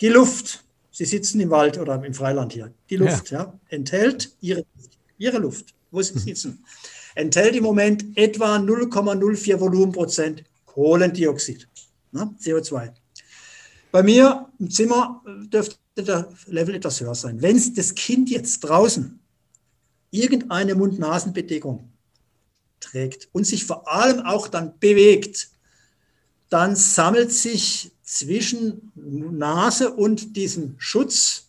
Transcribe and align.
Die 0.00 0.08
Luft, 0.08 0.64
Sie 0.90 1.04
sitzen 1.04 1.40
im 1.40 1.50
Wald 1.50 1.78
oder 1.78 2.02
im 2.04 2.14
Freiland 2.14 2.52
hier, 2.52 2.72
die 2.88 2.96
Luft 2.96 3.30
ja. 3.30 3.40
ja 3.40 3.60
enthält 3.68 4.34
ihre, 4.40 4.64
ihre 5.18 5.38
Luft, 5.38 5.74
wo 5.90 6.00
Sie 6.02 6.18
sitzen, 6.18 6.64
enthält 7.14 7.54
im 7.56 7.64
Moment 7.64 8.04
etwa 8.16 8.56
0,04 8.56 9.60
Volumenprozent 9.60 10.44
Kohlendioxid, 10.64 11.68
ne, 12.12 12.34
CO2. 12.42 12.92
Bei 13.92 14.02
mir 14.02 14.50
im 14.58 14.70
Zimmer 14.70 15.22
dürfte 15.26 15.78
der 15.96 16.28
Level 16.46 16.74
etwas 16.74 17.00
höher 17.00 17.14
sein. 17.14 17.40
Wenn 17.40 17.74
das 17.74 17.94
Kind 17.94 18.28
jetzt 18.28 18.60
draußen 18.60 19.18
irgendeine 20.10 20.74
Mund-Nasen-Bedeckung 20.74 21.90
trägt 22.80 23.28
und 23.32 23.46
sich 23.46 23.64
vor 23.64 23.90
allem 23.90 24.20
auch 24.20 24.48
dann 24.48 24.78
bewegt, 24.78 25.48
dann 26.48 26.76
sammelt 26.76 27.32
sich 27.32 27.90
zwischen 28.02 28.92
Nase 28.94 29.92
und 29.92 30.36
diesem 30.36 30.76
Schutz 30.78 31.48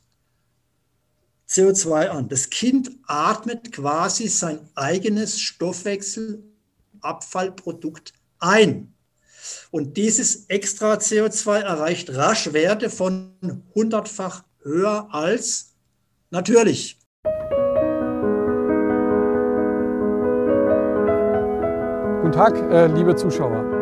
CO2 1.50 2.08
an. 2.08 2.30
Das 2.30 2.50
Kind 2.50 2.90
atmet 3.06 3.72
quasi 3.72 4.28
sein 4.28 4.60
eigenes 4.76 5.40
Stoffwechselabfallprodukt 5.40 8.14
ein. 8.40 8.92
Und 9.72 9.96
dieses 9.96 10.48
extra 10.48 10.96
CO2 10.96 11.60
erreicht 11.60 12.14
rasch 12.16 12.52
Werte 12.54 12.90
von 12.90 13.32
hundertfach 13.76 14.44
höher 14.62 15.08
als 15.12 15.76
natürlich. 16.32 16.98
Guten 22.22 22.32
Tag, 22.34 22.58
äh, 22.72 22.88
liebe 22.88 23.16
Zuschauer. 23.16 23.77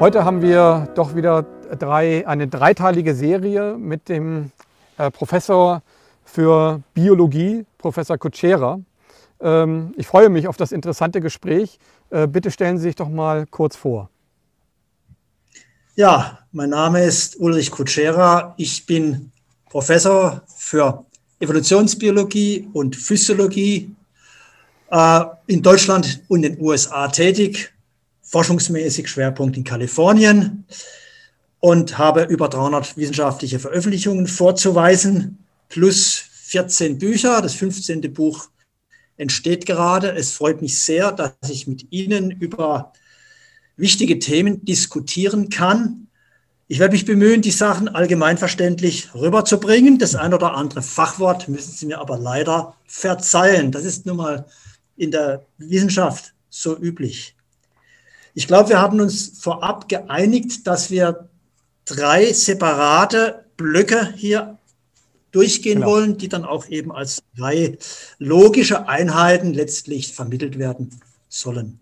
Heute 0.00 0.24
haben 0.24 0.40
wir 0.40 0.88
doch 0.94 1.14
wieder 1.14 1.42
drei, 1.78 2.26
eine 2.26 2.48
dreiteilige 2.48 3.14
Serie 3.14 3.76
mit 3.76 4.08
dem 4.08 4.50
äh, 4.96 5.10
Professor 5.10 5.82
für 6.24 6.80
Biologie, 6.94 7.66
Professor 7.76 8.16
Kutschera. 8.16 8.80
Ähm, 9.42 9.92
ich 9.98 10.06
freue 10.06 10.30
mich 10.30 10.48
auf 10.48 10.56
das 10.56 10.72
interessante 10.72 11.20
Gespräch. 11.20 11.78
Äh, 12.08 12.26
bitte 12.28 12.50
stellen 12.50 12.78
Sie 12.78 12.84
sich 12.84 12.96
doch 12.96 13.10
mal 13.10 13.44
kurz 13.44 13.76
vor. 13.76 14.08
Ja, 15.96 16.38
mein 16.50 16.70
Name 16.70 17.04
ist 17.04 17.38
Ulrich 17.38 17.70
Kutschera. 17.70 18.54
Ich 18.56 18.86
bin 18.86 19.30
Professor 19.68 20.40
für 20.56 21.04
Evolutionsbiologie 21.40 22.70
und 22.72 22.96
Physiologie 22.96 23.94
äh, 24.90 25.20
in 25.46 25.60
Deutschland 25.60 26.22
und 26.28 26.40
den 26.40 26.58
USA 26.58 27.06
tätig 27.08 27.70
forschungsmäßig 28.30 29.08
Schwerpunkt 29.08 29.56
in 29.56 29.64
Kalifornien 29.64 30.64
und 31.58 31.98
habe 31.98 32.22
über 32.22 32.48
300 32.48 32.96
wissenschaftliche 32.96 33.58
Veröffentlichungen 33.58 34.28
vorzuweisen, 34.28 35.38
plus 35.68 36.22
14 36.44 36.98
Bücher. 36.98 37.42
Das 37.42 37.54
15. 37.54 38.12
Buch 38.14 38.48
entsteht 39.16 39.66
gerade. 39.66 40.12
Es 40.12 40.32
freut 40.32 40.62
mich 40.62 40.78
sehr, 40.78 41.10
dass 41.10 41.32
ich 41.48 41.66
mit 41.66 41.88
Ihnen 41.90 42.30
über 42.30 42.92
wichtige 43.76 44.20
Themen 44.20 44.64
diskutieren 44.64 45.48
kann. 45.48 46.06
Ich 46.68 46.78
werde 46.78 46.92
mich 46.92 47.04
bemühen, 47.04 47.42
die 47.42 47.50
Sachen 47.50 47.88
allgemeinverständlich 47.88 49.12
rüberzubringen. 49.12 49.98
Das 49.98 50.14
ein 50.14 50.32
oder 50.32 50.54
andere 50.54 50.82
Fachwort 50.82 51.48
müssen 51.48 51.72
Sie 51.72 51.86
mir 51.86 51.98
aber 51.98 52.16
leider 52.16 52.76
verzeihen. 52.86 53.72
Das 53.72 53.84
ist 53.84 54.06
nun 54.06 54.18
mal 54.18 54.46
in 54.96 55.10
der 55.10 55.44
Wissenschaft 55.58 56.32
so 56.48 56.78
üblich. 56.78 57.34
Ich 58.34 58.46
glaube, 58.46 58.70
wir 58.70 58.80
haben 58.80 59.00
uns 59.00 59.38
vorab 59.40 59.88
geeinigt, 59.88 60.66
dass 60.66 60.90
wir 60.90 61.28
drei 61.84 62.32
separate 62.32 63.44
Blöcke 63.56 64.12
hier 64.16 64.58
durchgehen 65.32 65.80
genau. 65.80 65.88
wollen, 65.88 66.18
die 66.18 66.28
dann 66.28 66.44
auch 66.44 66.66
eben 66.68 66.92
als 66.92 67.22
drei 67.36 67.78
logische 68.18 68.88
Einheiten 68.88 69.52
letztlich 69.54 70.12
vermittelt 70.12 70.58
werden 70.58 70.90
sollen. 71.28 71.78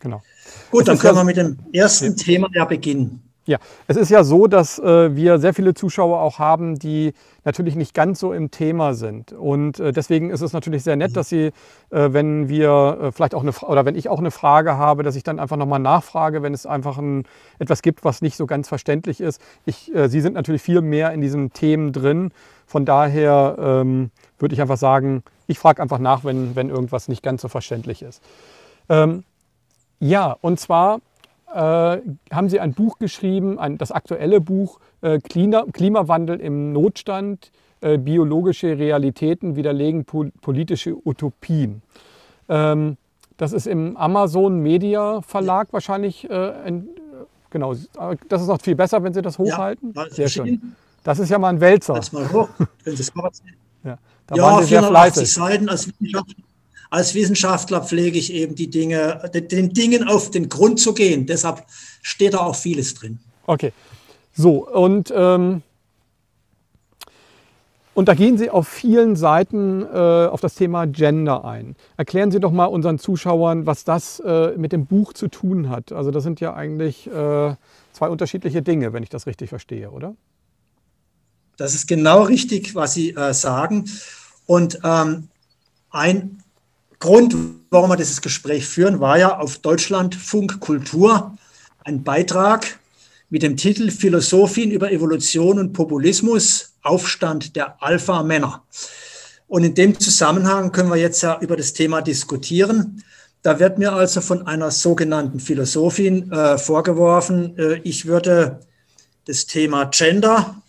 Genau. 0.00 0.22
Gut, 0.70 0.88
dann 0.88 0.98
können 0.98 1.16
wir 1.16 1.24
mit 1.24 1.36
dem 1.36 1.58
ersten 1.72 2.16
ja. 2.16 2.24
Thema 2.24 2.48
ja 2.54 2.64
beginnen. 2.64 3.22
Ja, 3.50 3.58
es 3.88 3.96
ist 3.96 4.10
ja 4.10 4.22
so, 4.22 4.46
dass 4.46 4.78
äh, 4.78 5.16
wir 5.16 5.40
sehr 5.40 5.52
viele 5.52 5.74
Zuschauer 5.74 6.20
auch 6.20 6.38
haben, 6.38 6.78
die 6.78 7.14
natürlich 7.42 7.74
nicht 7.74 7.94
ganz 7.94 8.20
so 8.20 8.32
im 8.32 8.52
Thema 8.52 8.94
sind. 8.94 9.32
Und 9.32 9.80
äh, 9.80 9.90
deswegen 9.90 10.30
ist 10.30 10.40
es 10.40 10.52
natürlich 10.52 10.84
sehr 10.84 10.94
nett, 10.94 11.16
dass 11.16 11.30
Sie, 11.30 11.46
äh, 11.46 11.52
wenn 11.90 12.48
wir 12.48 12.98
äh, 13.02 13.10
vielleicht 13.10 13.34
auch 13.34 13.42
eine 13.42 13.50
oder 13.50 13.84
wenn 13.84 13.96
ich 13.96 14.08
auch 14.08 14.20
eine 14.20 14.30
Frage 14.30 14.76
habe, 14.76 15.02
dass 15.02 15.16
ich 15.16 15.24
dann 15.24 15.40
einfach 15.40 15.56
nochmal 15.56 15.80
nachfrage, 15.80 16.44
wenn 16.44 16.54
es 16.54 16.64
einfach 16.64 16.96
ein, 16.98 17.24
etwas 17.58 17.82
gibt, 17.82 18.04
was 18.04 18.22
nicht 18.22 18.36
so 18.36 18.46
ganz 18.46 18.68
verständlich 18.68 19.20
ist. 19.20 19.42
Ich, 19.66 19.92
äh, 19.92 20.08
Sie 20.08 20.20
sind 20.20 20.34
natürlich 20.34 20.62
viel 20.62 20.80
mehr 20.80 21.10
in 21.12 21.20
diesen 21.20 21.52
Themen 21.52 21.92
drin. 21.92 22.30
Von 22.66 22.84
daher 22.84 23.56
ähm, 23.58 24.12
würde 24.38 24.54
ich 24.54 24.60
einfach 24.60 24.76
sagen, 24.76 25.24
ich 25.48 25.58
frage 25.58 25.82
einfach 25.82 25.98
nach, 25.98 26.22
wenn, 26.22 26.54
wenn 26.54 26.70
irgendwas 26.70 27.08
nicht 27.08 27.24
ganz 27.24 27.42
so 27.42 27.48
verständlich 27.48 28.02
ist. 28.02 28.22
Ähm, 28.88 29.24
ja, 29.98 30.36
und 30.40 30.60
zwar 30.60 31.00
haben 31.52 32.48
Sie 32.48 32.60
ein 32.60 32.74
Buch 32.74 32.98
geschrieben, 32.98 33.58
ein, 33.58 33.78
das 33.78 33.90
aktuelle 33.90 34.40
Buch 34.40 34.78
äh, 35.00 35.18
Klima, 35.18 35.64
Klimawandel 35.72 36.40
im 36.40 36.72
Notstand, 36.72 37.50
äh, 37.80 37.98
biologische 37.98 38.78
Realitäten 38.78 39.56
widerlegen 39.56 40.04
pol 40.04 40.30
politische 40.40 40.94
Utopien. 41.06 41.82
Ähm, 42.48 42.96
das 43.36 43.52
ist 43.52 43.66
im 43.66 43.96
Amazon 43.96 44.60
Media 44.60 45.22
Verlag 45.22 45.72
wahrscheinlich, 45.72 46.28
äh, 46.28 46.52
ein, 46.64 46.88
genau, 47.48 47.74
das 48.28 48.42
ist 48.42 48.48
noch 48.48 48.60
viel 48.60 48.74
besser, 48.74 49.02
wenn 49.02 49.14
Sie 49.14 49.22
das 49.22 49.38
hochhalten. 49.38 49.94
Ja, 49.96 50.10
Sehr 50.10 50.28
schön. 50.28 50.76
Das 51.02 51.18
ist 51.18 51.30
ja 51.30 51.38
mal 51.38 51.48
ein 51.48 51.60
Wälzer. 51.60 51.98
Mal 52.12 52.30
hoch, 52.30 52.48
wenn 52.84 52.96
Sie 52.96 53.02
es 53.02 53.12
ja, 53.84 53.98
da 54.26 54.36
ja, 54.36 54.42
waren 54.42 54.62
Sie 54.62 54.68
sehr 54.68 54.82
fleißig. 54.82 55.32
Seiten 55.32 55.68
als 55.68 55.88
Wissenschaftler 55.88 56.44
als 56.90 57.14
Wissenschaftler 57.14 57.82
pflege 57.82 58.18
ich 58.18 58.32
eben 58.32 58.56
die 58.56 58.68
Dinge, 58.68 59.30
den 59.32 59.72
Dingen 59.72 60.06
auf 60.06 60.30
den 60.30 60.48
Grund 60.48 60.80
zu 60.80 60.92
gehen. 60.92 61.26
Deshalb 61.26 61.64
steht 62.02 62.34
da 62.34 62.38
auch 62.38 62.56
vieles 62.56 62.94
drin. 62.94 63.20
Okay. 63.46 63.72
So, 64.32 64.68
und, 64.68 65.12
ähm, 65.14 65.62
und 67.94 68.08
da 68.08 68.14
gehen 68.14 68.38
Sie 68.38 68.50
auf 68.50 68.66
vielen 68.66 69.14
Seiten 69.14 69.82
äh, 69.82 69.86
auf 70.26 70.40
das 70.40 70.54
Thema 70.54 70.86
Gender 70.86 71.44
ein. 71.44 71.76
Erklären 71.96 72.32
Sie 72.32 72.40
doch 72.40 72.52
mal 72.52 72.66
unseren 72.66 72.98
Zuschauern, 72.98 73.66
was 73.66 73.84
das 73.84 74.20
äh, 74.20 74.56
mit 74.56 74.72
dem 74.72 74.86
Buch 74.86 75.12
zu 75.12 75.28
tun 75.28 75.68
hat. 75.68 75.92
Also 75.92 76.10
das 76.10 76.24
sind 76.24 76.40
ja 76.40 76.54
eigentlich 76.54 77.06
äh, 77.06 77.54
zwei 77.92 78.08
unterschiedliche 78.08 78.62
Dinge, 78.62 78.92
wenn 78.92 79.02
ich 79.02 79.10
das 79.10 79.26
richtig 79.26 79.48
verstehe, 79.48 79.90
oder? 79.90 80.14
Das 81.56 81.74
ist 81.74 81.86
genau 81.86 82.22
richtig, 82.22 82.74
was 82.74 82.94
Sie 82.94 83.10
äh, 83.10 83.34
sagen. 83.34 83.84
Und 84.46 84.80
ähm, 84.82 85.28
ein 85.90 86.42
Grund, 87.00 87.34
warum 87.70 87.88
wir 87.88 87.96
dieses 87.96 88.20
Gespräch 88.20 88.66
führen, 88.66 89.00
war 89.00 89.18
ja 89.18 89.38
auf 89.38 89.56
Deutschlandfunk 89.56 90.60
Kultur 90.60 91.34
ein 91.82 92.04
Beitrag 92.04 92.78
mit 93.30 93.42
dem 93.42 93.56
Titel 93.56 93.90
Philosophien 93.90 94.70
über 94.70 94.92
Evolution 94.92 95.58
und 95.58 95.72
Populismus, 95.72 96.74
Aufstand 96.82 97.56
der 97.56 97.82
Alpha-Männer. 97.82 98.62
Und 99.48 99.64
in 99.64 99.74
dem 99.74 99.98
Zusammenhang 99.98 100.72
können 100.72 100.90
wir 100.90 100.96
jetzt 100.96 101.22
ja 101.22 101.40
über 101.40 101.56
das 101.56 101.72
Thema 101.72 102.02
diskutieren. 102.02 103.02
Da 103.40 103.58
wird 103.58 103.78
mir 103.78 103.94
also 103.94 104.20
von 104.20 104.46
einer 104.46 104.70
sogenannten 104.70 105.40
Philosophin 105.40 106.30
äh, 106.30 106.58
vorgeworfen, 106.58 107.56
äh, 107.58 107.80
ich 107.82 108.04
würde 108.04 108.60
das 109.24 109.46
Thema 109.46 109.86
Gender 109.86 110.62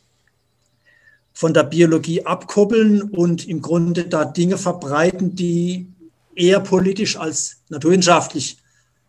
von 1.33 1.53
der 1.53 1.63
Biologie 1.63 2.25
abkoppeln 2.25 3.01
und 3.01 3.49
im 3.49 3.61
Grunde 3.61 4.05
da 4.05 4.23
Dinge 4.23 4.57
verbreiten, 4.57 5.35
die 5.35 5.90
eher 6.35 6.59
politisch 6.59 7.17
als 7.17 7.57
naturwissenschaftlich 7.69 8.57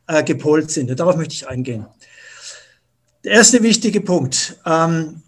äh, 0.06 0.22
gepolt 0.22 0.70
sind. 0.70 0.98
Darauf 0.98 1.16
möchte 1.16 1.34
ich 1.34 1.48
eingehen. 1.48 1.86
Der 3.24 3.32
erste 3.32 3.62
wichtige 3.62 4.00
Punkt. 4.00 4.58
Ähm, 4.66 5.22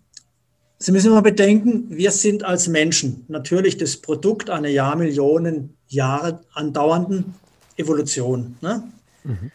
Sie 0.78 0.92
müssen 0.92 1.06
immer 1.06 1.22
bedenken, 1.22 1.86
wir 1.88 2.10
sind 2.10 2.44
als 2.44 2.68
Menschen 2.68 3.24
natürlich 3.28 3.78
das 3.78 3.96
Produkt 3.96 4.50
einer 4.50 4.68
Jahrmillionen 4.68 5.78
Jahre 5.88 6.40
andauernden 6.52 7.34
Evolution. 7.76 8.56
Ne? 8.60 8.82
Mhm. 9.22 9.50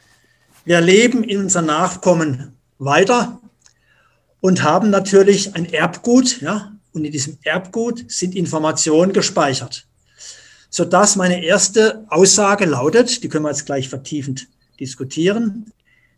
Wir 0.66 0.82
leben 0.82 1.24
in 1.24 1.42
unseren 1.42 1.68
Nachkommen 1.68 2.54
weiter 2.80 3.40
und 4.40 4.64
haben 4.64 4.90
natürlich 4.90 5.56
ein 5.56 5.66
Erbgut, 5.66 6.42
ja, 6.42 6.72
und 6.94 7.06
in 7.06 7.12
diesem 7.12 7.38
Erbgut 7.44 8.10
sind 8.10 8.34
Informationen 8.34 9.14
gespeichert 9.14 9.89
sodass 10.70 11.16
meine 11.16 11.44
erste 11.44 12.06
Aussage 12.10 12.66
lautet, 12.66 13.24
die 13.24 13.30
können 13.30 13.46
wir 13.46 13.50
jetzt 13.50 13.66
gleich 13.66 13.90
vertiefend 13.90 14.48
diskutieren, 14.80 15.74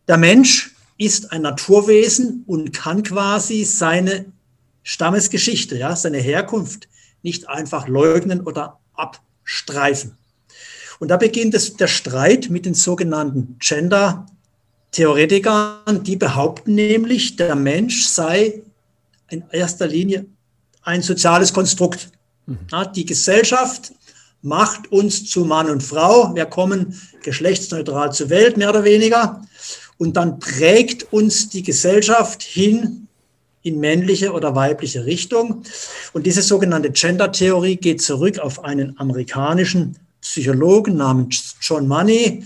der 0.08 0.18
Mensch 0.18 0.76
ist 0.98 1.32
ein 1.32 1.44
Naturwesen 1.44 2.44
und 2.46 2.74
kann 2.74 3.04
quasi 3.04 3.64
seine 3.64 4.26
Stammesgeschichte, 4.84 5.78
ja, 5.78 5.96
seine 5.96 6.18
Herkunft 6.20 6.90
nicht 7.24 7.48
einfach 7.50 7.88
leugnen 7.88 8.42
oder 8.42 8.80
abstreifen. 8.94 10.18
Und 11.00 11.08
da 11.08 11.18
beginnt 11.18 11.56
es, 11.56 11.78
der 11.78 11.88
Streit 11.88 12.50
mit 12.50 12.66
den 12.66 12.74
sogenannten 12.76 13.58
Gender-Theoretikern, 13.60 16.04
die 16.04 16.16
behaupten 16.16 16.76
nämlich, 16.76 17.36
der 17.36 17.56
Mensch 17.56 18.06
sei 18.06 18.62
in 19.30 19.44
erster 19.52 19.88
Linie 19.88 20.28
ein 20.84 21.02
soziales 21.02 21.54
Konstrukt. 21.54 22.12
Mhm. 22.46 22.60
Ja, 22.72 22.86
die 22.86 23.06
Gesellschaft 23.06 23.94
macht 24.42 24.92
uns 24.92 25.26
zu 25.30 25.46
Mann 25.46 25.70
und 25.70 25.84
Frau. 25.84 26.34
Wir 26.36 26.46
kommen 26.46 27.00
geschlechtsneutral 27.24 28.12
zur 28.12 28.30
Welt, 28.30 28.58
mehr 28.58 28.70
oder 28.70 28.84
weniger. 28.84 29.42
Und 29.98 30.18
dann 30.18 30.40
prägt 30.40 31.14
uns 31.14 31.50
die 31.50 31.64
Gesellschaft 31.64 32.42
hin 32.42 33.08
in 33.62 33.80
männliche 33.80 34.32
oder 34.32 34.56
weibliche 34.56 35.06
Richtung. 35.06 35.64
Und 36.14 36.26
diese 36.26 36.42
sogenannte 36.42 36.92
Gender-Theorie 36.92 37.76
geht 37.76 38.02
zurück 38.02 38.40
auf 38.40 38.64
einen 38.64 38.98
amerikanischen 39.00 39.98
Psychologen 40.22 40.98
namens 40.98 41.56
John 41.62 41.88
Money. 41.88 42.44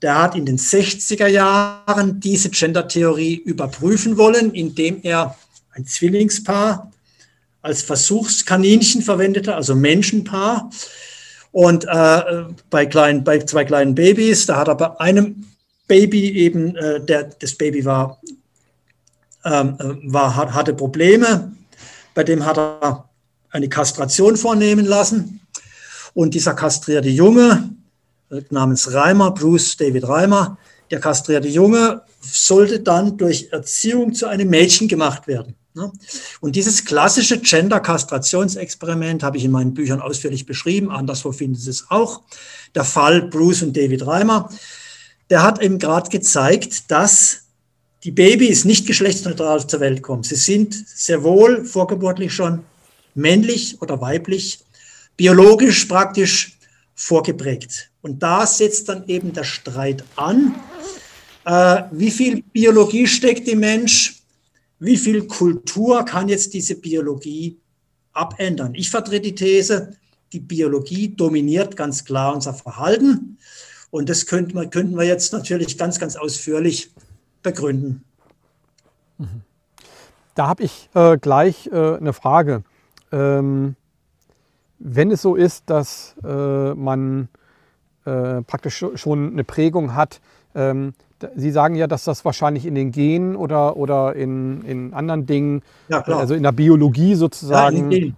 Der 0.00 0.22
hat 0.22 0.36
in 0.36 0.46
den 0.46 0.58
60er 0.58 1.26
Jahren 1.26 2.20
diese 2.20 2.50
Gender-Theorie 2.50 3.34
überprüfen 3.34 4.16
wollen, 4.16 4.52
indem 4.52 5.00
er 5.02 5.36
ein 5.72 5.86
Zwillingspaar 5.86 6.90
als 7.60 7.82
Versuchskaninchen 7.82 9.02
verwendete, 9.02 9.54
also 9.54 9.74
Menschenpaar. 9.74 10.70
Und 11.56 11.86
äh, 11.88 12.44
bei, 12.68 12.84
kleinen, 12.84 13.24
bei 13.24 13.38
zwei 13.38 13.64
kleinen 13.64 13.94
Babys, 13.94 14.44
da 14.44 14.58
hat 14.58 14.68
er 14.68 14.74
bei 14.74 15.00
einem 15.00 15.46
Baby 15.88 16.32
eben, 16.32 16.76
äh, 16.76 17.00
der, 17.00 17.30
das 17.38 17.54
Baby 17.54 17.82
war, 17.86 18.20
ähm, 19.42 19.78
äh, 19.80 20.12
war, 20.12 20.36
hatte 20.36 20.74
Probleme, 20.74 21.56
bei 22.12 22.24
dem 22.24 22.44
hat 22.44 22.58
er 22.58 23.08
eine 23.48 23.70
Kastration 23.70 24.36
vornehmen 24.36 24.84
lassen. 24.84 25.40
Und 26.12 26.34
dieser 26.34 26.52
kastrierte 26.52 27.08
Junge 27.08 27.70
äh, 28.30 28.42
namens 28.50 28.92
Reimer, 28.92 29.30
Bruce 29.30 29.78
David 29.78 30.06
Reimer, 30.06 30.58
der 30.90 31.00
kastrierte 31.00 31.48
Junge 31.48 32.02
sollte 32.20 32.80
dann 32.80 33.16
durch 33.16 33.48
Erziehung 33.50 34.12
zu 34.12 34.26
einem 34.26 34.50
Mädchen 34.50 34.88
gemacht 34.88 35.26
werden. 35.26 35.54
Ne? 35.76 35.92
Und 36.40 36.56
dieses 36.56 36.86
klassische 36.86 37.38
Gender-Kastrationsexperiment 37.38 39.22
habe 39.22 39.36
ich 39.36 39.44
in 39.44 39.50
meinen 39.50 39.74
Büchern 39.74 40.00
ausführlich 40.00 40.46
beschrieben. 40.46 40.90
Anderswo 40.90 41.32
finden 41.32 41.56
Sie 41.56 41.68
es 41.68 41.90
auch. 41.90 42.22
Der 42.74 42.84
Fall 42.84 43.28
Bruce 43.28 43.62
und 43.62 43.76
David 43.76 44.06
Reimer, 44.06 44.48
der 45.28 45.42
hat 45.42 45.60
eben 45.60 45.78
gerade 45.78 46.08
gezeigt, 46.08 46.90
dass 46.90 47.42
die 48.04 48.10
Babys 48.10 48.64
nicht 48.64 48.86
geschlechtsneutral 48.86 49.66
zur 49.66 49.80
Welt 49.80 50.00
kommen. 50.00 50.22
Sie 50.22 50.36
sind 50.36 50.74
sehr 50.74 51.22
wohl 51.22 51.66
vorgeburtlich 51.66 52.32
schon 52.32 52.64
männlich 53.14 53.80
oder 53.82 54.00
weiblich, 54.00 54.60
biologisch 55.16 55.84
praktisch 55.84 56.56
vorgeprägt. 56.94 57.90
Und 58.00 58.22
da 58.22 58.46
setzt 58.46 58.88
dann 58.88 59.06
eben 59.08 59.34
der 59.34 59.44
Streit 59.44 60.04
an. 60.14 60.54
Äh, 61.44 61.82
wie 61.92 62.10
viel 62.10 62.42
Biologie 62.42 63.06
steckt 63.06 63.46
im 63.48 63.60
Mensch? 63.60 64.15
Wie 64.78 64.96
viel 64.96 65.26
Kultur 65.26 66.04
kann 66.04 66.28
jetzt 66.28 66.54
diese 66.54 66.76
Biologie 66.76 67.58
abändern? 68.12 68.74
Ich 68.74 68.90
vertrete 68.90 69.22
die 69.22 69.34
These, 69.34 69.96
die 70.32 70.40
Biologie 70.40 71.08
dominiert 71.08 71.76
ganz 71.76 72.04
klar 72.04 72.34
unser 72.34 72.54
Verhalten. 72.54 73.38
Und 73.90 74.08
das 74.08 74.26
könnten 74.26 74.54
wir, 74.54 75.04
jetzt 75.04 75.32
natürlich 75.32 75.78
ganz, 75.78 75.98
ganz 75.98 76.16
ausführlich 76.16 76.90
begründen. 77.42 78.04
Da 80.34 80.48
habe 80.48 80.64
ich 80.64 80.90
äh, 80.94 81.16
gleich 81.16 81.68
äh, 81.68 81.96
eine 81.96 82.12
Frage. 82.12 82.64
Ähm, 83.12 83.76
wenn 84.78 85.10
es 85.10 85.22
so 85.22 85.36
ist, 85.36 85.70
dass 85.70 86.14
äh, 86.22 86.74
man 86.74 87.28
äh, 88.04 88.42
praktisch 88.42 88.84
schon 88.94 89.32
eine 89.32 89.44
Prägung 89.44 89.94
hat, 89.94 90.20
ähm, 90.54 90.92
Sie 91.34 91.50
sagen 91.50 91.74
ja, 91.74 91.86
dass 91.86 92.04
das 92.04 92.24
wahrscheinlich 92.24 92.66
in 92.66 92.74
den 92.74 92.92
Genen 92.92 93.36
oder, 93.36 93.76
oder 93.76 94.14
in, 94.14 94.62
in 94.62 94.92
anderen 94.94 95.26
Dingen, 95.26 95.62
ja, 95.88 96.02
also 96.02 96.34
in 96.34 96.42
der 96.42 96.52
Biologie 96.52 97.14
sozusagen, 97.14 97.90
ja, 97.90 98.12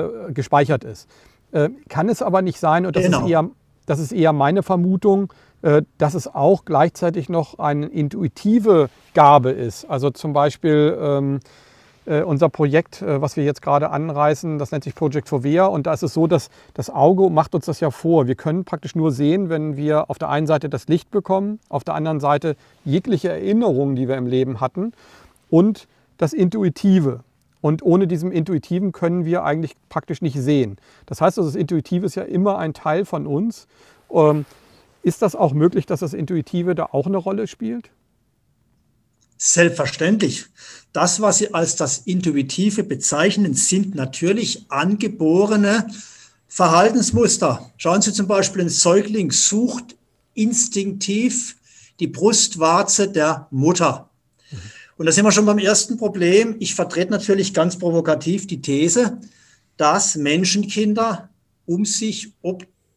äh, 0.00 0.32
gespeichert 0.32 0.84
ist. 0.84 1.08
Äh, 1.52 1.70
kann 1.88 2.08
es 2.08 2.22
aber 2.22 2.42
nicht 2.42 2.58
sein, 2.58 2.86
und 2.86 2.96
das, 2.96 3.04
genau. 3.04 3.24
ist, 3.24 3.30
eher, 3.30 3.48
das 3.86 3.98
ist 3.98 4.12
eher 4.12 4.32
meine 4.32 4.62
Vermutung, 4.62 5.32
äh, 5.62 5.82
dass 5.98 6.14
es 6.14 6.26
auch 6.26 6.64
gleichzeitig 6.64 7.28
noch 7.28 7.58
eine 7.58 7.86
intuitive 7.86 8.90
Gabe 9.14 9.50
ist. 9.50 9.84
Also 9.86 10.10
zum 10.10 10.32
Beispiel 10.32 10.98
ähm, 11.00 11.36
äh, 11.36 11.38
unser 12.22 12.48
Projekt, 12.48 13.02
äh, 13.02 13.20
was 13.20 13.36
wir 13.36 13.44
jetzt 13.44 13.62
gerade 13.62 13.90
anreißen, 13.90 14.58
das 14.58 14.70
nennt 14.72 14.84
sich 14.84 14.94
Project 14.94 15.28
Fovea. 15.28 15.66
Und 15.66 15.86
da 15.86 15.94
ist 15.94 16.02
es 16.02 16.14
so, 16.14 16.26
dass 16.26 16.50
das 16.74 16.90
Auge 16.90 17.30
macht 17.30 17.54
uns 17.54 17.66
das 17.66 17.80
ja 17.80 17.90
vor. 17.90 18.26
Wir 18.26 18.34
können 18.34 18.64
praktisch 18.64 18.94
nur 18.94 19.10
sehen, 19.10 19.48
wenn 19.48 19.76
wir 19.76 20.10
auf 20.10 20.18
der 20.18 20.28
einen 20.28 20.46
Seite 20.46 20.68
das 20.68 20.88
Licht 20.88 21.10
bekommen, 21.10 21.60
auf 21.68 21.84
der 21.84 21.94
anderen 21.94 22.20
Seite 22.20 22.56
jegliche 22.84 23.30
Erinnerungen, 23.30 23.96
die 23.96 24.08
wir 24.08 24.16
im 24.16 24.26
Leben 24.26 24.60
hatten 24.60 24.92
und 25.50 25.88
das 26.18 26.32
Intuitive. 26.32 27.20
Und 27.60 27.82
ohne 27.82 28.06
diesem 28.06 28.30
Intuitiven 28.30 28.92
können 28.92 29.24
wir 29.24 29.44
eigentlich 29.44 29.74
praktisch 29.88 30.20
nicht 30.20 30.38
sehen. 30.38 30.76
Das 31.06 31.22
heißt, 31.22 31.38
also 31.38 31.48
das 31.48 31.56
Intuitive 31.56 32.04
ist 32.04 32.14
ja 32.14 32.22
immer 32.24 32.58
ein 32.58 32.74
Teil 32.74 33.06
von 33.06 33.26
uns. 33.26 33.66
Ähm, 34.10 34.44
ist 35.02 35.22
das 35.22 35.34
auch 35.34 35.54
möglich, 35.54 35.86
dass 35.86 36.00
das 36.00 36.12
Intuitive 36.12 36.74
da 36.74 36.88
auch 36.92 37.06
eine 37.06 37.16
Rolle 37.16 37.46
spielt? 37.46 37.90
Selbstverständlich. 39.36 40.46
Das, 40.92 41.20
was 41.20 41.38
Sie 41.38 41.52
als 41.52 41.76
das 41.76 41.98
Intuitive 41.98 42.84
bezeichnen, 42.84 43.54
sind 43.54 43.94
natürlich 43.94 44.66
angeborene 44.68 45.88
Verhaltensmuster. 46.46 47.72
Schauen 47.76 48.00
Sie 48.00 48.12
zum 48.12 48.28
Beispiel, 48.28 48.62
ein 48.62 48.68
Säugling 48.68 49.32
sucht 49.32 49.96
instinktiv 50.34 51.56
die 52.00 52.06
Brustwarze 52.06 53.08
der 53.08 53.48
Mutter. 53.50 54.10
Und 54.96 55.06
da 55.06 55.12
sind 55.12 55.24
wir 55.24 55.32
schon 55.32 55.46
beim 55.46 55.58
ersten 55.58 55.96
Problem. 55.96 56.56
Ich 56.60 56.74
vertrete 56.74 57.10
natürlich 57.10 57.52
ganz 57.52 57.78
provokativ 57.78 58.46
die 58.46 58.62
These, 58.62 59.18
dass 59.76 60.14
Menschenkinder, 60.14 61.30
um 61.66 61.84
sich 61.84 62.32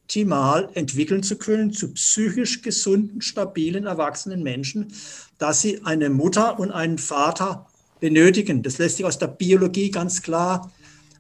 optimal 0.08 0.70
entwickeln 0.74 1.22
zu 1.22 1.38
können, 1.38 1.74
zu 1.74 1.94
psychisch 1.94 2.62
gesunden, 2.62 3.22
stabilen, 3.22 3.86
erwachsenen 3.86 4.42
Menschen, 4.42 4.94
dass 5.38 5.60
sie 5.60 5.84
eine 5.84 6.10
Mutter 6.10 6.58
und 6.58 6.72
einen 6.72 6.98
Vater 6.98 7.68
benötigen. 8.00 8.64
Das 8.64 8.78
lässt 8.78 8.96
sich 8.96 9.06
aus 9.06 9.18
der 9.18 9.28
Biologie 9.28 9.92
ganz 9.92 10.22
klar 10.22 10.72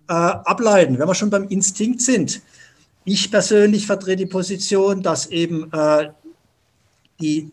äh, 0.07 0.13
ableiten. 0.13 0.97
Wenn 0.97 1.07
wir 1.07 1.15
schon 1.15 1.29
beim 1.29 1.49
Instinkt 1.49 1.99
sind, 2.01 2.41
ich 3.03 3.29
persönlich 3.29 3.85
vertrete 3.85 4.23
die 4.23 4.25
Position, 4.25 5.03
dass 5.03 5.27
eben 5.27 5.69
äh, 5.73 6.11
die 7.19 7.51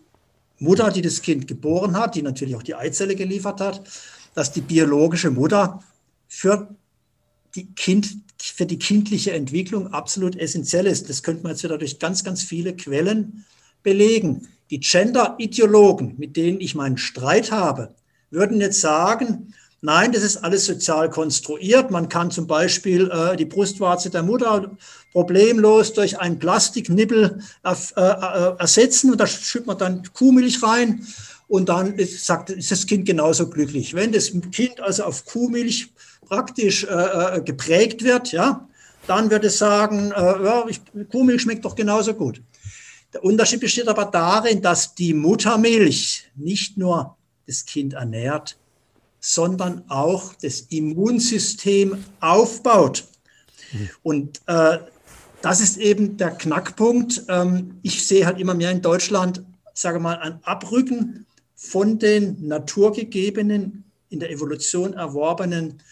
Mutter, 0.61 0.93
die 0.93 1.03
das 1.03 1.21
Kind 1.21 1.49
geboren 1.49 1.99
hat, 1.99 2.15
die 2.15 2.23
natürlich 2.23 2.55
auch 2.55 2.63
die 2.63 2.77
Eizelle 2.77 3.17
geliefert 3.17 3.61
hat, 3.61 3.83
dass 4.35 4.53
die 4.53 4.61
biologische 4.61 5.33
Mutter 5.33 5.81
für 6.29 6.69
die, 7.55 7.73
kind, 7.75 8.17
für 8.39 8.67
die 8.67 8.79
kindliche 8.79 9.33
Entwicklung 9.33 9.93
absolut 9.93 10.37
essentiell 10.37 10.87
ist. 10.87 11.09
Das 11.09 11.23
könnte 11.23 11.43
man 11.43 11.53
jetzt 11.53 11.65
wieder 11.65 11.79
durch 11.79 11.99
ganz, 11.99 12.25
ganz 12.25 12.43
viele 12.43 12.75
Quellen 12.77 13.45
belegen. 13.83 14.49
Die 14.71 14.81
Gender-Ideologen, 14.81 16.15
mit 16.19 16.37
denen 16.37 16.61
ich 16.61 16.75
meinen 16.75 16.99
Streit 16.99 17.53
habe, 17.53 17.95
würden 18.31 18.61
jetzt 18.61 18.81
sagen, 18.81 19.55
nein, 19.81 20.13
das 20.13 20.23
ist 20.23 20.39
alles 20.39 20.65
sozial 20.65 21.11
konstruiert. 21.11 21.91
Man 21.91 22.09
kann 22.09 22.31
zum 22.31 22.47
Beispiel 22.47 23.11
äh, 23.11 23.37
die 23.37 23.45
Brustwarze 23.45 24.11
der 24.11 24.23
Mutter 24.23 24.77
problemlos 25.13 25.93
durch 25.93 26.19
einen 26.19 26.39
Plastiknippel 26.39 27.41
äh, 27.63 27.71
äh, 27.97 28.57
ersetzen 28.59 29.13
und 29.13 29.21
da 29.21 29.27
schüttet 29.27 29.67
man 29.67 29.79
dann 29.79 30.03
Kuhmilch 30.13 30.63
rein 30.63 31.07
und 31.47 31.69
dann 31.69 31.95
ist, 31.95 32.25
sagt, 32.25 32.51
ist 32.51 32.71
das 32.71 32.87
Kind 32.87 33.05
genauso 33.05 33.49
glücklich. 33.49 33.95
Wenn 33.95 34.13
das 34.13 34.33
Kind 34.51 34.81
also 34.81 35.05
auf 35.05 35.27
Kuhmilch 35.27 35.93
praktisch 36.25 36.85
äh, 36.85 37.37
äh, 37.37 37.43
geprägt 37.43 38.05
wird, 38.05 38.33
ja, 38.33 38.69
dann 39.07 39.31
wird 39.31 39.45
es 39.45 39.59
sagen, 39.59 40.13
äh, 40.13 40.45
ja, 40.45 40.65
ich, 40.69 40.81
Kuhmilch 41.11 41.43
schmeckt 41.43 41.65
doch 41.65 41.75
genauso 41.75 42.15
gut. 42.15 42.43
Der 43.13 43.23
Unterschied 43.23 43.61
besteht 43.61 43.89
aber 43.89 44.07
darin, 44.07 44.61
dass 44.61 44.95
die 44.95 45.15
Muttermilch 45.15 46.31
nicht 46.35 46.77
nur 46.77 47.17
das 47.47 47.65
Kind 47.65 47.93
ernährt, 47.93 48.57
sondern 49.21 49.85
auch 49.89 50.35
das 50.35 50.61
Immunsystem 50.63 52.05
aufbaut. 52.21 53.05
Mhm. 53.73 53.91
Und 54.03 54.41
äh, 54.47 54.79
das 55.43 55.61
ist 55.61 55.77
eben 55.77 56.17
der 56.17 56.31
Knackpunkt. 56.31 57.25
Ähm, 57.29 57.79
ich 57.83 58.07
sehe 58.07 58.27
halt 58.27 58.41
immer 58.41 58.55
mehr 58.55 58.71
in 58.71 58.83
Deutschland, 58.83 59.43
sage 59.75 60.01
mal, 60.01 60.19
ein 60.19 60.41
Abrücken 60.43 61.27
von 61.55 61.99
den 61.99 62.47
naturgegebenen, 62.47 63.85
in 64.11 64.21
der 64.21 64.31
Evolution 64.31 64.95
erworbenen 64.95 65.83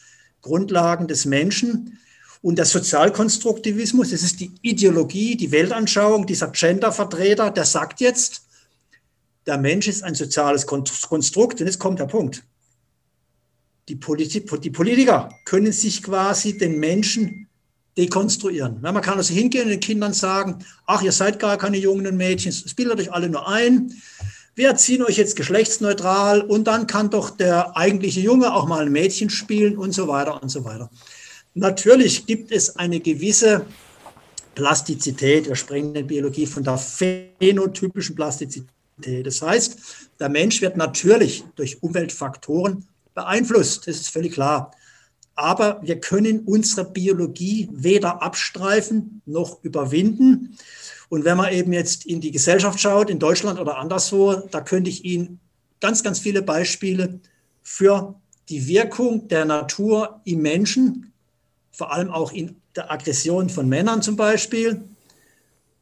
Grundlagen 0.42 1.08
des 1.08 1.24
Menschen. 1.24 1.98
Und 2.42 2.56
der 2.56 2.64
Sozialkonstruktivismus, 2.64 4.10
das 4.10 4.22
ist 4.22 4.40
die 4.40 4.52
Ideologie, 4.62 5.36
die 5.36 5.52
Weltanschauung 5.52 6.26
dieser 6.26 6.48
Gender-Vertreter, 6.48 7.50
der 7.50 7.64
sagt 7.64 8.00
jetzt, 8.00 8.42
der 9.46 9.58
Mensch 9.58 9.88
ist 9.88 10.02
ein 10.02 10.14
soziales 10.14 10.66
Konstrukt. 10.66 11.60
Und 11.60 11.66
jetzt 11.66 11.78
kommt 11.78 12.00
der 12.00 12.06
Punkt. 12.06 12.44
Die, 13.88 13.96
Politi 13.96 14.44
die 14.62 14.70
Politiker 14.70 15.28
können 15.44 15.72
sich 15.72 16.02
quasi 16.02 16.58
den 16.58 16.78
Menschen 16.78 17.48
dekonstruieren. 17.96 18.80
man 18.80 19.02
kann 19.02 19.18
also 19.18 19.34
hingehen 19.34 19.64
und 19.64 19.70
den 19.70 19.80
Kindern 19.80 20.12
sagen, 20.12 20.64
ach, 20.86 21.02
ihr 21.02 21.12
seid 21.12 21.38
gar 21.38 21.58
keine 21.58 21.76
Jungen 21.76 22.06
und 22.06 22.16
Mädchen, 22.16 22.50
es 22.50 22.74
bildet 22.74 23.00
euch 23.00 23.12
alle 23.12 23.28
nur 23.28 23.46
ein. 23.46 23.92
Wir 24.54 24.68
erziehen 24.68 25.02
euch 25.02 25.16
jetzt 25.16 25.36
geschlechtsneutral 25.36 26.42
und 26.42 26.64
dann 26.64 26.86
kann 26.86 27.08
doch 27.08 27.30
der 27.30 27.74
eigentliche 27.74 28.20
Junge 28.20 28.52
auch 28.54 28.66
mal 28.66 28.84
ein 28.84 28.92
Mädchen 28.92 29.30
spielen 29.30 29.78
und 29.78 29.92
so 29.92 30.08
weiter 30.08 30.42
und 30.42 30.50
so 30.50 30.64
weiter. 30.64 30.90
natürlich 31.54 32.26
gibt 32.26 32.52
es 32.52 32.76
eine 32.76 33.00
gewisse 33.00 33.64
Plastizität, 34.54 35.48
wir 35.48 35.56
sprechen 35.56 35.88
in 35.88 35.94
der 35.94 36.02
Biologie 36.02 36.46
von 36.46 36.62
der 36.62 36.76
phänotypischen 36.76 38.14
Plastizität. 38.14 38.68
Das 39.24 39.40
heißt, 39.40 39.78
der 40.20 40.28
Mensch 40.28 40.60
wird 40.60 40.76
natürlich 40.76 41.44
durch 41.56 41.82
Umweltfaktoren 41.82 42.86
beeinflusst, 43.14 43.88
das 43.88 43.96
ist 43.96 44.10
völlig 44.10 44.34
klar. 44.34 44.70
Aber 45.34 45.80
wir 45.82 45.98
können 45.98 46.40
unsere 46.40 46.90
Biologie 46.90 47.68
weder 47.72 48.22
abstreifen 48.22 49.22
noch 49.24 49.64
überwinden. 49.64 50.58
Und 51.12 51.26
wenn 51.26 51.36
man 51.36 51.52
eben 51.52 51.74
jetzt 51.74 52.06
in 52.06 52.22
die 52.22 52.30
Gesellschaft 52.30 52.80
schaut, 52.80 53.10
in 53.10 53.18
Deutschland 53.18 53.60
oder 53.60 53.76
anderswo, 53.76 54.32
da 54.32 54.62
könnte 54.62 54.88
ich 54.88 55.04
Ihnen 55.04 55.40
ganz, 55.78 56.02
ganz 56.02 56.20
viele 56.20 56.40
Beispiele 56.40 57.20
für 57.62 58.14
die 58.48 58.66
Wirkung 58.66 59.28
der 59.28 59.44
Natur 59.44 60.22
im 60.24 60.40
Menschen, 60.40 61.12
vor 61.70 61.92
allem 61.92 62.08
auch 62.08 62.32
in 62.32 62.56
der 62.74 62.90
Aggression 62.90 63.50
von 63.50 63.68
Männern 63.68 64.00
zum 64.00 64.16
Beispiel, 64.16 64.84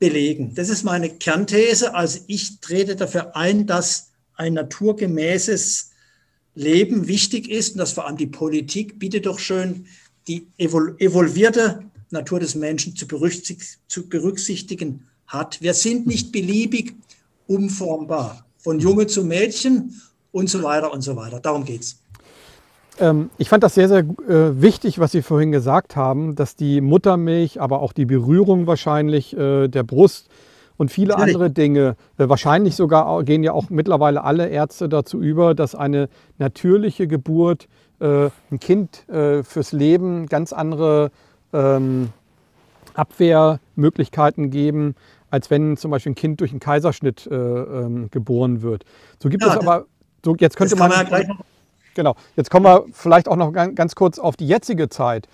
belegen. 0.01 0.53
Das 0.57 0.69
ist 0.69 0.83
meine 0.83 1.11
Kernthese. 1.11 1.95
Also 1.95 2.19
ich 2.27 2.59
trete 2.59 2.97
dafür 2.97 3.37
ein, 3.37 3.69
dass 3.69 4.11
ein 4.35 4.55
naturgemäßes 4.55 5.93
Leben 6.57 7.07
wichtig 7.07 7.49
ist 7.49 7.75
und 7.75 7.79
dass 7.79 7.93
vor 7.93 8.09
allem 8.09 8.17
die 8.17 8.27
Politik 8.27 8.99
bitte 8.99 9.21
doch 9.21 9.39
schön 9.39 9.87
die 10.27 10.49
evolvierte 10.59 11.85
Natur 12.11 12.41
des 12.41 12.57
Menschen 12.57 12.97
zu, 12.97 13.07
berücksichtigen 13.07 15.07
hat. 15.31 15.63
Wir 15.63 15.75
sind 15.75 16.07
nicht 16.07 16.33
beliebig 16.33 16.95
umformbar, 17.47 18.45
von 18.59 18.79
Junge 18.79 19.07
zu 19.07 19.25
Mädchen 19.25 20.01
und 20.33 20.49
so 20.49 20.63
weiter 20.63 20.93
und 20.93 21.03
so 21.03 21.17
weiter. 21.17 21.41
Darum 21.41 21.65
geht 21.65 21.81
es. 21.81 22.01
Ähm, 22.99 23.31
ich 23.39 23.49
fand 23.49 23.63
das 23.63 23.75
sehr, 23.75 23.89
sehr 23.89 24.01
äh, 24.01 24.61
wichtig, 24.61 24.99
was 24.99 25.13
Sie 25.13 25.23
vorhin 25.23 25.53
gesagt 25.53 25.97
haben, 25.97 26.35
dass 26.35 26.55
die 26.55 26.81
Muttermilch, 26.81 27.61
aber 27.61 27.81
auch 27.81 27.93
die 27.93 28.05
Berührung 28.05 28.67
wahrscheinlich 28.67 29.37
äh, 29.37 29.69
der 29.69 29.83
Brust 29.83 30.29
und 30.77 30.91
viele 30.91 31.15
Natürlich. 31.15 31.35
andere 31.35 31.51
Dinge, 31.51 31.97
äh, 32.19 32.29
wahrscheinlich 32.29 32.77
sogar 32.77 33.23
gehen 33.25 33.43
ja 33.43 33.53
auch 33.53 33.71
mittlerweile 33.71 34.23
alle 34.23 34.49
Ärzte 34.49 34.89
dazu 34.89 35.21
über, 35.21 35.55
dass 35.55 35.75
eine 35.75 36.09
natürliche 36.39 37.07
Geburt 37.07 37.69
äh, 38.01 38.31
ein 38.51 38.61
Kind 38.61 39.09
äh, 39.09 39.43
fürs 39.43 39.73
Leben 39.73 40.27
ganz 40.27 40.53
andere 40.53 41.11
ähm, 41.53 42.11
Abwehrmöglichkeiten 42.95 44.51
geben, 44.51 44.95
als 45.31 45.51
wenn 45.51 45.77
zum 45.77 45.91
Beispiel 45.91 46.13
ein 46.13 46.17
Kind 46.17 46.41
durch 46.41 46.51
einen 46.51 46.61
Kaiserschnitt 46.61 47.27
äh, 47.27 47.35
ähm, 47.35 48.11
geboren 48.11 48.63
wird. 48.63 48.85
So 49.23 49.29
gibt 49.29 49.43
ja, 49.45 49.55
es 49.55 49.57
aber, 49.59 49.87
so 50.25 50.35
jetzt 50.37 50.57
könnte 50.57 50.77
man. 50.77 50.91
ja 50.91 51.23
Genau. 51.95 52.15
Jetzt 52.37 52.51
kommen 52.51 52.67
wir 52.67 52.85
vielleicht 52.93 53.29
auch 53.29 53.37
noch 53.37 53.53
ganz 53.53 53.95
kurz 53.95 54.19
auf 54.19 54.37
die 54.37 54.47
jetzige 54.47 54.89
Zeit. 54.89 55.29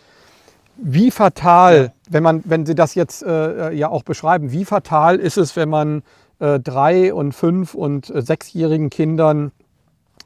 Wie 0.77 1.11
fatal, 1.11 1.93
wenn 2.09 2.23
man, 2.23 2.43
wenn 2.45 2.67
Sie 2.67 2.75
das 2.75 2.95
jetzt 2.95 3.23
äh, 3.23 3.73
ja 3.73 3.89
auch 3.89 4.03
beschreiben, 4.03 4.53
wie 4.53 4.65
fatal 4.65 5.17
ist 5.17 5.39
es, 5.39 5.57
wenn 5.57 5.69
man 5.69 6.03
äh, 6.39 6.59
drei 6.61 7.15
und 7.15 7.33
fünf 7.33 7.75
und 7.75 8.11
äh, 8.11 8.21
sechsjährigen 8.21 8.91
Kindern 8.91 9.53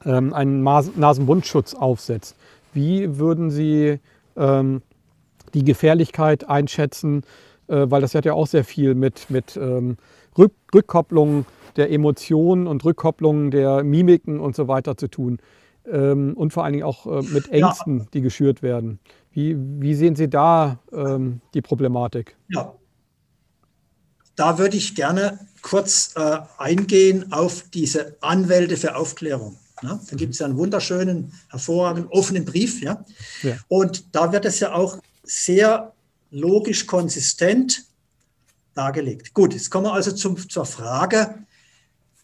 ähm, 0.05 0.33
einen 0.33 0.63
Nasenmundschutz 0.63 1.73
aufsetzt? 1.73 2.35
Wie 2.73 3.17
würden 3.17 3.49
Sie 3.49 3.99
ähm, 4.35 4.81
die 5.53 5.63
Gefährlichkeit 5.63 6.49
einschätzen? 6.49 7.23
Äh, 7.71 7.89
weil 7.89 8.01
das 8.01 8.13
hat 8.13 8.25
ja 8.25 8.33
auch 8.33 8.47
sehr 8.47 8.65
viel 8.65 8.95
mit, 8.95 9.29
mit 9.29 9.55
ähm, 9.55 9.95
Rück 10.37 10.51
Rückkopplung 10.75 11.45
der 11.77 11.89
Emotionen 11.89 12.67
und 12.67 12.83
Rückkopplung 12.83 13.49
der 13.49 13.83
Mimiken 13.83 14.41
und 14.41 14.55
so 14.57 14.67
weiter 14.67 14.97
zu 14.97 15.07
tun 15.07 15.39
ähm, 15.89 16.33
und 16.35 16.51
vor 16.51 16.65
allen 16.65 16.73
Dingen 16.73 16.85
auch 16.85 17.05
äh, 17.05 17.21
mit 17.21 17.49
Ängsten, 17.49 17.99
ja. 17.99 18.05
die 18.13 18.21
geschürt 18.21 18.61
werden. 18.61 18.99
Wie, 19.31 19.55
wie 19.57 19.95
sehen 19.95 20.15
Sie 20.15 20.29
da 20.29 20.79
ähm, 20.91 21.39
die 21.53 21.61
Problematik? 21.61 22.35
Ja, 22.49 22.73
da 24.35 24.57
würde 24.57 24.75
ich 24.75 24.95
gerne 24.95 25.39
kurz 25.61 26.13
äh, 26.17 26.39
eingehen 26.57 27.31
auf 27.31 27.63
diese 27.73 28.17
Anwälte 28.19 28.75
für 28.75 28.97
Aufklärung. 28.97 29.57
Ja, 29.81 29.99
da 30.09 30.15
gibt 30.17 30.33
es 30.33 30.39
ja 30.39 30.45
einen 30.45 30.57
wunderschönen, 30.57 31.31
hervorragenden, 31.49 32.11
offenen 32.11 32.43
Brief. 32.43 32.81
Ja? 32.81 33.03
ja? 33.43 33.55
Und 33.69 34.13
da 34.13 34.31
wird 34.33 34.45
es 34.45 34.59
ja 34.59 34.73
auch 34.73 34.97
sehr 35.23 35.93
logisch 36.31 36.87
konsistent 36.87 37.85
dargelegt. 38.73 39.33
Gut, 39.33 39.53
jetzt 39.53 39.69
kommen 39.69 39.85
wir 39.85 39.93
also 39.93 40.11
zum, 40.11 40.49
zur 40.49 40.65
Frage, 40.65 41.45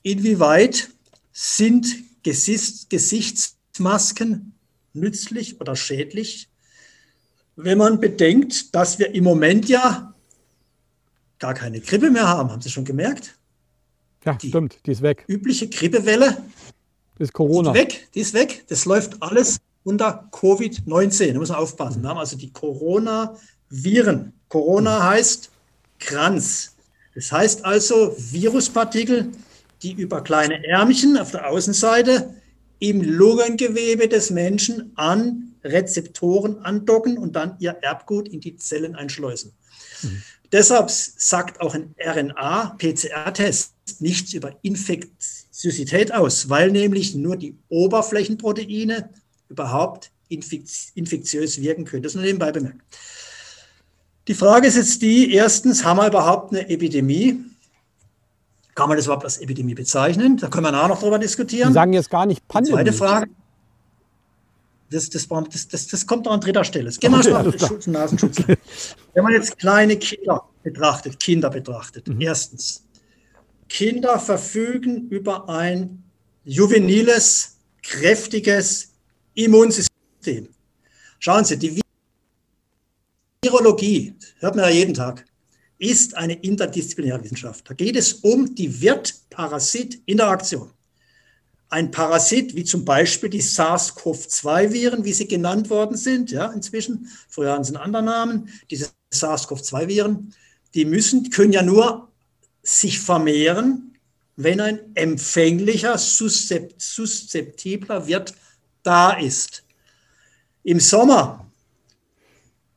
inwieweit 0.02 0.90
sind 1.32 1.88
Gesichts 2.24 2.90
Gesichtsmasken 2.90 4.54
nützlich 4.94 5.62
oder 5.62 5.76
schädlich, 5.76 6.50
wenn 7.56 7.78
man 7.78 8.00
bedenkt, 8.00 8.76
dass 8.76 9.00
wir 9.00 9.14
im 9.14 9.24
Moment 9.24 9.70
ja 9.70 10.14
gar 11.40 11.54
keine 11.54 11.80
Grippe 11.80 12.10
mehr 12.10 12.28
haben. 12.28 12.52
Haben 12.52 12.62
Sie 12.62 12.70
schon 12.70 12.86
gemerkt? 12.86 13.38
Ja, 14.26 14.34
die 14.34 14.50
stimmt, 14.50 14.78
die 14.86 14.92
ist 14.92 15.02
weg. 15.02 15.24
Übliche 15.28 15.70
Grippewelle 15.70 16.44
ist 17.20 17.34
Corona. 17.34 17.72
Die 17.72 17.80
ist 17.80 17.86
weg, 17.86 18.08
die 18.14 18.20
ist 18.20 18.34
weg. 18.34 18.66
Das 18.68 18.86
läuft 18.86 19.22
alles 19.22 19.58
unter 19.84 20.28
Covid-19. 20.32 21.34
Da 21.34 21.40
muss 21.40 21.50
man 21.50 21.60
aufpassen. 21.60 22.02
Wir 22.02 22.10
haben 22.10 22.18
also 22.18 22.38
die 22.38 22.52
Corona-Viren. 23.70 24.34
Corona 24.50 25.10
heißt 25.10 25.50
Kranz. 26.00 26.76
Das 27.16 27.32
heißt 27.32 27.66
also 27.66 28.16
Viruspartikel, 28.18 29.32
die 29.82 29.94
über 29.94 30.22
kleine 30.22 30.66
Ärmchen 30.66 31.18
auf 31.18 31.32
der 31.32 31.50
Außenseite 31.50 32.34
im 32.80 33.02
Lungengewebe 33.02 34.08
des 34.08 34.30
Menschen 34.30 34.92
an 34.96 35.56
Rezeptoren 35.64 36.60
andocken 36.60 37.18
und 37.18 37.36
dann 37.36 37.56
ihr 37.60 37.76
Erbgut 37.82 38.28
in 38.30 38.40
die 38.40 38.56
Zellen 38.58 38.96
einschleusen. 38.96 39.54
Mhm. 40.04 40.22
Deshalb 40.52 40.90
sagt 40.90 41.60
auch 41.60 41.74
ein 41.74 41.94
RNA-PCR-Test 42.00 43.74
nichts 44.00 44.34
über 44.34 44.58
Infektiosität 44.62 46.14
aus, 46.14 46.50
weil 46.50 46.72
nämlich 46.72 47.16
nur 47.16 47.36
die 47.36 47.58
Oberflächenproteine 47.68 49.10
überhaupt 49.50 50.12
infektiös 50.30 51.62
wirken 51.62 51.86
können. 51.86 52.04
Das 52.04 52.14
nur 52.14 52.24
nebenbei 52.24 52.52
bemerkt. 52.52 52.82
Die 54.28 54.34
Frage 54.34 54.68
ist 54.68 54.76
jetzt 54.76 55.02
die, 55.02 55.34
erstens, 55.34 55.86
haben 55.86 55.98
wir 55.98 56.08
überhaupt 56.08 56.52
eine 56.52 56.70
Epidemie? 56.70 57.46
Kann 58.76 58.90
man 58.90 58.98
das 58.98 59.06
überhaupt 59.06 59.24
als 59.24 59.38
Epidemie 59.38 59.74
bezeichnen? 59.74 60.38
Da 60.38 60.50
können 60.50 60.66
wir 60.66 60.72
nachher 60.72 60.90
noch 60.90 61.00
drüber 61.00 61.18
diskutieren. 61.18 61.70
Sie 61.70 61.74
sagen 61.74 61.94
jetzt 61.94 62.10
gar 62.10 62.26
nicht 62.26 62.46
Pandemie. 62.48 62.76
Zweite 62.76 62.94
Frage. 62.94 63.28
Das, 64.90 65.10
das, 65.10 65.28
das, 65.70 65.88
das, 65.88 66.08
kommt 66.08 66.26
noch 66.26 66.32
an 66.32 66.42
dritter 66.42 66.64
Stelle. 66.64 66.86
Jetzt 66.86 67.02
gehen 67.02 67.12
wir 67.12 67.18
erstmal 67.18 67.48
okay, 67.48 67.60
Schutz 67.60 67.88
und 67.88 67.94
Nasenschutz. 67.94 68.38
Wenn 69.14 69.24
man 69.24 69.34
jetzt 69.34 69.58
kleine 69.58 69.98
Kinder 69.98 70.44
betrachtet, 70.64 71.20
Kinder 71.20 71.50
betrachtet, 71.50 72.08
mhm. 72.08 72.22
erstens, 72.22 72.86
Kinder 73.68 74.20
verfügen 74.20 75.10
über 75.10 75.50
ein 75.50 76.04
juveniles, 76.46 77.58
kräftiges 77.84 78.94
Immunsystem. 79.34 80.50
Schauen 81.20 81.44
Sie, 81.44 81.58
die 81.58 81.82
Virologie, 83.48 84.14
hört 84.40 84.56
man 84.56 84.66
ja 84.66 84.72
jeden 84.72 84.94
Tag, 84.94 85.24
ist 85.78 86.18
eine 86.18 86.34
interdisziplinäre 86.34 87.24
Wissenschaft. 87.24 87.70
Da 87.70 87.74
geht 87.74 87.96
es 87.96 88.12
um 88.14 88.54
die 88.54 88.82
Wirt-Parasit-Interaktion. 88.82 90.70
Ein 91.70 91.92
Parasit, 91.92 92.56
wie 92.56 92.66
zum 92.66 92.84
Beispiel 92.84 93.30
die 93.30 93.42
SARS-CoV-2-Viren, 93.42 95.06
wie 95.06 95.14
sie 95.14 95.30
genannt 95.30 95.70
worden 95.70 95.96
sind, 95.96 96.32
ja, 96.32 96.52
inzwischen, 96.52 97.08
früher 97.30 97.54
hatten 97.54 97.64
sie 97.64 97.76
einen 97.76 97.84
anderen 97.84 98.06
Namen, 98.06 98.50
diese 98.70 98.90
SARS-CoV-2-Viren, 99.14 100.34
die 100.74 100.84
müssen, 100.84 101.30
können 101.30 101.54
ja 101.54 101.62
nur 101.62 102.12
sich 102.64 103.00
vermehren, 103.00 103.98
wenn 104.36 104.60
ein 104.60 104.82
empfänglicher, 104.96 105.98
suszeptibler 105.98 108.08
Wirt 108.08 108.34
da 108.84 109.14
ist. 109.14 109.64
Im 110.64 110.82
Sommer, 110.82 111.47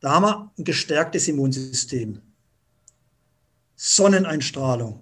da 0.00 0.12
haben 0.12 0.24
wir 0.24 0.50
ein 0.58 0.64
gestärktes 0.64 1.28
Immunsystem. 1.28 2.20
Sonneneinstrahlung, 3.76 5.00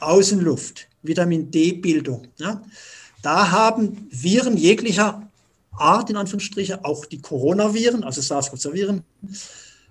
Außenluft, 0.00 0.88
Vitamin 1.02 1.50
D-Bildung. 1.50 2.28
Ja. 2.36 2.62
Da 3.22 3.50
haben 3.50 4.08
Viren 4.10 4.56
jeglicher 4.56 5.28
Art, 5.72 6.10
in 6.10 6.16
Anführungsstrichen, 6.16 6.84
auch 6.84 7.06
die 7.06 7.20
Coronaviren, 7.20 8.04
also 8.04 8.20
SARS-CoV-2-Viren, 8.20 9.02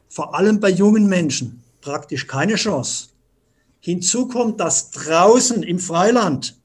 vor 0.09 0.35
allem 0.35 0.59
bei 0.59 0.69
jungen 0.69 1.07
Menschen 1.07 1.63
praktisch 1.79 2.27
keine 2.27 2.55
Chance. 2.55 3.07
Hinzu 3.79 4.27
kommt, 4.27 4.59
dass 4.59 4.91
draußen 4.91 5.63
im 5.63 5.79
Freiland 5.79 6.57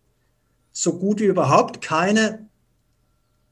so 0.73 0.99
gut 0.99 1.21
wie 1.21 1.25
überhaupt 1.25 1.80
keine 1.80 2.49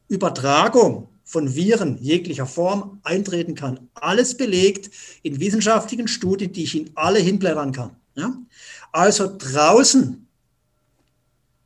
Übertragung 0.08 1.08
von 1.34 1.56
Viren 1.56 1.98
jeglicher 2.00 2.46
Form 2.46 3.00
eintreten 3.02 3.56
kann. 3.56 3.88
Alles 3.94 4.36
belegt 4.36 4.88
in 5.24 5.40
wissenschaftlichen 5.40 6.06
Studien, 6.06 6.52
die 6.52 6.62
ich 6.62 6.76
Ihnen 6.76 6.92
alle 6.94 7.18
hinblättern 7.18 7.72
kann. 7.72 7.96
Ja? 8.14 8.36
Also 8.92 9.36
draußen 9.36 10.28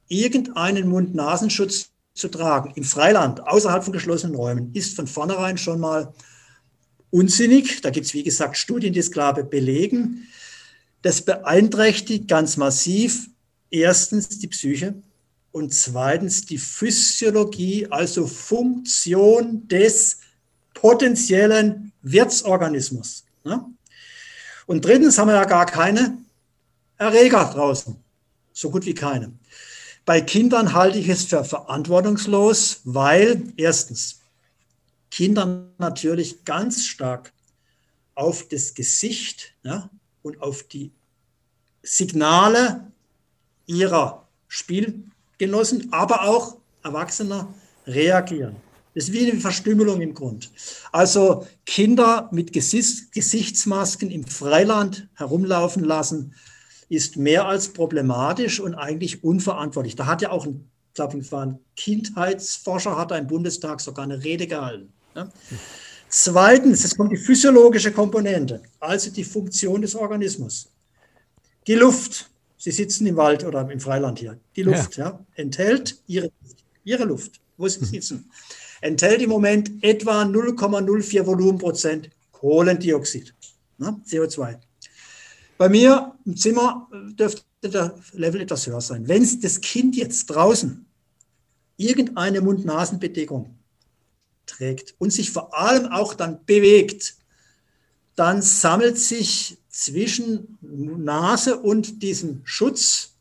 irgendeinen 0.09 0.89
Mund-Nasenschutz 0.89 1.91
zu 2.15 2.29
tragen, 2.29 2.73
im 2.77 2.83
Freiland, 2.83 3.47
außerhalb 3.47 3.85
von 3.85 3.93
geschlossenen 3.93 4.35
Räumen, 4.37 4.73
ist 4.73 4.97
von 4.97 5.07
vornherein 5.07 5.59
schon 5.59 5.81
mal 5.81 6.15
unsinnig. 7.11 7.83
Da 7.83 7.91
gibt 7.91 8.07
es, 8.07 8.15
wie 8.15 8.23
gesagt, 8.23 8.57
Studien, 8.57 8.95
die 8.95 9.01
es 9.01 9.13
klar 9.13 9.35
belegen. 9.35 10.27
Das 11.03 11.21
beeinträchtigt 11.21 12.27
ganz 12.27 12.57
massiv 12.57 13.29
erstens 13.71 14.31
die 14.31 14.49
Psyche 14.49 14.95
und 15.53 15.73
zweitens 15.73 16.45
die 16.47 16.59
Physiologie, 16.59 17.87
also 17.91 18.27
Funktion 18.27 19.67
des 19.69 20.19
potenziellen 20.75 21.93
Wirtsorganismus. 22.03 23.25
Ne? 23.45 23.65
Und 24.67 24.85
drittens 24.85 25.19
haben 25.19 25.29
wir 25.29 25.35
ja 25.35 25.45
gar 25.45 25.67
keine 25.67 26.19
Erreger 26.99 27.51
draußen, 27.53 27.97
so 28.53 28.71
gut 28.71 28.85
wie 28.85 28.95
keine. 28.95 29.33
Bei 30.05 30.21
Kindern 30.21 30.73
halte 30.73 30.99
ich 30.99 31.09
es 31.09 31.25
für 31.25 31.45
verantwortungslos, 31.45 32.81
weil 32.85 33.53
erstens 33.57 34.21
Kinder 35.11 35.67
natürlich 35.79 36.45
ganz 36.45 36.85
stark 36.85 37.33
auf 38.15 38.49
das 38.49 38.75
Gesicht 38.75 39.55
ja, 39.63 39.91
und 40.23 40.41
auf 40.43 40.63
die 40.65 40.93
Signale 41.83 42.91
ihrer 43.67 44.27
Spielgenossen, 45.39 45.93
aber 45.93 46.23
auch 46.23 46.57
Erwachsener 46.83 47.55
reagieren. 47.87 48.57
Das 48.95 49.05
ist 49.05 49.13
wie 49.13 49.31
eine 49.31 49.41
Verstümmelung 49.41 50.01
im 50.01 50.13
Grund. 50.13 50.51
Also 50.91 51.47
Kinder 51.65 52.29
mit 52.33 52.53
Gesicht, 52.53 53.13
Gesichtsmasken 53.13 54.11
im 54.11 54.25
Freiland 54.25 55.07
herumlaufen 55.15 55.85
lassen, 55.85 56.35
ist 56.89 57.17
mehr 57.17 57.47
als 57.47 57.69
problematisch 57.69 58.59
und 58.59 58.75
eigentlich 58.75 59.23
unverantwortlich. 59.23 59.95
Da 59.95 60.07
hat 60.07 60.23
ja 60.23 60.31
auch 60.31 60.45
ein, 60.45 60.69
glaube 60.95 61.19
ich, 61.19 61.31
war 61.31 61.47
ein 61.47 61.61
Kindheitsforscher, 61.77 62.99
hat 62.99 63.13
im 63.13 63.29
Bundestag 63.29 63.81
sogar 63.81 64.07
eine 64.07 64.25
Rede 64.25 64.49
gehalten. 64.49 64.93
Ja. 65.15 65.31
Zweitens, 66.09 66.85
es 66.85 66.97
kommt 66.97 67.13
die 67.13 67.17
physiologische 67.17 67.93
Komponente, 67.93 68.63
also 68.81 69.11
die 69.11 69.23
Funktion 69.23 69.83
des 69.83 69.95
Organismus. 69.95 70.69
Die 71.69 71.75
Luft, 71.75 72.29
Sie 72.59 72.73
sitzen 72.73 73.07
im 73.07 73.17
Wald 73.17 73.45
oder 73.45 73.71
im 73.71 73.81
Freiland 73.81 74.19
hier, 74.19 74.39
die 74.57 74.63
Luft 74.63 74.97
ja. 74.97 75.07
ja 75.07 75.27
enthält 75.37 76.03
ihre, 76.07 76.31
ihre 76.85 77.05
Luft, 77.05 77.41
wo 77.57 77.69
Sie 77.69 77.85
sitzen, 77.85 78.29
enthält 78.81 79.23
im 79.23 79.31
Moment 79.31 79.71
etwa 79.83 80.23
0,04 80.23 81.25
Volumenprozent 81.25 82.11
Kohlendioxid, 82.33 83.35
ne, 83.79 84.01
CO2. 84.07 84.59
Bei 85.57 85.69
mir 85.69 86.17
im 86.25 86.37
Zimmer 86.37 86.89
dürfte 86.93 87.43
der 87.63 87.95
Level 88.13 88.41
etwas 88.41 88.67
höher 88.67 88.81
sein. 88.81 89.09
Wenn 89.09 89.27
das 89.41 89.61
Kind 89.61 89.97
jetzt 89.97 90.27
draußen 90.27 90.87
irgendeine 91.77 92.41
Mund-Nasen-Bedeckung 92.41 93.57
trägt 94.47 94.95
und 94.99 95.13
sich 95.13 95.31
vor 95.31 95.57
allem 95.57 95.87
auch 95.87 96.15
dann 96.15 96.45
bewegt, 96.45 97.17
dann 98.15 98.43
sammelt 98.43 98.99
sich 98.99 99.58
zwischen 99.69 100.59
Nase 100.61 101.59
und 101.59 102.03
diesem 102.03 102.43
Schutz 102.45 103.15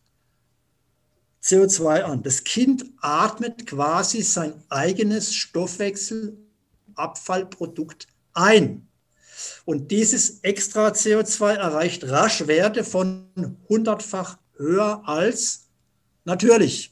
CO2 1.43 2.01
an. 2.01 2.23
Das 2.23 2.43
Kind 2.43 2.83
atmet 2.99 3.67
quasi 3.67 4.21
sein 4.21 4.53
eigenes 4.69 5.33
Stoffwechselabfallprodukt 5.33 8.07
ein. 8.33 8.87
Und 9.65 9.91
dieses 9.91 10.39
extra 10.41 10.89
CO2 10.89 11.53
erreicht 11.53 12.03
rasch 12.05 12.47
Werte 12.47 12.83
von 12.83 13.29
hundertfach 13.69 14.39
höher 14.57 15.03
als 15.05 15.67
natürlich. 16.25 16.91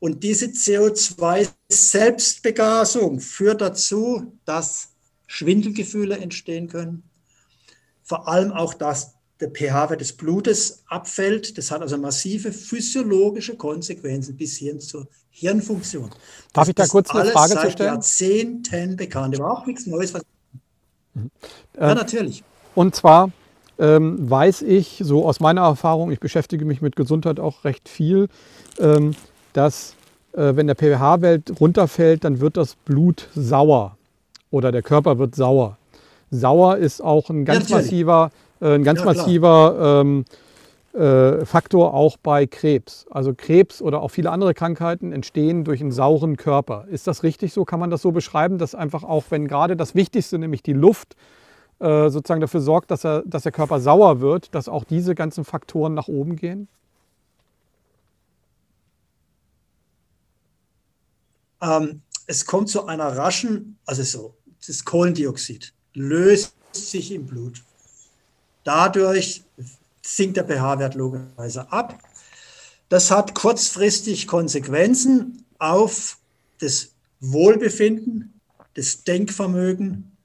Und 0.00 0.22
diese 0.24 0.46
CO2-Selbstbegasung 0.46 3.20
führt 3.20 3.60
dazu, 3.60 4.38
dass 4.44 4.88
Schwindelgefühle 5.26 6.16
entstehen 6.18 6.68
können. 6.68 7.04
Vor 8.12 8.28
allem 8.28 8.52
auch, 8.52 8.74
dass 8.74 9.14
der 9.40 9.48
pH-Wert 9.48 10.02
des 10.02 10.12
Blutes 10.12 10.82
abfällt. 10.86 11.56
Das 11.56 11.70
hat 11.70 11.80
also 11.80 11.96
massive 11.96 12.52
physiologische 12.52 13.56
Konsequenzen 13.56 14.36
bis 14.36 14.58
hin 14.58 14.80
zur 14.80 15.08
Hirnfunktion. 15.30 16.10
Darf 16.52 16.64
das 16.64 16.68
ich 16.68 16.74
da 16.74 16.86
kurz 16.88 17.08
eine 17.08 17.30
Frage 17.30 17.56
zu 17.58 17.70
stellen? 17.70 17.94
Jahrzehnten 17.94 18.96
bekannt. 18.96 19.34
Überhaupt 19.34 19.66
nichts 19.66 19.86
Neues. 19.86 20.12
Was 20.12 20.20
mhm. 21.14 21.30
Ja, 21.74 21.94
natürlich. 21.94 22.44
Und 22.74 22.94
zwar 22.94 23.30
ähm, 23.78 24.28
weiß 24.28 24.60
ich, 24.60 25.00
so 25.02 25.26
aus 25.26 25.40
meiner 25.40 25.62
Erfahrung, 25.62 26.12
ich 26.12 26.20
beschäftige 26.20 26.66
mich 26.66 26.82
mit 26.82 26.96
Gesundheit 26.96 27.40
auch 27.40 27.64
recht 27.64 27.88
viel, 27.88 28.28
ähm, 28.78 29.14
dass 29.54 29.94
äh, 30.34 30.54
wenn 30.54 30.66
der 30.66 30.76
pH-Wert 30.76 31.58
runterfällt, 31.60 32.24
dann 32.24 32.40
wird 32.40 32.58
das 32.58 32.74
Blut 32.74 33.30
sauer 33.34 33.96
oder 34.50 34.70
der 34.70 34.82
Körper 34.82 35.18
wird 35.18 35.34
sauer. 35.34 35.78
Sauer 36.32 36.78
ist 36.78 37.02
auch 37.02 37.28
ein 37.28 37.44
ganz 37.44 37.68
ja, 37.68 37.76
massiver, 37.76 38.30
äh, 38.60 38.74
ein 38.74 38.84
ganz 38.84 39.00
ja, 39.00 39.04
massiver 39.04 40.00
ähm, 40.00 40.24
äh, 40.94 41.44
Faktor 41.44 41.92
auch 41.92 42.16
bei 42.16 42.46
Krebs. 42.46 43.06
Also 43.10 43.34
Krebs 43.36 43.82
oder 43.82 44.00
auch 44.00 44.08
viele 44.08 44.30
andere 44.30 44.54
Krankheiten 44.54 45.12
entstehen 45.12 45.62
durch 45.64 45.82
einen 45.82 45.92
sauren 45.92 46.38
Körper. 46.38 46.86
Ist 46.90 47.06
das 47.06 47.22
richtig 47.22 47.52
so? 47.52 47.66
Kann 47.66 47.78
man 47.78 47.90
das 47.90 48.00
so 48.00 48.12
beschreiben, 48.12 48.56
dass 48.56 48.74
einfach 48.74 49.04
auch, 49.04 49.24
wenn 49.28 49.46
gerade 49.46 49.76
das 49.76 49.94
Wichtigste, 49.94 50.38
nämlich 50.38 50.62
die 50.62 50.72
Luft, 50.72 51.16
äh, 51.80 52.08
sozusagen 52.08 52.40
dafür 52.40 52.60
sorgt, 52.60 52.90
dass, 52.90 53.04
er, 53.04 53.22
dass 53.26 53.42
der 53.42 53.52
Körper 53.52 53.78
sauer 53.78 54.20
wird, 54.20 54.54
dass 54.54 54.70
auch 54.70 54.84
diese 54.84 55.14
ganzen 55.14 55.44
Faktoren 55.44 55.92
nach 55.92 56.08
oben 56.08 56.36
gehen? 56.36 56.66
Ähm, 61.60 62.00
es 62.26 62.46
kommt 62.46 62.70
zu 62.70 62.86
einer 62.86 63.16
raschen, 63.18 63.78
also 63.84 64.02
so, 64.02 64.34
das 64.66 64.82
Kohlendioxid 64.84 65.74
löst 65.94 66.54
sich 66.72 67.12
im 67.12 67.26
Blut. 67.26 67.62
Dadurch 68.64 69.42
sinkt 70.02 70.36
der 70.36 70.44
pH-Wert 70.44 70.94
logischerweise 70.94 71.70
ab. 71.72 71.98
Das 72.88 73.10
hat 73.10 73.34
kurzfristig 73.34 74.26
Konsequenzen 74.26 75.44
auf 75.58 76.18
das 76.60 76.92
Wohlbefinden, 77.20 78.40
das 78.74 79.04
Denkvermögen 79.04 80.16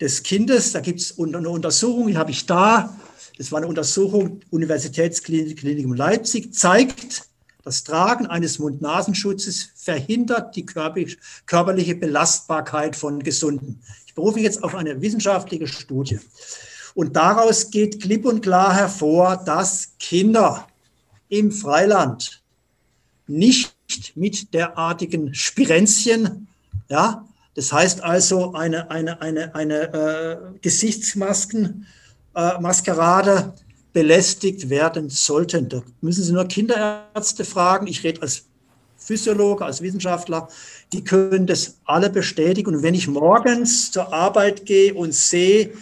des 0.00 0.22
Kindes. 0.22 0.72
Da 0.72 0.80
gibt 0.80 1.00
es 1.00 1.18
eine 1.18 1.48
Untersuchung, 1.48 2.08
die 2.08 2.16
habe 2.16 2.30
ich 2.30 2.46
da. 2.46 2.96
Das 3.38 3.52
war 3.52 3.58
eine 3.58 3.68
Untersuchung, 3.68 4.40
Universitätsklinikum 4.50 5.94
Leipzig, 5.94 6.54
zeigt, 6.54 7.28
das 7.64 7.84
Tragen 7.84 8.26
eines 8.26 8.58
Mund-Nasenschutzes 8.58 9.70
verhindert 9.76 10.56
die 10.56 10.66
körperliche 10.66 11.94
Belastbarkeit 11.94 12.96
von 12.96 13.22
Gesunden. 13.22 13.80
Ich 14.12 14.16
berufe 14.16 14.34
mich 14.34 14.44
jetzt 14.44 14.62
auf 14.62 14.74
eine 14.74 15.00
wissenschaftliche 15.00 15.66
Studie. 15.66 16.20
Und 16.94 17.16
daraus 17.16 17.70
geht 17.70 18.02
klipp 18.02 18.26
und 18.26 18.42
klar 18.42 18.74
hervor, 18.74 19.38
dass 19.38 19.94
Kinder 19.98 20.66
im 21.30 21.50
Freiland 21.50 22.42
nicht 23.26 23.74
mit 24.14 24.52
derartigen 24.52 25.32
Spirenzchen, 25.32 26.46
ja, 26.90 27.26
das 27.54 27.72
heißt 27.72 28.02
also 28.02 28.52
eine, 28.52 28.90
eine, 28.90 29.22
eine, 29.22 29.54
eine 29.54 29.94
äh, 29.94 30.58
Gesichtsmasken, 30.60 31.86
äh, 32.34 32.58
belästigt 33.94 34.68
werden 34.68 35.08
sollten. 35.08 35.70
Da 35.70 35.82
müssen 36.02 36.22
Sie 36.22 36.32
nur 36.32 36.44
Kinderärzte 36.44 37.46
fragen. 37.46 37.86
Ich 37.86 38.04
rede 38.04 38.20
als 38.20 38.44
Physiologe, 39.02 39.64
als 39.64 39.82
Wissenschaftler. 39.82 40.48
Die 40.92 41.04
können 41.04 41.46
das 41.46 41.78
alle 41.84 42.10
bestätigen. 42.10 42.74
Und 42.74 42.82
wenn 42.82 42.94
ich 42.94 43.08
morgens 43.08 43.90
zur 43.90 44.12
Arbeit 44.12 44.66
gehe 44.66 44.94
und 44.94 45.14
sehe, 45.14 45.72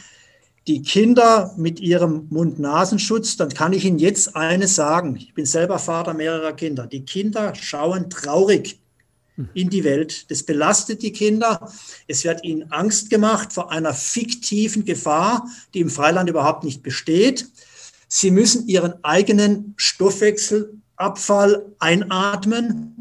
die 0.66 0.82
Kinder 0.82 1.54
mit 1.56 1.80
ihrem 1.80 2.26
Mund-Nasenschutz, 2.30 3.36
dann 3.36 3.48
kann 3.48 3.72
ich 3.72 3.84
Ihnen 3.84 3.98
jetzt 3.98 4.36
eines 4.36 4.76
sagen. 4.76 5.16
Ich 5.16 5.34
bin 5.34 5.46
selber 5.46 5.78
Vater 5.78 6.14
mehrerer 6.14 6.52
Kinder. 6.52 6.86
Die 6.86 7.04
Kinder 7.04 7.54
schauen 7.54 8.10
traurig 8.10 8.78
in 9.54 9.70
die 9.70 9.84
Welt. 9.84 10.30
Das 10.30 10.42
belastet 10.42 11.02
die 11.02 11.12
Kinder. 11.12 11.72
Es 12.06 12.24
wird 12.24 12.44
ihnen 12.44 12.70
Angst 12.70 13.10
gemacht 13.10 13.52
vor 13.52 13.72
einer 13.72 13.94
fiktiven 13.94 14.84
Gefahr, 14.84 15.48
die 15.74 15.80
im 15.80 15.90
Freiland 15.90 16.28
überhaupt 16.28 16.64
nicht 16.64 16.82
besteht. 16.82 17.48
Sie 18.08 18.30
müssen 18.30 18.68
ihren 18.68 19.02
eigenen 19.04 19.74
Stoffwechselabfall 19.76 21.64
einatmen 21.78 22.99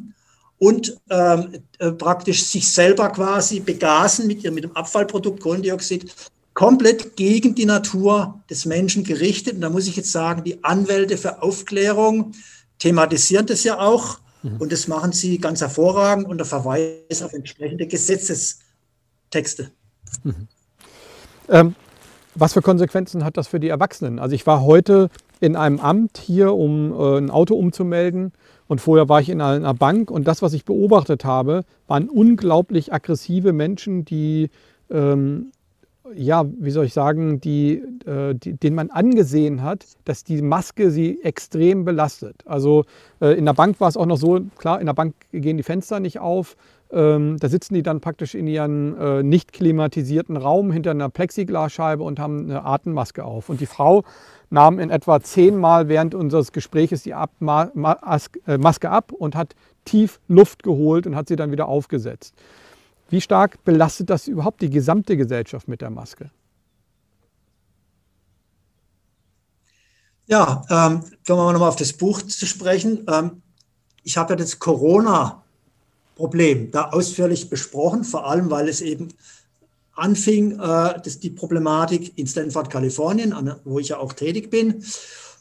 und 0.59 0.97
ähm, 1.09 1.53
äh, 1.79 1.91
praktisch 1.91 2.43
sich 2.43 2.71
selber 2.71 3.09
quasi 3.09 3.61
begasen 3.61 4.27
mit, 4.27 4.43
mit 4.51 4.65
dem 4.65 4.75
Abfallprodukt 4.75 5.39
Kohlendioxid 5.39 6.13
komplett 6.53 7.15
gegen 7.15 7.55
die 7.55 7.65
Natur 7.65 8.41
des 8.49 8.65
Menschen 8.65 9.05
gerichtet. 9.05 9.55
Und 9.55 9.61
da 9.61 9.69
muss 9.69 9.87
ich 9.87 9.95
jetzt 9.95 10.11
sagen, 10.11 10.43
die 10.43 10.61
Anwälte 10.63 11.17
für 11.17 11.41
Aufklärung 11.41 12.33
thematisieren 12.79 13.45
das 13.45 13.63
ja 13.63 13.79
auch. 13.79 14.19
Mhm. 14.43 14.57
Und 14.57 14.71
das 14.73 14.89
machen 14.89 15.13
sie 15.13 15.37
ganz 15.37 15.61
hervorragend 15.61 16.27
unter 16.27 16.43
Verweis 16.43 17.21
auf 17.23 17.31
entsprechende 17.33 17.87
Gesetzestexte. 17.87 19.71
Mhm. 20.23 20.47
Ähm, 21.47 21.75
was 22.35 22.53
für 22.53 22.61
Konsequenzen 22.61 23.23
hat 23.23 23.37
das 23.37 23.47
für 23.47 23.61
die 23.61 23.69
Erwachsenen? 23.69 24.19
Also 24.19 24.35
ich 24.35 24.45
war 24.45 24.61
heute 24.61 25.09
in 25.39 25.55
einem 25.55 25.79
Amt 25.79 26.17
hier, 26.17 26.53
um 26.53 26.91
äh, 26.91 27.17
ein 27.19 27.31
Auto 27.31 27.55
umzumelden 27.55 28.33
und 28.69 28.79
vorher 28.79 29.09
war 29.09 29.19
ich 29.19 29.29
in 29.29 29.41
einer 29.41 29.73
Bank 29.73 30.11
und 30.11 30.27
das, 30.27 30.43
was 30.43 30.53
ich 30.53 30.63
beobachtet 30.63 31.25
habe, 31.25 31.63
waren 31.87 32.07
unglaublich 32.07 32.93
aggressive 32.93 33.51
Menschen, 33.51 34.05
die 34.05 34.49
ähm, 34.91 35.51
ja, 36.15 36.45
wie 36.59 36.71
soll 36.71 36.85
ich 36.85 36.93
sagen, 36.93 37.39
die, 37.41 37.83
äh, 38.05 38.33
die, 38.33 38.53
den 38.53 38.75
man 38.75 38.89
angesehen 38.89 39.63
hat, 39.63 39.85
dass 40.05 40.23
die 40.23 40.41
Maske 40.41 40.91
sie 40.91 41.23
extrem 41.23 41.85
belastet. 41.85 42.35
Also 42.45 42.85
äh, 43.21 43.37
in 43.37 43.45
der 43.45 43.53
Bank 43.53 43.79
war 43.79 43.89
es 43.89 43.97
auch 43.97 44.05
noch 44.05 44.17
so, 44.17 44.39
klar, 44.57 44.79
in 44.79 44.85
der 44.85 44.93
Bank 44.93 45.13
gehen 45.31 45.57
die 45.57 45.63
Fenster 45.63 45.99
nicht 45.99 46.19
auf. 46.19 46.55
Ähm, 46.91 47.37
da 47.39 47.49
sitzen 47.49 47.75
die 47.75 47.83
dann 47.83 48.01
praktisch 48.01 48.33
in 48.33 48.47
ihren 48.47 48.97
äh, 48.97 49.23
nicht 49.23 49.53
klimatisierten 49.53 50.37
Raum 50.37 50.71
hinter 50.71 50.91
einer 50.91 51.09
Plexiglasscheibe 51.09 52.03
und 52.03 52.19
haben 52.19 52.45
eine 52.45 52.65
Atemmaske 52.65 53.23
auf. 53.23 53.49
Und 53.49 53.61
die 53.61 53.67
Frau 53.67 54.03
nahm 54.49 54.79
in 54.79 54.89
etwa 54.89 55.21
zehnmal 55.21 55.87
während 55.87 56.15
unseres 56.15 56.51
Gespräches 56.51 57.03
die 57.03 57.13
ab 57.13 57.31
Ma 57.39 57.69
Mas 57.73 58.29
äh, 58.47 58.57
Maske 58.57 58.89
ab 58.89 59.11
und 59.11 59.35
hat 59.35 59.55
tief 59.85 60.19
Luft 60.27 60.63
geholt 60.63 61.07
und 61.07 61.15
hat 61.15 61.27
sie 61.27 61.35
dann 61.35 61.51
wieder 61.51 61.67
aufgesetzt. 61.67 62.33
Wie 63.09 63.21
stark 63.21 63.63
belastet 63.63 64.09
das 64.09 64.27
überhaupt 64.27 64.61
die 64.61 64.69
gesamte 64.69 65.15
Gesellschaft 65.17 65.67
mit 65.67 65.81
der 65.81 65.89
Maske? 65.89 66.29
Ja, 70.27 70.63
ähm, 70.69 71.03
kommen 71.25 71.39
wir 71.39 71.53
nochmal 71.53 71.69
auf 71.69 71.75
das 71.75 71.93
Buch 71.93 72.21
zu 72.21 72.45
sprechen. 72.45 73.07
Ähm, 73.09 73.41
ich 74.03 74.15
habe 74.15 74.33
ja 74.33 74.35
das 74.35 74.59
Corona-Problem 74.59 76.69
da 76.69 76.89
ausführlich 76.89 77.49
besprochen, 77.49 78.03
vor 78.03 78.27
allem 78.27 78.51
weil 78.51 78.69
es 78.69 78.81
eben 78.81 79.11
anfing, 79.99 80.59
äh, 80.59 80.99
das, 81.03 81.19
die 81.19 81.29
Problematik 81.29 82.17
in 82.17 82.27
Stanford, 82.27 82.69
Kalifornien, 82.69 83.33
an, 83.33 83.55
wo 83.63 83.79
ich 83.79 83.89
ja 83.89 83.97
auch 83.97 84.13
tätig 84.13 84.49
bin, 84.49 84.83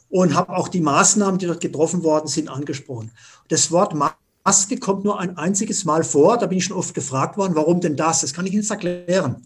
und 0.09 0.35
habe 0.35 0.55
auch 0.55 0.67
die 0.67 0.81
Maßnahmen, 0.81 1.39
die 1.39 1.45
dort 1.45 1.61
getroffen 1.61 2.03
worden 2.03 2.27
sind, 2.27 2.49
angesprochen. 2.49 3.11
Das 3.47 3.71
Wort 3.71 3.93
Maske 3.93 4.77
kommt 4.77 5.03
nur 5.03 5.19
ein 5.19 5.37
einziges 5.37 5.85
Mal 5.85 6.03
vor. 6.03 6.37
Da 6.37 6.47
bin 6.47 6.57
ich 6.57 6.65
schon 6.65 6.77
oft 6.77 6.93
gefragt 6.93 7.37
worden, 7.37 7.55
warum 7.55 7.79
denn 7.79 7.95
das? 7.95 8.21
Das 8.21 8.33
kann 8.33 8.45
ich 8.45 8.53
Ihnen 8.53 8.67
erklären. 8.67 9.45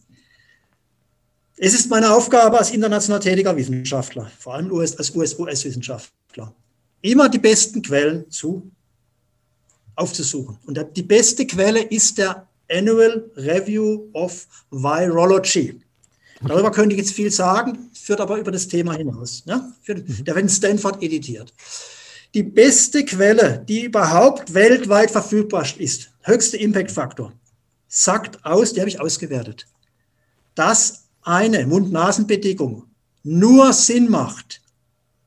Es 1.58 1.74
ist 1.74 1.90
meine 1.90 2.14
Aufgabe 2.14 2.58
als 2.58 2.72
international 2.72 3.20
tätiger 3.20 3.56
Wissenschaftler, 3.56 4.32
vor 4.40 4.56
allem 4.56 4.74
als 4.74 5.16
US-Wissenschaftler, 5.16 6.54
immer 7.02 7.30
die 7.30 7.38
besten 7.38 7.82
Quellen 7.82 8.30
zu 8.30 8.72
aufzusuchen. 9.96 10.58
Und 10.66 10.80
die 10.96 11.04
beste 11.04 11.46
Quelle 11.46 11.82
ist 11.82 12.18
der 12.18 12.48
Annual 12.70 13.30
Review 13.36 14.10
of 14.14 14.48
Virology. 14.72 15.80
Darüber 16.46 16.72
könnte 16.72 16.96
ich 16.96 17.02
jetzt 17.02 17.14
viel 17.14 17.32
sagen, 17.32 17.90
führt 17.94 18.20
aber 18.20 18.38
über 18.38 18.52
das 18.52 18.68
Thema 18.68 18.94
hinaus. 18.94 19.46
Ne? 19.46 19.74
Der 19.88 20.36
wird 20.36 20.38
in 20.38 20.50
Stanford 20.50 21.02
editiert 21.02 21.54
die 22.34 22.44
beste 22.44 23.06
Quelle, 23.06 23.64
die 23.68 23.84
überhaupt 23.84 24.54
weltweit 24.54 25.12
verfügbar 25.12 25.66
ist, 25.78 26.12
höchste 26.22 26.58
Impact-Faktor, 26.58 27.34
sagt 27.88 28.44
aus, 28.44 28.74
die 28.74 28.80
habe 28.80 28.90
ich 28.90 29.00
ausgewertet, 29.00 29.68
dass 30.56 31.06
eine 31.22 31.66
Mund-Nasen-Bedeckung 31.68 32.88
nur 33.24 33.72
Sinn 33.74 34.10
macht 34.10 34.62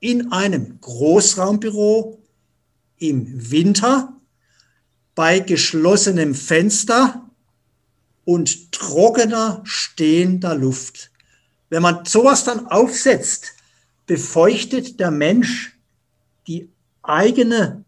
in 0.01 0.33
einem 0.33 0.81
Großraumbüro 0.81 2.21
im 2.99 3.51
Winter 3.51 4.13
bei 5.15 5.39
geschlossenem 5.39 6.35
Fenster 6.35 7.26
und 8.27 8.73
trockener 8.73 9.63
stehender 9.65 10.55
Luft. 10.55 11.11
Wenn 11.71 11.81
man 11.81 12.05
sowas 12.05 12.45
dann 12.45 12.67
aufsetzt, 12.67 13.55
befeuchtet 14.07 15.01
der 15.01 15.11
Mensch 15.11 15.79
die 16.47 16.69
eigene 17.03 17.85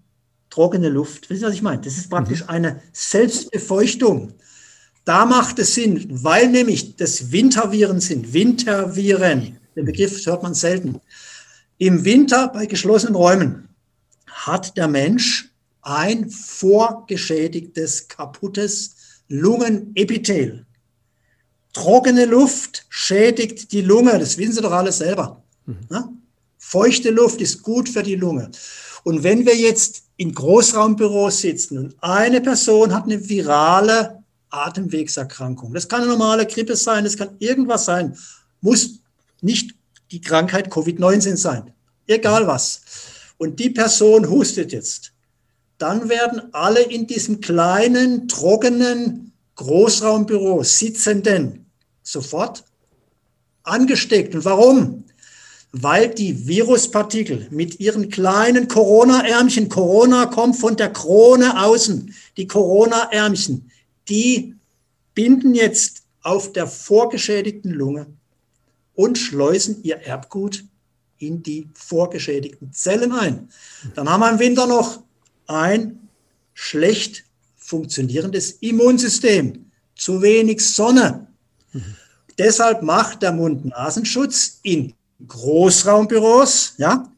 trockene 0.48 0.88
Luft. 0.88 1.28
Wissen 1.28 1.40
Sie, 1.40 1.46
was 1.46 1.54
ich 1.54 1.62
meine? 1.62 1.82
Das 1.82 1.98
ist 1.98 2.08
praktisch 2.08 2.42
mhm. 2.42 2.48
eine 2.48 2.82
Selbstbefeuchtung. 2.92 4.32
Da 5.04 5.26
macht 5.26 5.58
es 5.58 5.74
Sinn, 5.74 6.06
weil 6.08 6.48
nämlich 6.48 6.96
das 6.96 7.32
Winterviren 7.32 8.00
sind. 8.00 8.32
Winterviren, 8.32 9.58
den 9.74 9.84
Begriff 9.84 10.24
hört 10.24 10.42
man 10.42 10.54
selten. 10.54 11.00
Im 11.78 12.04
Winter 12.04 12.48
bei 12.48 12.66
geschlossenen 12.66 13.16
Räumen 13.16 13.68
hat 14.26 14.76
der 14.76 14.86
Mensch 14.86 15.50
ein 15.82 16.30
vorgeschädigtes, 16.30 18.06
kaputtes 18.06 18.94
Lungenepithel. 19.28 20.66
Trockene 21.72 22.24
Luft 22.24 22.86
schädigt 22.88 23.72
die 23.72 23.82
Lunge, 23.82 24.18
das 24.18 24.38
wissen 24.38 24.52
Sie 24.52 24.62
doch 24.62 24.72
alle 24.72 24.92
selber. 24.92 25.42
Mhm. 25.66 26.20
Feuchte 26.56 27.10
Luft 27.10 27.40
ist 27.40 27.62
gut 27.62 27.88
für 27.88 28.02
die 28.02 28.16
Lunge. 28.16 28.50
Und 29.04 29.22
wenn 29.22 29.46
wir 29.46 29.56
jetzt 29.56 30.02
in 30.16 30.34
Großraumbüros 30.34 31.40
sitzen 31.40 31.78
und 31.78 31.96
eine 32.00 32.40
Person 32.40 32.92
hat 32.92 33.04
eine 33.04 33.28
virale 33.28 34.22
Atemwegserkrankung, 34.50 35.72
das 35.72 35.88
kann 35.88 36.02
eine 36.02 36.10
normale 36.10 36.46
Grippe 36.46 36.74
sein, 36.74 37.04
das 37.04 37.16
kann 37.16 37.36
irgendwas 37.38 37.84
sein, 37.84 38.16
muss 38.60 39.00
nicht 39.40 39.74
die 40.10 40.20
Krankheit 40.20 40.72
Covid-19 40.72 41.36
sein, 41.36 41.72
egal 42.06 42.46
was. 42.46 42.80
Und 43.36 43.60
die 43.60 43.70
Person 43.70 44.28
hustet 44.28 44.72
jetzt, 44.72 45.12
dann 45.78 46.08
werden 46.08 46.52
alle 46.52 46.82
in 46.82 47.06
diesem 47.06 47.40
kleinen, 47.40 48.28
trockenen 48.28 49.32
Großraumbüro 49.54 50.62
sitzenden 50.62 51.66
sofort 52.02 52.64
angesteckt. 53.62 54.34
Und 54.34 54.44
warum? 54.44 55.04
weil 55.72 56.08
die 56.08 56.46
Viruspartikel 56.46 57.46
mit 57.50 57.78
ihren 57.80 58.08
kleinen 58.08 58.68
Corona-Ärmchen, 58.68 59.68
Corona 59.68 60.26
kommt 60.26 60.56
von 60.56 60.76
der 60.76 60.90
Krone 60.90 61.62
außen, 61.62 62.14
die 62.36 62.46
Corona-Ärmchen, 62.46 63.70
die 64.08 64.54
binden 65.14 65.54
jetzt 65.54 66.02
auf 66.22 66.52
der 66.52 66.66
vorgeschädigten 66.66 67.70
Lunge 67.70 68.06
und 68.94 69.18
schleusen 69.18 69.82
ihr 69.82 69.96
Erbgut 69.96 70.64
in 71.18 71.42
die 71.42 71.68
vorgeschädigten 71.74 72.72
Zellen 72.72 73.12
ein. 73.12 73.48
Dann 73.94 74.08
haben 74.08 74.20
wir 74.20 74.30
im 74.30 74.38
Winter 74.38 74.66
noch 74.66 75.02
ein 75.48 76.08
schlecht 76.54 77.24
funktionierendes 77.56 78.52
Immunsystem, 78.60 79.70
zu 79.96 80.22
wenig 80.22 80.64
Sonne. 80.64 81.26
Mhm. 81.72 81.96
Deshalb 82.38 82.82
macht 82.82 83.22
der 83.22 83.32
Mund-Nasenschutz 83.32 84.60
in 84.62 84.94
Großraumbüros, 85.26 86.74
ja, 86.78 87.12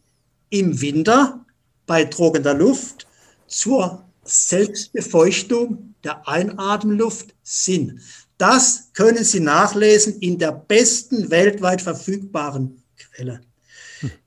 im 0.48 0.80
Winter 0.80 1.44
bei 1.86 2.04
trockener 2.04 2.54
Luft 2.54 3.06
zur 3.46 4.04
Selbstbefeuchtung 4.24 5.94
der 6.02 6.26
Einatemluft 6.26 7.34
Sinn. 7.42 8.00
Das 8.38 8.90
können 8.94 9.24
Sie 9.24 9.40
nachlesen 9.40 10.18
in 10.20 10.38
der 10.38 10.52
besten 10.52 11.30
weltweit 11.30 11.82
verfügbaren 11.82 12.82
Quelle. 12.96 13.42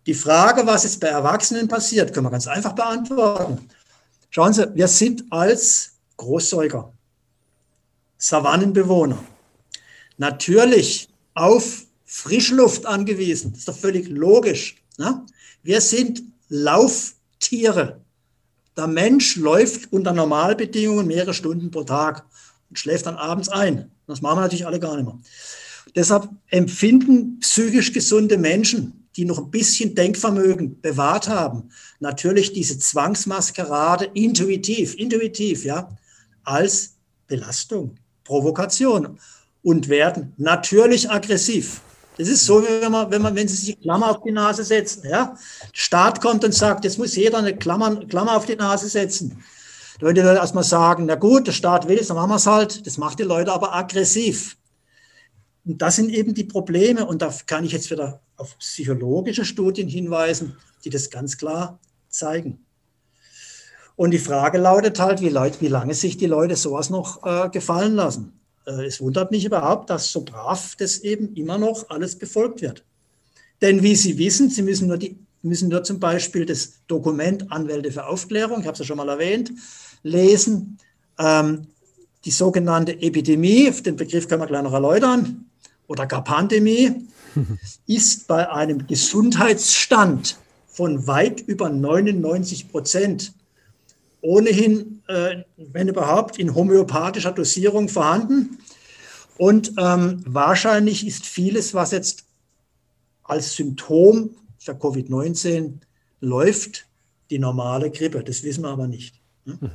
Die 0.06 0.14
Frage, 0.14 0.68
was 0.68 0.84
jetzt 0.84 1.00
bei 1.00 1.08
Erwachsenen 1.08 1.68
passiert, 1.68 2.14
können 2.14 2.28
wir 2.28 2.32
ganz 2.32 2.48
einfach 2.48 2.74
beantworten. 2.74 3.68
Schauen 4.36 4.52
Sie, 4.52 4.68
wir 4.74 4.88
sind 4.88 5.26
als 5.30 5.92
Großsäuger, 6.18 6.92
Savannenbewohner, 8.18 9.24
natürlich 10.18 11.08
auf 11.36 11.84
Frischluft 12.04 12.88
angewiesen. 12.88 13.52
Das 13.52 13.60
ist 13.60 13.68
doch 13.68 13.78
völlig 13.78 14.08
logisch. 14.10 14.78
Ne? 14.98 15.24
Wir 15.62 15.80
sind 15.82 16.24
Lauftiere. 16.50 18.02
Der 18.76 18.88
Mensch 18.88 19.36
läuft 19.36 19.94
unter 19.94 20.14
Normalbedingungen 20.14 21.06
mehrere 21.06 21.36
Stunden 21.36 21.70
pro 21.70 21.84
Tag 21.84 22.26
und 22.72 22.80
schläft 22.80 23.06
dann 23.06 23.18
abends 23.18 23.50
ein. 23.50 23.92
Das 24.08 24.24
machen 24.24 24.38
wir 24.38 24.42
natürlich 24.42 24.66
alle 24.66 24.80
gar 24.80 24.96
nicht 24.96 25.06
mehr. 25.06 25.20
Deshalb 25.96 26.28
empfinden 26.48 27.40
psychisch 27.40 27.94
gesunde 27.94 28.40
Menschen, 28.40 29.03
die 29.16 29.26
noch 29.26 29.38
ein 29.38 29.52
bisschen 29.52 29.96
Denkvermögen 29.96 30.82
bewahrt 30.82 31.28
haben, 31.28 31.70
natürlich 32.00 32.54
diese 32.54 32.78
Zwangsmaskerade 32.80 34.06
intuitiv, 34.14 34.96
intuitiv, 34.96 35.66
ja, 35.66 35.90
als 36.44 36.96
Belastung, 37.28 37.96
Provokation 38.24 39.20
und 39.62 39.90
werden 39.90 40.34
natürlich 40.38 41.10
aggressiv. 41.10 41.82
Das 42.18 42.28
ist 42.28 42.46
so, 42.46 42.64
wenn 42.64 42.92
man, 42.92 43.10
wenn 43.10 43.22
man, 43.22 43.36
wenn 43.36 43.48
Sie 43.48 43.56
sich 43.56 43.82
Klammer 43.82 44.12
auf 44.12 44.24
die 44.24 44.32
Nase 44.32 44.64
setzen, 44.64 45.08
ja. 45.10 45.36
Staat 45.72 46.22
kommt 46.22 46.44
und 46.44 46.54
sagt, 46.54 46.84
jetzt 46.84 47.00
muss 47.00 47.16
jeder 47.16 47.40
eine 47.40 47.56
Klammer, 47.56 48.06
Klammer 48.06 48.38
auf 48.38 48.46
die 48.46 48.56
Nase 48.56 48.88
setzen. 48.88 49.44
Da 50.00 50.08
würde 50.08 50.22
Leute 50.22 50.38
erstmal 50.38 50.64
sagen, 50.64 51.06
na 51.06 51.16
gut, 51.16 51.48
der 51.48 51.54
Staat 51.54 51.88
will 51.88 51.98
es, 51.98 52.08
dann 52.08 52.18
machen 52.18 52.30
wir 52.30 52.36
es 52.36 52.46
halt. 52.46 52.86
Das 52.86 52.98
macht 52.98 53.20
die 53.20 53.24
Leute 53.24 53.52
aber 53.52 53.74
aggressiv. 53.74 54.58
Und 55.66 55.82
das 55.82 55.96
sind 55.96 56.10
eben 56.10 56.34
die 56.34 56.44
Probleme. 56.44 57.06
Und 57.06 57.22
da 57.22 57.34
kann 57.48 57.64
ich 57.64 57.72
jetzt 57.72 57.90
wieder 57.90 58.20
auf 58.44 58.58
psychologische 58.60 59.46
Studien 59.46 59.88
hinweisen, 59.88 60.58
die 60.84 60.90
das 60.90 61.10
ganz 61.10 61.38
klar 61.38 61.80
zeigen. 62.10 62.60
Und 63.96 64.12
die 64.12 64.20
Frage 64.20 64.58
lautet 64.58 65.00
halt, 65.00 65.22
wie, 65.22 65.30
Leute, 65.30 65.62
wie 65.62 65.70
lange 65.70 65.94
sich 65.94 66.18
die 66.18 66.26
Leute 66.26 66.58
sowas 66.58 66.90
noch 66.90 67.24
äh, 67.26 67.50
gefallen 67.50 67.96
lassen. 67.96 68.34
Äh, 68.66 68.86
es 68.86 69.00
wundert 69.00 69.32
mich 69.32 69.46
überhaupt, 69.46 69.90
dass 69.90 70.12
so 70.12 70.26
brav 70.26 70.76
das 70.78 70.98
eben 70.98 71.34
immer 71.36 71.58
noch 71.58 71.90
alles 71.90 72.18
befolgt 72.18 72.62
wird. 72.62 72.84
Denn 73.62 73.82
wie 73.82 73.96
Sie 73.96 74.18
wissen, 74.18 74.50
Sie 74.50 74.62
müssen 74.62 74.90
nur, 74.90 74.98
die, 74.98 75.18
müssen 75.42 75.70
nur 75.70 75.84
zum 75.86 76.02
Beispiel 76.02 76.46
das 76.46 76.82
Dokument 76.88 77.50
Anwälte 77.50 77.94
für 77.94 78.06
Aufklärung, 78.06 78.60
ich 78.60 78.66
habe 78.66 78.74
es 78.74 78.80
ja 78.80 78.86
schon 78.86 78.98
mal 78.98 79.08
erwähnt, 79.08 79.54
lesen. 80.02 80.78
Ähm, 81.18 81.68
die 82.26 82.32
sogenannte 82.32 83.02
Epidemie, 83.02 83.72
den 83.72 83.96
Begriff 83.96 84.28
können 84.28 84.42
wir 84.42 84.48
gleich 84.48 84.64
noch 84.64 84.74
erläutern. 84.74 85.46
oder 85.88 86.08
gar 86.08 86.24
Pandemie, 86.24 87.08
ist 87.88 88.28
bei 88.28 88.50
einem 88.50 88.88
Gesundheitsstand 88.88 90.38
von 90.68 91.08
weit 91.08 91.42
über 91.42 91.70
99 91.70 92.70
Prozent 92.70 93.34
ohnehin, 94.22 95.04
äh, 95.08 95.44
wenn 95.58 95.90
überhaupt, 95.90 96.40
in 96.40 96.56
homöopathischer 96.56 97.32
Dosierung 97.32 97.90
vorhanden. 97.90 98.58
Und 99.38 99.74
ähm, 99.78 100.24
wahrscheinlich 100.26 101.06
ist 101.06 101.26
vieles, 101.26 101.74
was 101.74 101.92
jetzt 101.92 102.26
als 103.24 103.56
Symptom 103.56 104.32
für 104.58 104.74
Covid-19 104.74 105.80
läuft, 106.22 106.88
die 107.30 107.40
normale 107.40 107.92
Grippe. 107.92 108.24
Das 108.24 108.44
wissen 108.44 108.64
wir 108.64 108.70
aber 108.70 108.88
nicht. 108.88 109.20
Ne? 109.46 109.58
Mhm. 109.60 109.72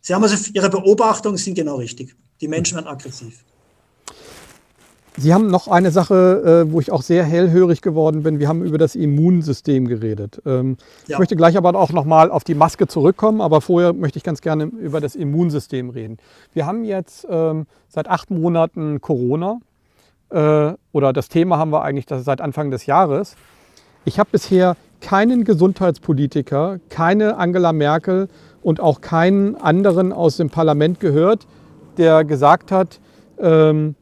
Sie 0.00 0.14
haben 0.14 0.22
also, 0.22 0.50
Ihre 0.52 0.70
Beobachtungen 0.70 1.36
sind 1.36 1.54
genau 1.54 1.76
richtig. 1.76 2.14
Die 2.40 2.48
Menschen 2.48 2.76
werden 2.76 2.86
aggressiv. 2.86 3.44
Sie 5.16 5.34
haben 5.34 5.48
noch 5.48 5.68
eine 5.68 5.90
Sache, 5.90 6.64
äh, 6.68 6.72
wo 6.72 6.80
ich 6.80 6.92
auch 6.92 7.02
sehr 7.02 7.24
hellhörig 7.24 7.82
geworden 7.82 8.22
bin. 8.22 8.38
Wir 8.38 8.48
haben 8.48 8.62
über 8.62 8.78
das 8.78 8.94
Immunsystem 8.94 9.88
geredet. 9.88 10.40
Ähm, 10.46 10.76
ja. 11.06 11.14
Ich 11.14 11.18
möchte 11.18 11.36
gleich 11.36 11.56
aber 11.56 11.74
auch 11.74 11.92
nochmal 11.92 12.30
auf 12.30 12.44
die 12.44 12.54
Maske 12.54 12.86
zurückkommen, 12.86 13.40
aber 13.40 13.60
vorher 13.60 13.92
möchte 13.92 14.18
ich 14.18 14.24
ganz 14.24 14.40
gerne 14.40 14.64
über 14.64 15.00
das 15.00 15.16
Immunsystem 15.16 15.90
reden. 15.90 16.18
Wir 16.52 16.66
haben 16.66 16.84
jetzt 16.84 17.26
ähm, 17.28 17.66
seit 17.88 18.08
acht 18.08 18.30
Monaten 18.30 19.00
Corona 19.00 19.58
äh, 20.30 20.72
oder 20.92 21.12
das 21.12 21.28
Thema 21.28 21.58
haben 21.58 21.70
wir 21.70 21.82
eigentlich 21.82 22.06
seit 22.08 22.40
Anfang 22.40 22.70
des 22.70 22.86
Jahres. 22.86 23.34
Ich 24.04 24.18
habe 24.18 24.28
bisher 24.30 24.76
keinen 25.00 25.44
Gesundheitspolitiker, 25.44 26.80
keine 26.88 27.36
Angela 27.36 27.72
Merkel 27.72 28.28
und 28.62 28.80
auch 28.80 29.00
keinen 29.00 29.56
anderen 29.56 30.12
aus 30.12 30.36
dem 30.36 30.50
Parlament 30.50 31.00
gehört, 31.00 31.46
der 31.96 32.24
gesagt 32.24 32.72
hat, 32.72 33.00
ähm, 33.38 33.94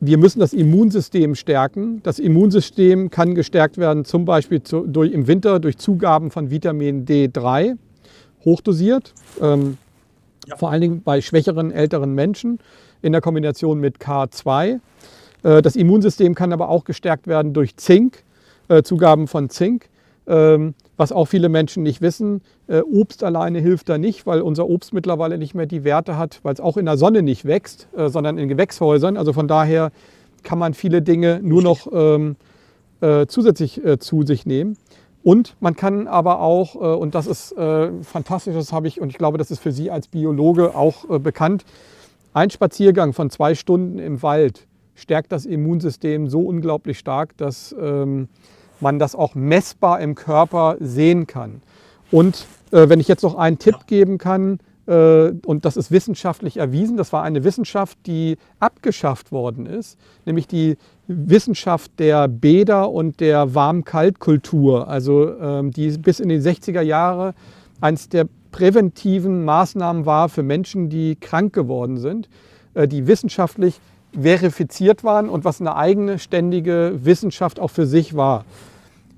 wir 0.00 0.16
müssen 0.16 0.40
das 0.40 0.54
Immunsystem 0.54 1.34
stärken. 1.34 2.02
Das 2.02 2.18
Immunsystem 2.18 3.10
kann 3.10 3.34
gestärkt 3.34 3.76
werden, 3.76 4.06
zum 4.06 4.24
Beispiel 4.24 4.62
zu, 4.62 4.86
durch, 4.86 5.12
im 5.12 5.26
Winter 5.26 5.60
durch 5.60 5.76
Zugaben 5.76 6.30
von 6.30 6.50
Vitamin 6.50 7.04
D3, 7.04 7.76
hochdosiert, 8.44 9.12
ähm, 9.42 9.76
ja. 10.48 10.56
vor 10.56 10.70
allen 10.70 10.80
Dingen 10.80 11.02
bei 11.02 11.20
schwächeren 11.20 11.70
älteren 11.70 12.14
Menschen 12.14 12.58
in 13.02 13.12
der 13.12 13.20
Kombination 13.20 13.78
mit 13.78 13.98
K2. 13.98 14.80
Äh, 15.42 15.62
das 15.62 15.76
Immunsystem 15.76 16.34
kann 16.34 16.54
aber 16.54 16.70
auch 16.70 16.84
gestärkt 16.84 17.26
werden 17.26 17.52
durch 17.52 17.76
Zink, 17.76 18.24
äh, 18.68 18.82
Zugaben 18.82 19.28
von 19.28 19.50
Zink. 19.50 19.90
Ähm, 20.26 20.74
was 21.00 21.12
auch 21.12 21.24
viele 21.24 21.48
Menschen 21.48 21.82
nicht 21.82 22.02
wissen, 22.02 22.42
äh, 22.68 22.80
Obst 22.80 23.24
alleine 23.24 23.58
hilft 23.58 23.88
da 23.88 23.96
nicht, 23.96 24.26
weil 24.26 24.42
unser 24.42 24.68
Obst 24.68 24.92
mittlerweile 24.92 25.38
nicht 25.38 25.54
mehr 25.54 25.64
die 25.64 25.82
Werte 25.82 26.18
hat, 26.18 26.40
weil 26.42 26.52
es 26.52 26.60
auch 26.60 26.76
in 26.76 26.84
der 26.84 26.98
Sonne 26.98 27.22
nicht 27.22 27.46
wächst, 27.46 27.88
äh, 27.96 28.10
sondern 28.10 28.36
in 28.36 28.50
Gewächshäusern. 28.50 29.16
Also 29.16 29.32
von 29.32 29.48
daher 29.48 29.92
kann 30.42 30.58
man 30.58 30.74
viele 30.74 31.00
Dinge 31.00 31.40
nur 31.42 31.62
noch 31.62 31.88
ähm, 31.90 32.36
äh, 33.00 33.26
zusätzlich 33.26 33.82
äh, 33.82 33.98
zu 33.98 34.26
sich 34.26 34.44
nehmen. 34.44 34.76
Und 35.22 35.56
man 35.60 35.74
kann 35.74 36.06
aber 36.06 36.40
auch, 36.40 36.74
äh, 36.76 36.78
und 36.78 37.14
das 37.14 37.26
ist 37.26 37.52
äh, 37.52 37.90
fantastisch, 38.02 38.54
das 38.54 38.70
habe 38.70 38.86
ich, 38.86 39.00
und 39.00 39.08
ich 39.08 39.16
glaube, 39.16 39.38
das 39.38 39.50
ist 39.50 39.60
für 39.60 39.72
Sie 39.72 39.90
als 39.90 40.06
Biologe 40.06 40.74
auch 40.74 41.06
bekannt, 41.18 41.64
ein 42.34 42.50
Spaziergang 42.50 43.14
von 43.14 43.30
zwei 43.30 43.54
Stunden 43.54 43.98
im 43.98 44.22
Wald 44.22 44.66
stärkt 44.94 45.32
das 45.32 45.46
Immunsystem 45.46 46.28
so 46.28 46.42
unglaublich 46.42 46.98
stark, 46.98 47.38
dass 47.38 47.74
ähm, 47.80 48.28
man 48.80 48.98
das 48.98 49.14
auch 49.14 49.34
messbar 49.34 50.00
im 50.00 50.14
Körper 50.14 50.76
sehen 50.80 51.26
kann. 51.26 51.62
Und 52.10 52.46
äh, 52.72 52.88
wenn 52.88 53.00
ich 53.00 53.08
jetzt 53.08 53.22
noch 53.22 53.36
einen 53.36 53.58
Tipp 53.58 53.86
geben 53.86 54.18
kann, 54.18 54.58
äh, 54.86 55.32
und 55.46 55.64
das 55.64 55.76
ist 55.76 55.90
wissenschaftlich 55.90 56.56
erwiesen, 56.56 56.96
das 56.96 57.12
war 57.12 57.22
eine 57.22 57.44
Wissenschaft, 57.44 57.98
die 58.06 58.36
abgeschafft 58.58 59.32
worden 59.32 59.66
ist, 59.66 59.98
nämlich 60.26 60.46
die 60.46 60.76
Wissenschaft 61.06 61.92
der 61.98 62.28
Bäder 62.28 62.90
und 62.90 63.20
der 63.20 63.54
Warm-Kalt-Kultur, 63.54 64.88
also 64.88 65.32
ähm, 65.38 65.70
die 65.70 65.90
bis 65.98 66.20
in 66.20 66.28
die 66.28 66.40
60er 66.40 66.82
Jahre 66.82 67.34
eines 67.80 68.08
der 68.08 68.26
präventiven 68.52 69.44
Maßnahmen 69.44 70.06
war 70.06 70.28
für 70.28 70.42
Menschen, 70.42 70.88
die 70.88 71.16
krank 71.16 71.52
geworden 71.52 71.96
sind, 71.96 72.28
äh, 72.74 72.88
die 72.88 73.06
wissenschaftlich 73.06 73.80
verifiziert 74.18 75.04
waren 75.04 75.28
und 75.28 75.44
was 75.44 75.60
eine 75.60 75.76
eigene 75.76 76.18
ständige 76.18 76.98
Wissenschaft 77.04 77.60
auch 77.60 77.70
für 77.70 77.86
sich 77.86 78.16
war. 78.16 78.44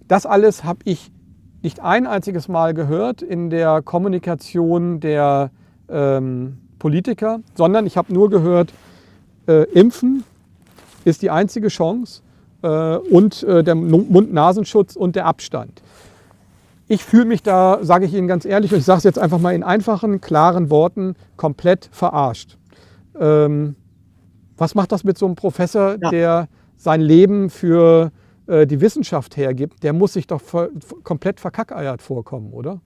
Das 0.09 0.27
alles 0.27 0.65
habe 0.65 0.81
ich 0.85 1.11
nicht 1.63 1.81
ein 1.81 2.07
einziges 2.07 2.49
Mal 2.49 2.75
gehört 2.75 3.23
in 3.23 3.51
der 3.51 3.83
Kommunikation 3.83 5.01
der 5.01 5.51
ähm, 5.89 6.59
Politiker, 6.79 7.41
sondern 7.55 7.87
ich 7.87 7.97
habe 7.97 8.13
nur 8.13 8.29
gehört, 8.31 8.73
äh, 9.47 9.65
Impfen 9.73 10.25
ist 11.05 11.23
die 11.23 11.31
einzige 11.31 11.69
Chance 11.69 12.23
äh, 12.63 12.97
und 12.97 13.43
äh, 13.45 13.63
der 13.63 13.75
Mund-Nasenschutz 13.75 14.97
und 14.97 15.17
der 15.17 15.27
Abstand. 15.27 15.83
Ich 16.89 17.05
fühle 17.05 17.25
mich 17.25 17.43
da, 17.43 17.79
sage 17.83 18.07
ich 18.07 18.15
Ihnen 18.15 18.29
ganz 18.29 18.45
ehrlich, 18.45 18.73
und 18.73 18.79
ich 18.79 18.85
sage 18.85 18.99
es 18.99 19.05
jetzt 19.05 19.19
einfach 19.19 19.39
mal 19.39 19.55
in 19.55 19.63
einfachen, 19.63 20.21
klaren 20.21 20.69
Worten, 20.71 21.15
komplett 21.37 21.89
verarscht. 21.93 22.59
Ähm, 23.19 23.77
was 24.57 24.75
macht 24.75 24.93
das 24.93 25.05
mit 25.05 25.17
so 25.17 25.27
einem 25.27 25.37
Professor, 25.37 25.97
ja. 26.01 26.11
der 26.11 26.49
sein 26.77 27.01
Leben 27.01 27.51
für 27.51 28.11
äh, 28.47 28.67
die 28.67 28.81
Wissenschaft 28.81 29.37
hergibt, 29.37 29.83
der 29.83 29.93
muss 29.93 30.15
sich 30.15 30.27
doch 30.27 30.43
komplett 31.03 31.41
verkackeiert 31.41 32.03
vorkommen, 32.03 32.53
oder? 32.53 32.81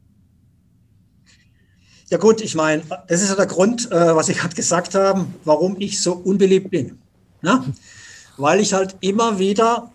Ja 2.09 2.19
gut, 2.19 2.40
ich 2.40 2.55
meine, 2.55 2.83
das 3.09 3.23
ist 3.23 3.31
ja 3.31 3.35
der 3.35 3.47
Grund, 3.47 3.90
äh, 3.90 4.14
was 4.14 4.27
Sie 4.27 4.35
gerade 4.35 4.55
gesagt 4.55 4.95
haben, 4.95 5.35
warum 5.45 5.77
ich 5.81 6.01
so 6.01 6.12
unbeliebt 6.12 6.71
bin. 6.71 6.99
Ne? 7.42 7.64
Weil 8.37 8.61
ich 8.61 8.75
halt 8.75 8.97
immer 9.01 9.38
wieder 9.38 9.90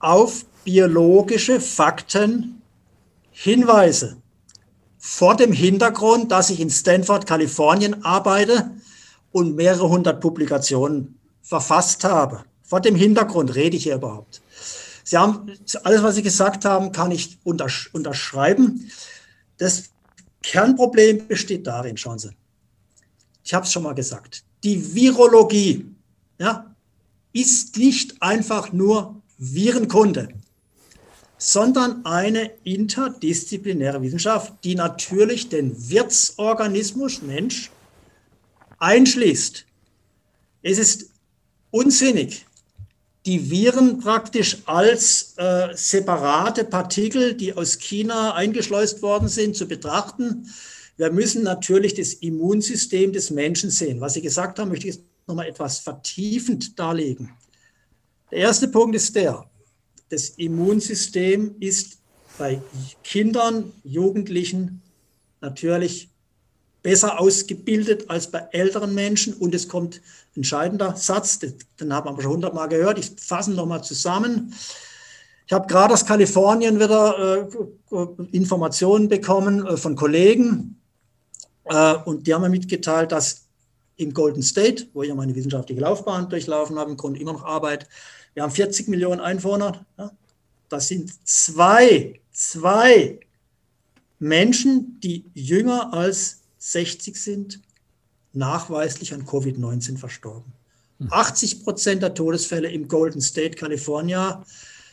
auf 0.00 0.46
biologische 0.64 1.60
Fakten 1.60 2.62
hinweise. 3.30 4.16
Vor 4.98 5.36
dem 5.36 5.52
Hintergrund, 5.52 6.32
dass 6.32 6.48
ich 6.48 6.60
in 6.60 6.70
Stanford, 6.70 7.26
Kalifornien 7.26 8.04
arbeite 8.04 8.70
und 9.32 9.54
mehrere 9.54 9.88
hundert 9.90 10.22
Publikationen 10.22 11.18
verfasst 11.42 12.04
habe. 12.04 12.44
Vor 12.62 12.80
dem 12.80 12.94
Hintergrund 12.94 13.54
rede 13.54 13.76
ich 13.76 13.82
hier 13.82 13.96
überhaupt. 13.96 14.40
Sie 15.04 15.18
haben 15.18 15.52
alles, 15.84 16.02
was 16.02 16.14
Sie 16.16 16.22
gesagt 16.22 16.64
haben, 16.64 16.90
kann 16.90 17.10
ich 17.10 17.38
untersch 17.44 17.90
unterschreiben. 17.92 18.90
Das 19.58 19.90
Kernproblem 20.42 21.28
besteht 21.28 21.66
darin, 21.66 21.96
schauen 21.96 22.18
Sie. 22.18 22.30
Ich 23.44 23.52
habe 23.52 23.66
es 23.66 23.72
schon 23.72 23.82
mal 23.82 23.94
gesagt. 23.94 24.44
Die 24.64 24.94
Virologie 24.94 25.94
ja, 26.38 26.74
ist 27.34 27.76
nicht 27.76 28.22
einfach 28.22 28.72
nur 28.72 29.22
Virenkunde, 29.36 30.28
sondern 31.36 32.06
eine 32.06 32.50
interdisziplinäre 32.64 34.00
Wissenschaft, 34.00 34.54
die 34.64 34.74
natürlich 34.74 35.50
den 35.50 35.90
Wirtsorganismus 35.90 37.20
Mensch 37.20 37.70
einschließt. 38.78 39.66
Es 40.62 40.78
ist 40.78 41.10
unsinnig, 41.70 42.46
die 43.26 43.50
Viren 43.50 44.00
praktisch 44.00 44.58
als 44.66 45.34
äh, 45.36 45.68
separate 45.74 46.64
Partikel, 46.64 47.34
die 47.34 47.54
aus 47.54 47.78
China 47.78 48.34
eingeschleust 48.34 49.00
worden 49.02 49.28
sind, 49.28 49.56
zu 49.56 49.66
betrachten. 49.66 50.50
Wir 50.96 51.10
müssen 51.10 51.42
natürlich 51.42 51.94
das 51.94 52.14
Immunsystem 52.14 53.12
des 53.12 53.30
Menschen 53.30 53.70
sehen. 53.70 54.00
Was 54.00 54.14
Sie 54.14 54.22
gesagt 54.22 54.58
haben, 54.58 54.68
möchte 54.68 54.88
ich 54.88 54.96
jetzt 54.96 55.04
nochmal 55.26 55.48
etwas 55.48 55.78
vertiefend 55.78 56.78
darlegen. 56.78 57.30
Der 58.30 58.40
erste 58.40 58.68
Punkt 58.68 58.94
ist 58.94 59.14
der, 59.16 59.48
das 60.10 60.30
Immunsystem 60.30 61.56
ist 61.60 61.98
bei 62.36 62.60
Kindern, 63.02 63.72
Jugendlichen 63.84 64.82
natürlich 65.40 66.10
besser 66.84 67.18
ausgebildet 67.18 68.08
als 68.10 68.30
bei 68.30 68.46
älteren 68.52 68.94
Menschen. 68.94 69.34
Und 69.34 69.54
es 69.54 69.66
kommt 69.66 69.96
ein 69.96 70.00
entscheidender 70.36 70.94
Satz, 70.94 71.40
den 71.40 71.92
haben 71.92 72.16
wir 72.16 72.22
schon 72.22 72.32
hundertmal 72.32 72.68
gehört. 72.68 72.98
Ich 72.98 73.10
fasse 73.16 73.50
ihn 73.50 73.56
nochmal 73.56 73.82
zusammen. 73.82 74.54
Ich 75.46 75.52
habe 75.52 75.66
gerade 75.66 75.94
aus 75.94 76.06
Kalifornien 76.06 76.78
wieder 76.78 77.48
äh, 77.90 78.06
Informationen 78.32 79.08
bekommen 79.08 79.66
äh, 79.66 79.76
von 79.76 79.96
Kollegen. 79.96 80.78
Äh, 81.64 81.94
und 82.04 82.26
die 82.26 82.34
haben 82.34 82.42
mir 82.42 82.50
mitgeteilt, 82.50 83.12
dass 83.12 83.46
im 83.96 84.12
Golden 84.12 84.42
State, 84.42 84.86
wo 84.92 85.02
ich 85.02 85.08
ja 85.08 85.14
meine 85.14 85.34
wissenschaftliche 85.34 85.80
Laufbahn 85.80 86.28
durchlaufen 86.28 86.78
habe, 86.78 86.90
im 86.90 86.96
Grunde 86.98 87.18
immer 87.18 87.32
noch 87.32 87.44
Arbeit, 87.44 87.88
wir 88.34 88.42
haben 88.42 88.50
40 88.50 88.88
Millionen 88.88 89.20
Einwohner. 89.20 89.86
Ja? 89.96 90.10
Das 90.68 90.88
sind 90.88 91.12
zwei, 91.26 92.20
zwei 92.30 93.20
Menschen, 94.18 95.00
die 95.00 95.24
jünger 95.32 95.94
als 95.94 96.43
60 96.64 97.16
sind, 97.16 97.60
nachweislich 98.32 99.12
an 99.12 99.26
Covid-19 99.26 99.98
verstorben. 99.98 100.52
80 101.10 101.62
Prozent 101.62 102.02
der 102.02 102.14
Todesfälle 102.14 102.70
im 102.70 102.88
Golden 102.88 103.20
State, 103.20 103.56
California, 103.56 104.44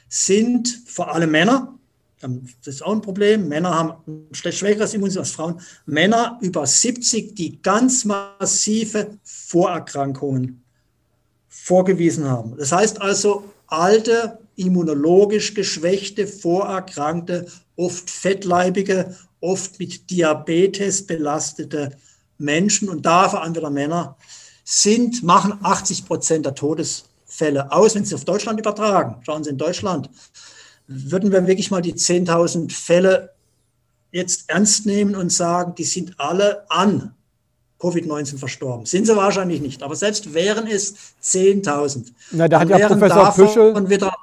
sind 0.09 0.83
vor 0.85 1.13
allem 1.13 1.31
Männer. 1.31 1.77
Das 2.19 2.75
ist 2.75 2.81
auch 2.83 2.91
ein 2.91 3.01
Problem. 3.01 3.47
Männer 3.47 3.73
haben 3.73 3.93
ein 4.05 4.35
schwächeres 4.35 4.93
Immunsystem 4.93 5.21
als 5.21 5.31
Frauen. 5.31 5.61
Männer 5.85 6.37
über 6.41 6.67
70, 6.67 7.35
die 7.35 7.61
ganz 7.61 8.03
massive 8.03 9.17
Vorerkrankungen 9.23 10.63
vorgewiesen 11.47 12.25
haben. 12.25 12.57
Das 12.57 12.71
heißt 12.71 13.01
also, 13.01 13.45
alte, 13.67 14.39
immunologisch 14.57 15.53
geschwächte, 15.53 16.27
vorerkrankte, 16.27 17.47
oft 17.77 18.09
fettleibige, 18.09 19.15
oft 19.41 19.79
mit 19.79 20.09
Diabetes 20.09 21.05
belastete 21.05 21.97
Menschen 22.37 22.89
und 22.89 23.05
da 23.05 23.29
vor 23.29 23.41
allem 23.41 23.55
wieder 23.55 23.69
Männer 23.69 24.17
sind, 24.63 25.23
machen 25.23 25.59
80 25.61 26.05
Prozent 26.05 26.45
der 26.45 26.55
Todesfälle 26.55 27.71
aus, 27.71 27.95
wenn 27.95 28.05
Sie 28.05 28.15
auf 28.15 28.25
Deutschland 28.25 28.59
übertragen. 28.59 29.17
Schauen 29.23 29.43
Sie 29.43 29.49
in 29.49 29.57
Deutschland, 29.57 30.09
würden 30.87 31.31
wir 31.31 31.45
wirklich 31.47 31.71
mal 31.71 31.81
die 31.81 31.93
10.000 31.93 32.71
Fälle 32.71 33.33
jetzt 34.11 34.49
ernst 34.49 34.85
nehmen 34.85 35.15
und 35.15 35.31
sagen, 35.31 35.73
die 35.75 35.83
sind 35.83 36.19
alle 36.19 36.69
an 36.69 37.13
Covid-19 37.79 38.37
verstorben. 38.37 38.85
Sind 38.85 39.07
sie 39.07 39.15
wahrscheinlich 39.15 39.61
nicht, 39.61 39.81
aber 39.81 39.95
selbst 39.95 40.33
wären 40.33 40.67
es 40.67 40.93
10.000. 41.23 42.11
Na, 42.31 42.47
da 42.47 42.59
hat 42.59 42.69
ja 42.69 42.87
Professor 42.87 43.33
Püschel, 43.33 43.89
wieder, 43.89 44.13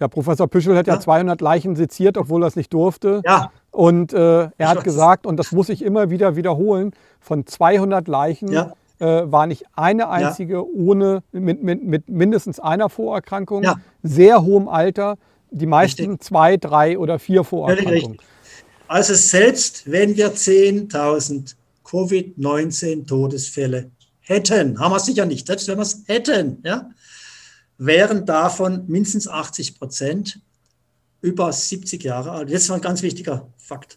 ja, 0.00 0.08
Professor 0.08 0.48
Püschel 0.48 0.76
hat 0.76 0.86
ja, 0.86 0.94
ja 0.94 1.00
200 1.00 1.40
Leichen 1.40 1.76
seziert, 1.76 2.18
obwohl 2.18 2.44
er 2.44 2.48
es 2.48 2.56
nicht 2.56 2.72
durfte. 2.72 3.22
Ja. 3.24 3.50
Und 3.70 4.12
äh, 4.12 4.48
er 4.56 4.68
hat 4.68 4.84
gesagt, 4.84 5.26
und 5.26 5.36
das 5.36 5.52
muss 5.52 5.68
ich 5.68 5.82
immer 5.82 6.10
wieder 6.10 6.36
wiederholen, 6.36 6.92
von 7.20 7.46
200 7.46 8.06
Leichen 8.08 8.52
ja. 8.52 8.72
äh, 8.98 9.30
war 9.30 9.46
nicht 9.46 9.64
eine 9.74 10.08
einzige 10.08 10.54
ja. 10.54 10.60
ohne, 10.60 11.22
mit, 11.32 11.62
mit, 11.62 11.84
mit, 11.84 12.08
mindestens 12.08 12.60
einer 12.60 12.88
Vorerkrankung, 12.88 13.66
sehr 14.02 14.42
hohem 14.42 14.68
Alter, 14.68 15.16
die 15.50 15.66
meisten 15.66 16.10
richtig. 16.10 16.22
zwei, 16.22 16.56
drei 16.56 16.98
oder 16.98 17.18
vier 17.18 17.44
Vorerkrankungen. 17.44 18.18
Also 18.88 19.14
selbst 19.14 19.90
wenn 19.90 20.16
wir 20.16 20.32
10.000 20.32 21.54
Covid-19 21.84 23.90
hätten, 24.20 24.78
haben 24.78 24.92
wir 24.92 24.96
es 24.96 25.06
sicher 25.06 25.26
nicht, 25.26 25.46
selbst 25.46 25.68
wenn 25.68 25.78
wir 25.78 25.82
es 25.82 26.04
hätten, 26.06 26.60
ja, 26.64 26.90
wären 27.78 28.26
davon 28.26 28.84
mindestens 28.86 29.28
80 29.28 29.78
Prozent 29.78 30.40
über 31.20 31.52
70 31.52 32.02
Jahre 32.02 32.32
alt. 32.32 32.52
Das 32.52 32.62
ist 32.62 32.70
ein 32.70 32.80
ganz 32.80 33.02
wichtiger 33.02 33.52
Fakt. 33.58 33.96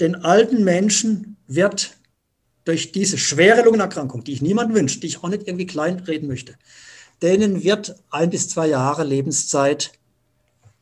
Den 0.00 0.16
alten 0.16 0.64
Menschen 0.64 1.36
wird 1.46 1.96
durch 2.64 2.92
diese 2.92 3.18
schwere 3.18 3.62
Lungenerkrankung, 3.62 4.24
die 4.24 4.32
ich 4.32 4.42
niemand 4.42 4.74
wünsche, 4.74 5.00
die 5.00 5.06
ich 5.06 5.22
auch 5.22 5.28
nicht 5.28 5.46
irgendwie 5.46 5.66
kleinreden 5.66 6.28
möchte, 6.28 6.54
denen 7.22 7.62
wird 7.62 7.96
ein 8.10 8.30
bis 8.30 8.48
zwei 8.48 8.68
Jahre 8.68 9.04
Lebenszeit 9.04 9.92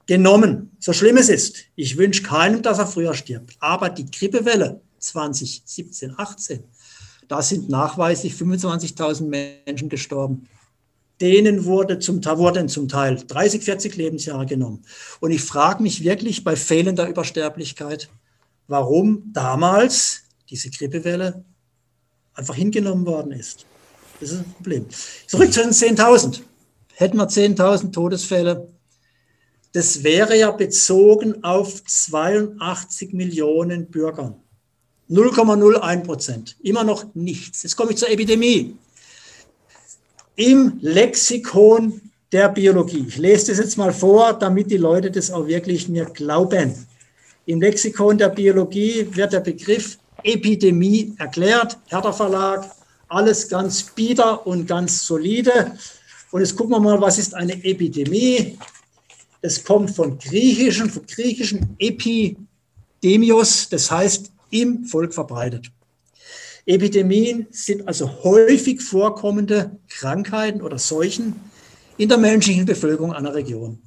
genommen. 0.07 0.71
So 0.79 0.93
schlimm 0.93 1.17
es 1.17 1.29
ist. 1.29 1.65
Ich 1.75 1.97
wünsche 1.97 2.23
keinem, 2.23 2.63
dass 2.63 2.79
er 2.79 2.87
früher 2.87 3.15
stirbt. 3.15 3.57
Aber 3.61 3.89
die 3.89 4.07
Grippewelle 4.11 4.81
2017, 4.99 6.15
18, 6.17 6.63
da 7.29 7.43
sind 7.43 7.69
nachweislich 7.69 8.35
25.000 8.35 9.25
Menschen 9.67 9.89
gestorben. 9.89 10.49
Denen 11.23 11.65
wurde 11.65 12.01
zum, 12.01 12.23
wurden 12.25 12.69
zum 12.69 12.89
Teil 12.89 13.17
30, 13.17 13.63
40 13.63 13.97
Lebensjahre 13.97 14.45
genommen. 14.45 14.83
Und 15.21 15.31
ich 15.31 15.41
frage 15.41 15.81
mich 15.81 16.03
wirklich 16.03 16.43
bei 16.43 16.57
fehlender 16.57 17.09
Übersterblichkeit, 17.09 18.11
warum 18.67 19.31
damals 19.33 20.23
diese 20.51 20.69
Grippewelle 20.71 21.45
einfach 22.35 22.57
hingenommen 22.57 23.07
worden 23.07 23.31
ist. 23.31 23.65
Das 24.19 24.33
ist 24.33 24.39
ein 24.41 24.53
Problem. 24.53 24.87
Zurück 25.29 25.53
zu 25.53 25.61
den 25.61 25.71
10.000. 25.71 26.41
Hätten 26.95 27.17
wir 27.17 27.29
10.000 27.29 27.93
Todesfälle, 27.93 28.69
das 29.73 30.03
wäre 30.03 30.37
ja 30.37 30.51
bezogen 30.51 31.43
auf 31.45 31.85
82 31.85 33.13
Millionen 33.15 33.87
Bürgern. 33.87 34.35
0,01 35.09 36.01
Prozent. 36.03 36.57
Immer 36.63 36.85
noch 36.85 37.07
nichts. 37.15 37.63
Jetzt 37.63 37.77
komme 37.77 37.93
ich 37.93 37.99
zur 37.99 38.11
Epidemie. 38.11 38.77
Im 40.37 40.79
Lexikon 40.81 42.01
der 42.33 42.49
Biologie. 42.49 43.05
Ich 43.07 43.19
lese 43.19 43.49
das 43.49 43.59
jetzt 43.59 43.77
mal 43.77 43.93
vor, 43.93 44.33
damit 44.33 44.71
die 44.71 44.79
Leute 44.79 45.11
das 45.11 45.31
auch 45.31 45.47
wirklich 45.47 45.89
mir 45.89 46.07
glauben. 46.07 46.87
Im 47.45 47.61
Lexikon 47.61 48.17
der 48.17 48.31
Biologie 48.31 49.07
wird 49.13 49.33
der 49.33 49.41
Begriff 49.41 49.99
Epidemie 50.23 51.15
erklärt. 51.19 51.77
Hertha 51.89 52.13
Verlag, 52.13 52.71
alles 53.09 53.49
ganz 53.49 53.83
bieder 53.83 54.47
und 54.47 54.67
ganz 54.67 55.05
solide. 55.05 55.73
Und 56.31 56.41
jetzt 56.41 56.57
gucken 56.57 56.73
wir 56.73 56.81
mal, 56.81 57.01
was 57.01 57.19
ist 57.19 57.35
eine 57.35 57.53
Epidemie? 57.65 58.57
Es 59.43 59.63
kommt 59.63 59.91
von 59.91 60.19
griechischen, 60.19 60.89
von 60.89 61.05
griechischen 61.07 61.77
Epidemios, 61.79 63.69
das 63.69 63.91
heißt 63.91 64.33
im 64.51 64.85
Volk 64.85 65.13
verbreitet. 65.13 65.71
Epidemien 66.67 67.47
sind 67.51 67.89
also 67.89 68.23
häufig 68.23 68.81
vorkommende 68.81 69.79
Krankheiten 69.89 70.63
oder 70.63 70.79
Seuchen 70.79 71.35
in 71.97 72.09
der 72.09 72.19
menschlichen 72.19 72.67
Bevölkerung 72.67 73.13
einer 73.13 73.35
Region. 73.35 73.83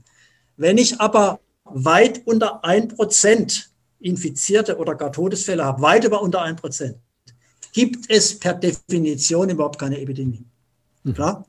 Wenn 0.57 0.77
ich 0.77 0.99
aber 0.99 1.39
weit 1.63 2.21
unter 2.25 2.63
1% 2.63 3.65
Infizierte 3.99 4.77
oder 4.77 4.95
gar 4.95 5.11
Todesfälle 5.11 5.63
habe, 5.63 5.81
weit 5.81 6.03
über 6.03 6.21
unter 6.21 6.43
1%, 6.43 6.95
gibt 7.73 8.09
es 8.09 8.39
per 8.39 8.53
Definition 8.53 9.49
überhaupt 9.49 9.79
keine 9.79 9.99
Epidemie. 9.99 10.45
Mhm. 11.03 11.13
Klar? 11.13 11.45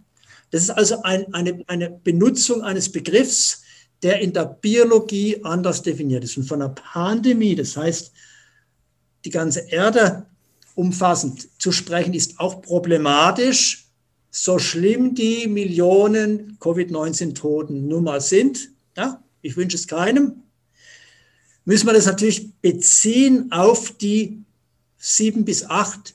Das 0.50 0.62
ist 0.62 0.70
also 0.70 1.02
ein, 1.02 1.32
eine, 1.34 1.62
eine 1.66 1.90
Benutzung 1.90 2.62
eines 2.62 2.90
Begriffs, 2.90 3.62
der 4.02 4.20
in 4.20 4.32
der 4.32 4.44
Biologie 4.44 5.42
anders 5.44 5.82
definiert 5.82 6.24
ist. 6.24 6.36
Und 6.36 6.44
von 6.44 6.62
einer 6.62 6.72
Pandemie, 6.72 7.54
das 7.54 7.76
heißt, 7.76 8.12
die 9.24 9.30
ganze 9.30 9.60
Erde 9.68 10.26
umfassend 10.76 11.48
zu 11.60 11.72
sprechen, 11.72 12.14
ist 12.14 12.38
auch 12.38 12.62
problematisch, 12.62 13.88
so 14.30 14.58
schlimm 14.58 15.14
die 15.14 15.48
Millionen 15.48 16.58
Covid-19-Toten 16.60 17.88
nun 17.88 18.04
mal 18.04 18.20
sind. 18.20 18.68
Ja, 18.96 19.22
ich 19.40 19.56
wünsche 19.56 19.76
es 19.76 19.88
keinem. 19.88 20.42
Müssen 21.64 21.86
wir 21.86 21.94
das 21.94 22.06
natürlich 22.06 22.52
beziehen 22.60 23.50
auf 23.50 23.92
die 23.92 24.44
sieben 24.98 25.44
bis 25.44 25.64
acht 25.64 26.14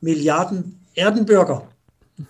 Milliarden 0.00 0.78
Erdenbürger. 0.94 1.66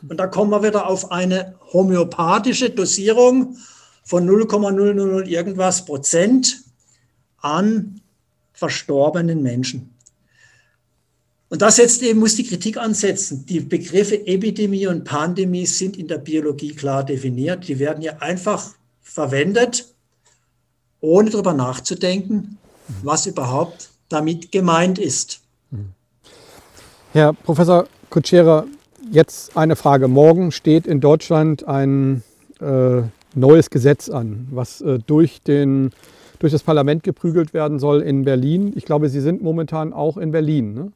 Und 0.09 0.17
da 0.19 0.29
kommen 0.29 0.53
wir 0.53 0.63
wieder 0.63 0.87
auf 0.87 1.11
eine 1.11 1.57
homöopathische 1.73 2.71
Dosierung 2.71 3.57
von 4.05 4.25
0,000 4.25 5.27
irgendwas 5.27 5.85
Prozent 5.85 6.63
an 7.39 8.01
verstorbenen 8.53 9.43
Menschen. 9.43 9.96
Und 11.49 11.63
das 11.63 11.77
setzt 11.77 12.03
eben, 12.03 12.19
muss 12.19 12.35
die 12.35 12.47
Kritik 12.47 12.77
ansetzen. 12.77 13.47
Die 13.47 13.61
Begriffe 13.61 14.27
Epidemie 14.27 14.87
und 14.89 15.05
Pandemie 15.05 15.67
sind 15.67 15.97
in 15.97 16.09
der 16.09 16.19
Biologie 16.19 16.75
klar 16.75 17.05
definiert. 17.05 17.69
Die 17.69 17.79
werden 17.79 18.03
ja 18.03 18.17
einfach 18.19 18.75
verwendet, 19.01 19.87
ohne 21.01 21.31
darüber 21.31 21.53
nachzudenken, 21.53 22.59
was 23.03 23.27
überhaupt 23.27 23.91
damit 24.09 24.51
gemeint 24.51 24.99
ist. 24.99 25.41
Herr 27.13 27.33
Professor 27.33 27.87
Kutschera, 28.11 28.67
jetzt 29.11 29.57
eine 29.57 29.77
Frage. 29.77 30.09
Morgen 30.09 30.51
steht 30.51 30.87
in 30.87 31.01
Deutschland 31.01 31.67
ein 31.67 32.23
äh, 32.61 33.03
neues 33.35 33.71
Gesetz 33.71 34.09
an, 34.09 34.49
was 34.51 34.81
äh, 34.81 34.99
durch, 35.07 35.43
den, 35.43 35.93
durch 36.41 36.53
das 36.53 36.63
Parlament 36.63 37.05
geprügelt 37.05 37.55
werden 37.55 37.79
soll 37.79 38.03
in 38.03 38.25
Berlin. 38.25 38.73
Ich 38.75 38.85
glaube, 38.85 39.09
Sie 39.09 39.21
sind 39.21 39.43
momentan 39.43 39.93
auch 39.93 40.17
in 40.17 40.33
Berlin, 40.33 40.75
ne? 40.75 40.93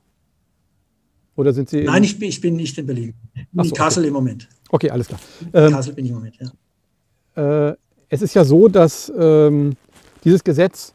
Oder 1.36 1.52
sind 1.52 1.68
Sie? 1.68 1.84
Nein, 1.84 2.04
ich 2.04 2.18
bin, 2.18 2.28
ich 2.28 2.40
bin 2.40 2.56
nicht 2.56 2.76
in 2.78 2.86
Berlin. 2.86 3.14
In 3.52 3.64
so, 3.64 3.74
Kassel 3.74 4.02
okay. 4.02 4.08
im 4.08 4.14
Moment. 4.14 4.48
Okay, 4.70 4.90
alles 4.90 5.08
klar. 5.08 5.20
In 5.40 5.48
ähm, 5.52 5.72
Kassel 5.72 5.94
bin 5.94 6.04
ich 6.04 6.10
im 6.10 6.16
Moment, 6.16 6.36
ja. 6.38 7.70
Äh, 7.70 7.76
es 8.08 8.22
ist 8.22 8.34
ja 8.34 8.44
so, 8.44 8.68
dass 8.68 9.12
ähm, 9.16 9.74
dieses 10.24 10.44
Gesetz 10.44 10.92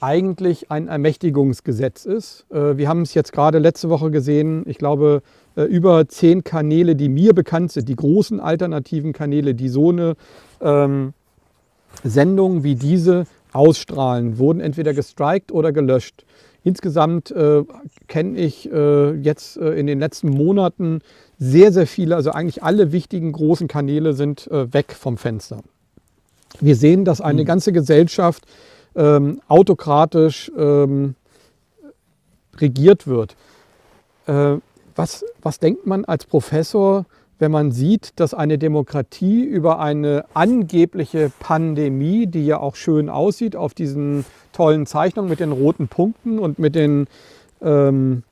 eigentlich 0.00 0.70
ein 0.70 0.88
Ermächtigungsgesetz 0.88 2.04
ist. 2.04 2.46
Äh, 2.50 2.76
wir 2.76 2.88
haben 2.88 3.02
es 3.02 3.14
jetzt 3.14 3.32
gerade 3.32 3.58
letzte 3.58 3.88
Woche 3.88 4.10
gesehen. 4.10 4.64
Ich 4.66 4.78
glaube, 4.78 5.22
äh, 5.56 5.62
über 5.62 6.08
zehn 6.08 6.44
Kanäle, 6.44 6.96
die 6.96 7.08
mir 7.08 7.34
bekannt 7.34 7.72
sind, 7.72 7.88
die 7.88 7.96
großen 7.96 8.40
alternativen 8.40 9.12
Kanäle, 9.12 9.54
die 9.54 9.68
so 9.68 9.90
eine 9.90 10.16
ähm, 10.60 11.14
Sendungen 12.02 12.64
wie 12.64 12.74
diese 12.74 13.26
ausstrahlen, 13.52 14.38
wurden 14.38 14.60
entweder 14.60 14.92
gestrikt 14.94 15.52
oder 15.52 15.72
gelöscht. 15.72 16.24
Insgesamt 16.64 17.30
äh, 17.30 17.62
kenne 18.08 18.38
ich 18.38 18.72
äh, 18.72 19.12
jetzt 19.12 19.58
äh, 19.58 19.78
in 19.78 19.86
den 19.86 20.00
letzten 20.00 20.30
Monaten 20.30 21.00
sehr, 21.38 21.72
sehr 21.72 21.86
viele, 21.86 22.16
also 22.16 22.30
eigentlich 22.30 22.62
alle 22.62 22.90
wichtigen 22.90 23.32
großen 23.32 23.68
Kanäle 23.68 24.14
sind 24.14 24.50
äh, 24.50 24.72
weg 24.72 24.92
vom 24.92 25.18
Fenster. 25.18 25.60
Wir 26.60 26.74
sehen, 26.74 27.04
dass 27.04 27.20
eine 27.20 27.42
mhm. 27.42 27.46
ganze 27.46 27.72
Gesellschaft 27.72 28.46
ähm, 28.96 29.42
autokratisch 29.46 30.50
ähm, 30.56 31.16
regiert 32.56 33.06
wird. 33.06 33.36
Äh, 34.26 34.56
was, 34.96 35.24
was 35.42 35.58
denkt 35.58 35.86
man 35.86 36.06
als 36.06 36.24
Professor, 36.24 37.04
wenn 37.38 37.50
man 37.50 37.72
sieht, 37.72 38.12
dass 38.16 38.34
eine 38.34 38.58
Demokratie 38.58 39.42
über 39.42 39.80
eine 39.80 40.24
angebliche 40.34 41.30
Pandemie, 41.40 42.26
die 42.26 42.46
ja 42.46 42.58
auch 42.58 42.76
schön 42.76 43.08
aussieht 43.08 43.56
auf 43.56 43.74
diesen 43.74 44.24
tollen 44.52 44.86
Zeichnungen 44.86 45.28
mit 45.28 45.40
den 45.40 45.52
roten 45.52 45.88
Punkten 45.88 46.38
und 46.38 46.58
mit 46.58 46.74
den 46.74 47.06
ähm, 47.60 48.22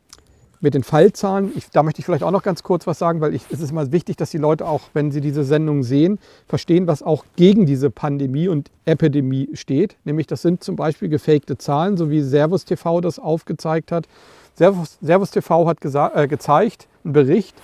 mit 0.63 0.75
den 0.75 0.85
Fallzahlen, 0.85 1.51
ich, 1.57 1.69
da 1.71 1.83
möchte 1.83 1.99
ich 1.99 2.07
vielleicht 2.07 2.23
auch 2.23 2.31
noch 2.31 2.45
ganz 2.45 2.63
kurz 2.63 2.87
was 2.87 2.97
sagen, 2.97 3.21
weil 3.21 3.35
ich, 3.35 3.43
es 3.51 3.61
ist 3.61 3.73
immer 3.73 3.91
wichtig, 3.91 4.17
dass 4.17 4.31
die 4.31 4.39
Leute 4.39 4.65
auch, 4.65 4.83
wenn 4.95 5.11
sie 5.11 5.21
diese 5.21 5.43
Sendung 5.43 5.83
sehen, 5.83 6.21
verstehen, 6.47 6.87
was 6.87 7.03
auch 7.03 7.25
gegen 7.35 7.67
diese 7.67 7.91
Pandemie 7.91 8.47
und 8.47 8.71
Epidemie 8.85 9.49
steht. 9.55 9.97
Nämlich 10.05 10.29
das 10.29 10.41
sind 10.41 10.63
zum 10.63 10.77
Beispiel 10.77 11.09
gefakte 11.09 11.59
Zahlen, 11.59 11.97
so 11.97 12.11
wie 12.11 12.21
Servus 12.21 12.65
TV 12.65 13.01
das 13.01 13.19
aufgezeigt 13.19 13.91
hat. 13.91 14.07
Servus, 14.55 14.99
Servus 15.03 15.33
TV 15.33 15.67
hat 15.67 15.79
äh, 15.85 16.29
gezeigt, 16.29 16.87
einen 17.03 17.13
Bericht 17.13 17.57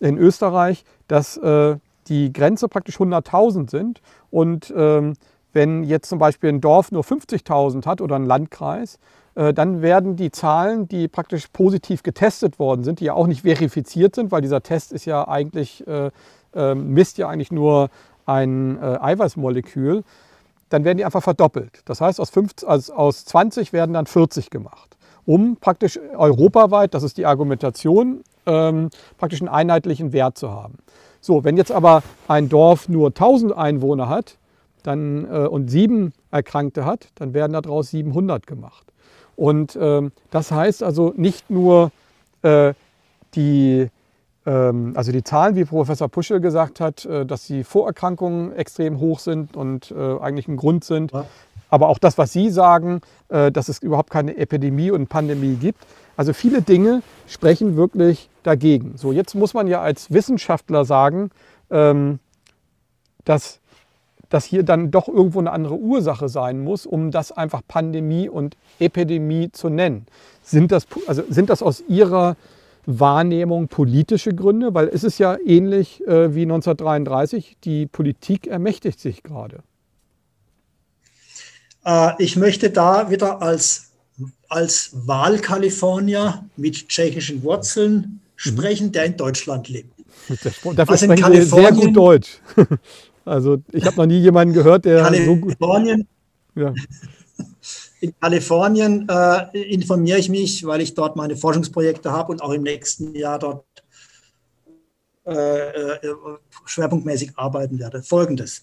in 0.00 0.18
Österreich, 0.18 0.84
dass 1.08 1.36
äh, 1.36 1.76
die 2.08 2.32
Grenze 2.32 2.68
praktisch 2.68 2.96
100.000 2.96 3.70
sind 3.70 4.00
und 4.30 4.72
ähm, 4.76 5.14
wenn 5.52 5.84
jetzt 5.84 6.08
zum 6.08 6.18
Beispiel 6.18 6.50
ein 6.50 6.60
Dorf 6.60 6.92
nur 6.92 7.02
50.000 7.02 7.86
hat 7.86 8.00
oder 8.00 8.16
ein 8.16 8.26
Landkreis, 8.26 8.98
äh, 9.36 9.54
dann 9.54 9.80
werden 9.82 10.16
die 10.16 10.30
Zahlen, 10.30 10.86
die 10.88 11.08
praktisch 11.08 11.48
positiv 11.48 12.02
getestet 12.02 12.58
worden 12.58 12.84
sind, 12.84 13.00
die 13.00 13.06
ja 13.06 13.14
auch 13.14 13.26
nicht 13.26 13.42
verifiziert 13.42 14.14
sind, 14.14 14.32
weil 14.32 14.42
dieser 14.42 14.62
Test 14.62 14.92
ist 14.92 15.04
ja 15.04 15.26
eigentlich, 15.26 15.86
äh, 15.86 16.10
äh, 16.54 16.74
misst 16.74 17.18
ja 17.18 17.28
eigentlich 17.28 17.52
nur 17.52 17.88
ein 18.26 18.78
äh, 18.82 18.98
Eiweißmolekül, 19.00 20.02
dann 20.68 20.84
werden 20.84 20.98
die 20.98 21.04
einfach 21.04 21.22
verdoppelt. 21.22 21.80
Das 21.84 22.00
heißt, 22.00 22.20
aus, 22.20 22.30
50, 22.30 22.68
also 22.68 22.94
aus 22.94 23.24
20 23.24 23.72
werden 23.72 23.92
dann 23.92 24.06
40 24.06 24.50
gemacht, 24.50 24.95
um 25.26 25.56
praktisch 25.56 25.98
europaweit, 26.16 26.94
das 26.94 27.02
ist 27.02 27.18
die 27.18 27.26
Argumentation, 27.26 28.22
ähm, 28.46 28.90
praktisch 29.18 29.40
einen 29.40 29.48
einheitlichen 29.48 30.12
Wert 30.12 30.38
zu 30.38 30.52
haben. 30.52 30.78
So, 31.20 31.44
wenn 31.44 31.56
jetzt 31.56 31.72
aber 31.72 32.02
ein 32.28 32.48
Dorf 32.48 32.88
nur 32.88 33.08
1000 33.08 33.56
Einwohner 33.56 34.08
hat 34.08 34.38
dann, 34.84 35.24
äh, 35.24 35.46
und 35.46 35.68
sieben 35.68 36.12
Erkrankte 36.30 36.84
hat, 36.84 37.08
dann 37.16 37.34
werden 37.34 37.52
daraus 37.52 37.90
700 37.90 38.46
gemacht. 38.46 38.86
Und 39.34 39.76
ähm, 39.80 40.12
das 40.30 40.50
heißt 40.50 40.82
also 40.82 41.12
nicht 41.16 41.50
nur 41.50 41.90
äh, 42.42 42.72
die, 43.34 43.88
ähm, 44.46 44.92
also 44.96 45.12
die 45.12 45.24
Zahlen, 45.24 45.56
wie 45.56 45.64
Professor 45.64 46.08
Puschel 46.08 46.40
gesagt 46.40 46.80
hat, 46.80 47.04
äh, 47.04 47.26
dass 47.26 47.46
die 47.46 47.64
Vorerkrankungen 47.64 48.52
extrem 48.52 49.00
hoch 49.00 49.18
sind 49.18 49.56
und 49.56 49.90
äh, 49.90 50.18
eigentlich 50.20 50.48
ein 50.48 50.56
Grund 50.56 50.84
sind. 50.84 51.12
Aber 51.70 51.88
auch 51.88 51.98
das, 51.98 52.18
was 52.18 52.32
Sie 52.32 52.50
sagen, 52.50 53.00
äh, 53.28 53.50
dass 53.50 53.68
es 53.68 53.78
überhaupt 53.80 54.10
keine 54.10 54.36
Epidemie 54.36 54.90
und 54.90 55.08
Pandemie 55.08 55.56
gibt. 55.56 55.80
Also 56.16 56.32
viele 56.32 56.62
Dinge 56.62 57.02
sprechen 57.26 57.76
wirklich 57.76 58.30
dagegen. 58.42 58.96
So, 58.96 59.12
jetzt 59.12 59.34
muss 59.34 59.54
man 59.54 59.66
ja 59.66 59.80
als 59.80 60.10
Wissenschaftler 60.10 60.84
sagen, 60.84 61.30
ähm, 61.70 62.18
dass 63.24 63.60
dass 64.28 64.44
hier 64.44 64.62
dann 64.62 64.90
doch 64.90 65.08
irgendwo 65.08 65.38
eine 65.38 65.52
andere 65.52 65.76
Ursache 65.76 66.28
sein 66.28 66.62
muss, 66.62 66.86
um 66.86 67.10
das 67.10 67.32
einfach 67.32 67.62
Pandemie 67.66 68.28
und 68.28 68.56
Epidemie 68.78 69.52
zu 69.52 69.68
nennen. 69.68 70.06
Sind 70.42 70.72
das, 70.72 70.86
also 71.06 71.22
sind 71.28 71.50
das 71.50 71.62
aus 71.62 71.82
Ihrer 71.88 72.36
Wahrnehmung 72.86 73.68
politische 73.68 74.34
Gründe? 74.34 74.74
Weil 74.74 74.88
es 74.88 75.04
ist 75.04 75.18
ja 75.18 75.36
ähnlich 75.44 76.06
äh, 76.06 76.34
wie 76.34 76.42
1933, 76.42 77.56
die 77.62 77.86
Politik 77.86 78.46
ermächtigt 78.46 79.00
sich 79.00 79.22
gerade. 79.22 79.60
Äh, 81.86 82.12
ich 82.18 82.36
möchte 82.36 82.70
da 82.70 83.10
wieder 83.10 83.40
als, 83.40 83.92
als 84.48 84.90
Wahlkalifornier 84.92 86.44
mit 86.56 86.88
tschechischen 86.88 87.42
Wurzeln 87.42 87.94
mhm. 87.94 88.20
sprechen, 88.34 88.92
der 88.92 89.04
in 89.04 89.16
Deutschland 89.16 89.68
lebt. 89.68 89.94
Dafür 90.28 90.90
also 90.90 91.04
sprechen 91.04 91.32
Sie 91.32 91.42
sehr 91.42 91.72
gut 91.72 91.96
Deutsch. 91.96 92.40
Also 93.28 93.60
ich 93.72 93.84
habe 93.84 93.96
noch 93.96 94.06
nie 94.06 94.20
jemanden 94.20 94.54
gehört, 94.54 94.84
der 94.84 95.02
Kalifornien, 95.02 96.06
so 96.54 96.62
gut. 96.62 96.62
Ja. 96.62 96.74
In 98.00 98.14
Kalifornien 98.20 99.08
äh, 99.08 99.58
informiere 99.72 100.18
ich 100.18 100.28
mich, 100.28 100.64
weil 100.64 100.80
ich 100.80 100.94
dort 100.94 101.16
meine 101.16 101.36
Forschungsprojekte 101.36 102.12
habe 102.12 102.30
und 102.30 102.40
auch 102.40 102.52
im 102.52 102.62
nächsten 102.62 103.16
Jahr 103.16 103.40
dort 103.40 103.64
äh, 105.26 105.32
äh, 105.32 105.98
schwerpunktmäßig 106.66 107.32
arbeiten 107.34 107.80
werde. 107.80 108.00
Folgendes. 108.00 108.62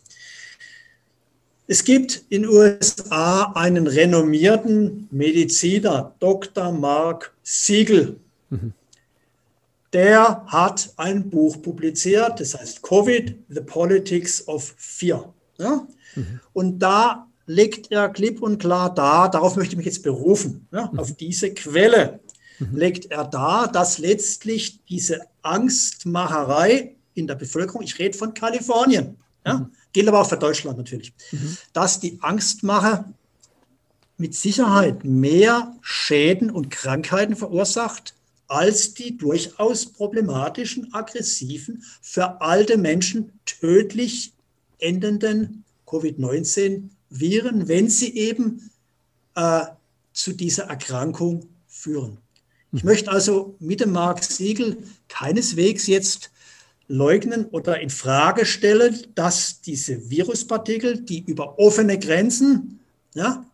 Es 1.67 1.83
gibt 1.83 2.25
in 2.29 2.47
USA 2.47 3.53
einen 3.55 3.87
renommierten 3.87 5.07
Mediziner, 5.11 6.13
Dr. 6.19 6.71
Mark 6.71 7.33
Siegel. 7.43 8.19
Mhm 8.49 8.73
der 9.93 10.43
hat 10.47 10.91
ein 10.97 11.29
Buch 11.29 11.61
publiziert, 11.61 12.39
das 12.39 12.55
heißt 12.59 12.81
Covid, 12.81 13.35
The 13.47 13.61
Politics 13.61 14.47
of 14.47 14.73
Fear. 14.77 15.33
Ja? 15.59 15.87
Mhm. 16.15 16.39
Und 16.51 16.79
da 16.79 17.27
legt 17.45 17.91
er 17.91 18.09
klipp 18.09 18.41
und 18.41 18.57
klar 18.57 18.93
dar, 18.93 19.29
darauf 19.29 19.55
möchte 19.55 19.73
ich 19.73 19.77
mich 19.77 19.85
jetzt 19.85 20.03
berufen, 20.03 20.67
ja? 20.71 20.89
mhm. 20.91 20.99
auf 20.99 21.15
diese 21.15 21.53
Quelle 21.53 22.19
legt 22.71 23.11
er 23.11 23.25
dar, 23.25 23.69
dass 23.69 23.97
letztlich 23.97 24.83
diese 24.85 25.21
Angstmacherei 25.41 26.95
in 27.13 27.27
der 27.27 27.35
Bevölkerung, 27.35 27.81
ich 27.81 27.99
rede 27.99 28.17
von 28.17 28.33
Kalifornien, 28.33 29.17
ja? 29.45 29.69
Gilt 29.93 30.07
aber 30.07 30.21
auch 30.21 30.29
für 30.29 30.37
Deutschland 30.37 30.77
natürlich, 30.77 31.13
mhm. 31.31 31.57
dass 31.71 31.99
die 31.99 32.17
Angstmacher 32.21 33.13
mit 34.17 34.35
Sicherheit 34.35 35.03
mehr 35.03 35.75
Schäden 35.81 36.49
und 36.49 36.69
Krankheiten 36.69 37.35
verursacht 37.35 38.15
als 38.47 38.93
die 38.93 39.17
durchaus 39.17 39.85
problematischen, 39.85 40.93
aggressiven, 40.93 41.83
für 42.01 42.41
alte 42.41 42.77
Menschen 42.77 43.39
tödlich 43.45 44.33
endenden 44.79 45.63
Covid-19-Viren, 45.87 47.67
wenn 47.67 47.89
sie 47.89 48.15
eben 48.15 48.69
äh, 49.35 49.65
zu 50.11 50.33
dieser 50.33 50.65
Erkrankung 50.65 51.47
führen. 51.67 52.17
Ich 52.71 52.83
mhm. 52.83 52.89
möchte 52.89 53.11
also 53.11 53.55
mit 53.59 53.79
dem 53.79 53.91
Mark 53.91 54.23
Siegel 54.23 54.77
keineswegs 55.07 55.87
jetzt 55.87 56.31
leugnen 56.87 57.45
oder 57.45 57.79
in 57.79 57.89
Frage 57.89 58.45
stellen, 58.45 58.95
dass 59.15 59.61
diese 59.61 60.09
Viruspartikel, 60.09 61.01
die 61.01 61.23
über 61.23 61.57
offene 61.59 61.97
Grenzen 61.97 62.79
ja, 63.15 63.45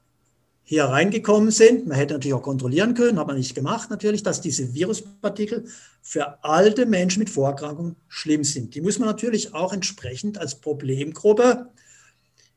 hier 0.64 0.86
reingekommen 0.86 1.52
sind. 1.52 1.88
Man 1.88 1.98
hätte 1.98 2.14
natürlich 2.14 2.36
auch 2.36 2.44
kontrollieren 2.44 2.94
können, 2.94 3.20
hat 3.20 3.28
man 3.28 3.38
nicht 3.38 3.56
gemacht 3.56 3.90
natürlich, 3.90 4.24
dass 4.24 4.42
diese 4.42 4.74
Viruspartikel 4.74 5.66
für 6.02 6.44
alte 6.44 6.86
Menschen 6.86 7.20
mit 7.20 7.30
Vorerkrankungen 7.30 7.96
schlimm 8.08 8.44
sind. 8.44 8.76
Die 8.76 8.82
muss 8.82 9.00
man 9.00 9.08
natürlich 9.08 9.54
auch 9.54 9.74
entsprechend 9.74 10.38
als 10.38 10.56
Problemgruppe, 10.56 11.70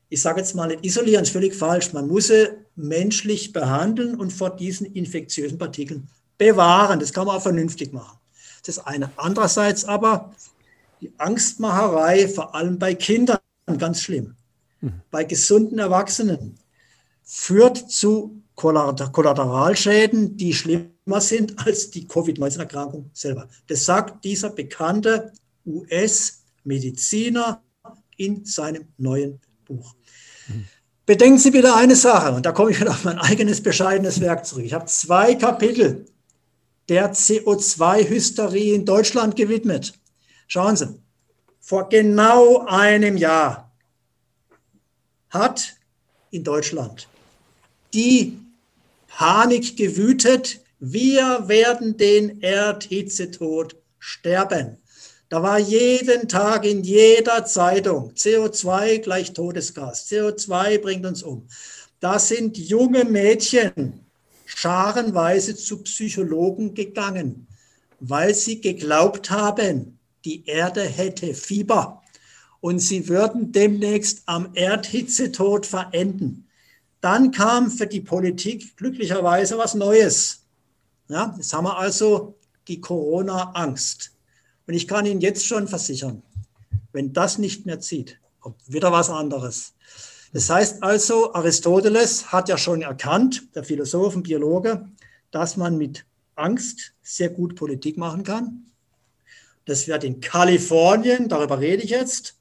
ich 0.09 0.21
sage 0.21 0.41
jetzt 0.41 0.53
mal 0.53 0.67
nicht 0.67 0.85
isolieren, 0.85 1.23
ist 1.23 1.31
völlig 1.31 1.55
falsch, 1.55 1.91
man 1.91 2.07
muss 2.07 2.27
sie 2.27 2.49
menschlich 2.75 3.51
behandeln 3.51 4.13
und 4.13 4.31
vor 4.31 4.55
diesen 4.55 4.85
infektiösen 4.85 5.57
Partikeln 5.57 6.07
bewahren. 6.37 6.99
Das 6.99 7.13
kann 7.13 7.25
man 7.25 7.37
auch 7.37 7.41
vernünftig 7.41 7.93
machen. 7.93 8.19
Das 8.63 8.77
eine. 8.77 9.09
Andererseits 9.17 9.85
aber 9.85 10.31
die 11.03 11.13
Angstmacherei, 11.17 12.29
vor 12.29 12.55
allem 12.55 12.79
bei 12.79 12.95
Kindern, 12.95 13.39
ganz 13.77 14.01
schlimm. 14.01 14.35
Mhm. 14.79 15.01
Bei 15.11 15.25
gesunden 15.25 15.77
Erwachsenen 15.79 16.57
führt 17.23 17.91
zu 17.91 18.41
Kollateralschäden, 18.55 20.37
die 20.37 20.53
schlimmer 20.53 21.19
sind 21.19 21.59
als 21.65 21.91
die 21.91 22.07
Covid-19-Erkrankung 22.07 23.09
selber. 23.11 23.49
Das 23.67 23.83
sagt 23.83 24.23
dieser 24.23 24.51
bekannte 24.51 25.33
US-Mediziner 25.65 27.61
in 28.15 28.45
seinem 28.45 28.85
neuen 28.97 29.41
Buch. 29.65 29.95
Mhm. 30.47 30.65
Bedenken 31.05 31.37
Sie 31.37 31.51
bitte 31.51 31.75
eine 31.75 31.97
Sache, 31.97 32.33
und 32.33 32.45
da 32.45 32.53
komme 32.53 32.71
ich 32.71 32.79
wieder 32.79 32.91
auf 32.91 33.03
mein 33.03 33.17
eigenes 33.17 33.61
bescheidenes 33.61 34.21
Werk 34.21 34.45
zurück. 34.45 34.63
Ich 34.63 34.73
habe 34.73 34.85
zwei 34.85 35.35
Kapitel 35.35 36.05
der 36.87 37.13
CO2-Hysterie 37.13 38.73
in 38.73 38.85
Deutschland 38.85 39.35
gewidmet. 39.35 39.93
Schauen 40.47 40.75
Sie, 40.75 40.99
vor 41.59 41.89
genau 41.89 42.65
einem 42.65 43.17
Jahr 43.17 43.71
hat 45.29 45.75
in 46.31 46.43
Deutschland 46.43 47.07
die 47.93 48.39
Panik 49.07 49.77
gewütet, 49.77 50.59
wir 50.79 51.47
werden 51.47 51.95
den 51.97 52.41
Erdhitzetod 52.41 53.75
sterben. 53.99 54.77
Da 55.29 55.41
war 55.41 55.57
jeden 55.57 56.27
Tag 56.27 56.65
in 56.65 56.83
jeder 56.83 57.45
Zeitung 57.45 58.11
CO2 58.11 58.99
gleich 58.99 59.33
Todesgas. 59.33 60.07
CO2 60.09 60.79
bringt 60.79 61.05
uns 61.05 61.23
um. 61.23 61.47
Da 61.99 62.19
sind 62.19 62.57
junge 62.57 63.05
Mädchen 63.05 64.05
scharenweise 64.45 65.55
zu 65.55 65.81
Psychologen 65.83 66.73
gegangen, 66.73 67.47
weil 67.99 68.35
sie 68.35 68.59
geglaubt 68.59 69.31
haben, 69.31 69.92
die 70.25 70.45
Erde 70.45 70.83
hätte 70.83 71.33
Fieber 71.33 72.01
und 72.61 72.79
sie 72.79 73.07
würden 73.09 73.51
demnächst 73.51 74.23
am 74.25 74.49
Erdhitzetod 74.53 75.65
verenden. 75.65 76.47
Dann 77.01 77.31
kam 77.31 77.69
für 77.69 77.87
die 77.87 77.99
Politik 77.99 78.77
glücklicherweise 78.77 79.57
was 79.57 79.73
Neues. 79.73 80.45
Ja, 81.09 81.33
jetzt 81.35 81.53
haben 81.53 81.65
wir 81.65 81.77
also 81.77 82.37
die 82.67 82.79
Corona-Angst. 82.79 84.11
Und 84.65 84.73
ich 84.73 84.87
kann 84.87 85.05
Ihnen 85.05 85.19
jetzt 85.19 85.45
schon 85.45 85.67
versichern, 85.67 86.23
wenn 86.93 87.11
das 87.11 87.37
nicht 87.37 87.65
mehr 87.65 87.81
zieht, 87.81 88.19
kommt 88.39 88.55
wieder 88.65 88.91
was 88.91 89.09
anderes. 89.09 89.73
Das 90.31 90.49
heißt 90.49 90.81
also, 90.81 91.33
Aristoteles 91.33 92.31
hat 92.31 92.49
ja 92.49 92.57
schon 92.57 92.81
erkannt, 92.81 93.53
der 93.53 93.63
Philosoph 93.63 94.15
und 94.15 94.23
Biologe, 94.23 94.87
dass 95.31 95.57
man 95.57 95.77
mit 95.77 96.05
Angst 96.35 96.93
sehr 97.01 97.29
gut 97.29 97.55
Politik 97.55 97.97
machen 97.97 98.23
kann. 98.23 98.65
Das 99.65 99.87
wird 99.87 100.03
in 100.03 100.19
Kalifornien, 100.19 101.29
darüber 101.29 101.59
rede 101.59 101.83
ich 101.83 101.89
jetzt, 101.91 102.35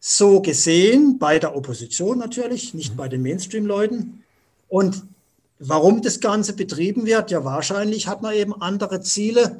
so 0.00 0.40
gesehen, 0.40 1.18
bei 1.18 1.38
der 1.38 1.56
Opposition 1.56 2.18
natürlich, 2.18 2.74
nicht 2.74 2.96
bei 2.96 3.08
den 3.08 3.22
Mainstream-Leuten. 3.22 4.22
Und 4.68 5.02
warum 5.58 6.02
das 6.02 6.20
Ganze 6.20 6.52
betrieben 6.52 7.06
wird, 7.06 7.30
ja 7.30 7.44
wahrscheinlich 7.44 8.06
hat 8.06 8.22
man 8.22 8.34
eben 8.34 8.60
andere 8.60 9.00
Ziele, 9.00 9.58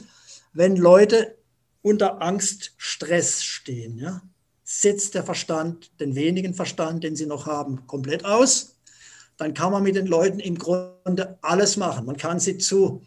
wenn 0.53 0.77
Leute 0.77 1.35
unter 1.83 2.23
Angst, 2.23 2.73
Stress 2.77 3.43
stehen. 3.43 3.99
Ja? 3.99 4.23
Setzt 4.65 5.15
der 5.15 5.25
Verstand, 5.25 5.91
den 6.01 6.15
wenigen 6.15 6.55
Verstand, 6.55 7.05
den 7.05 7.17
sie 7.17 7.27
noch 7.27 7.47
haben, 7.47 7.87
komplett 7.87 8.25
aus. 8.25 8.77
Dann 9.37 9.55
kann 9.55 9.73
man 9.73 9.83
mit 9.83 9.97
den 9.97 10.07
Leuten 10.07 10.41
im 10.41 10.59
Grunde 10.59 11.39
alles 11.43 11.77
machen. 11.77 12.07
Man 12.07 12.17
kann 12.17 12.41
sie 12.41 12.59
zu, 12.59 13.03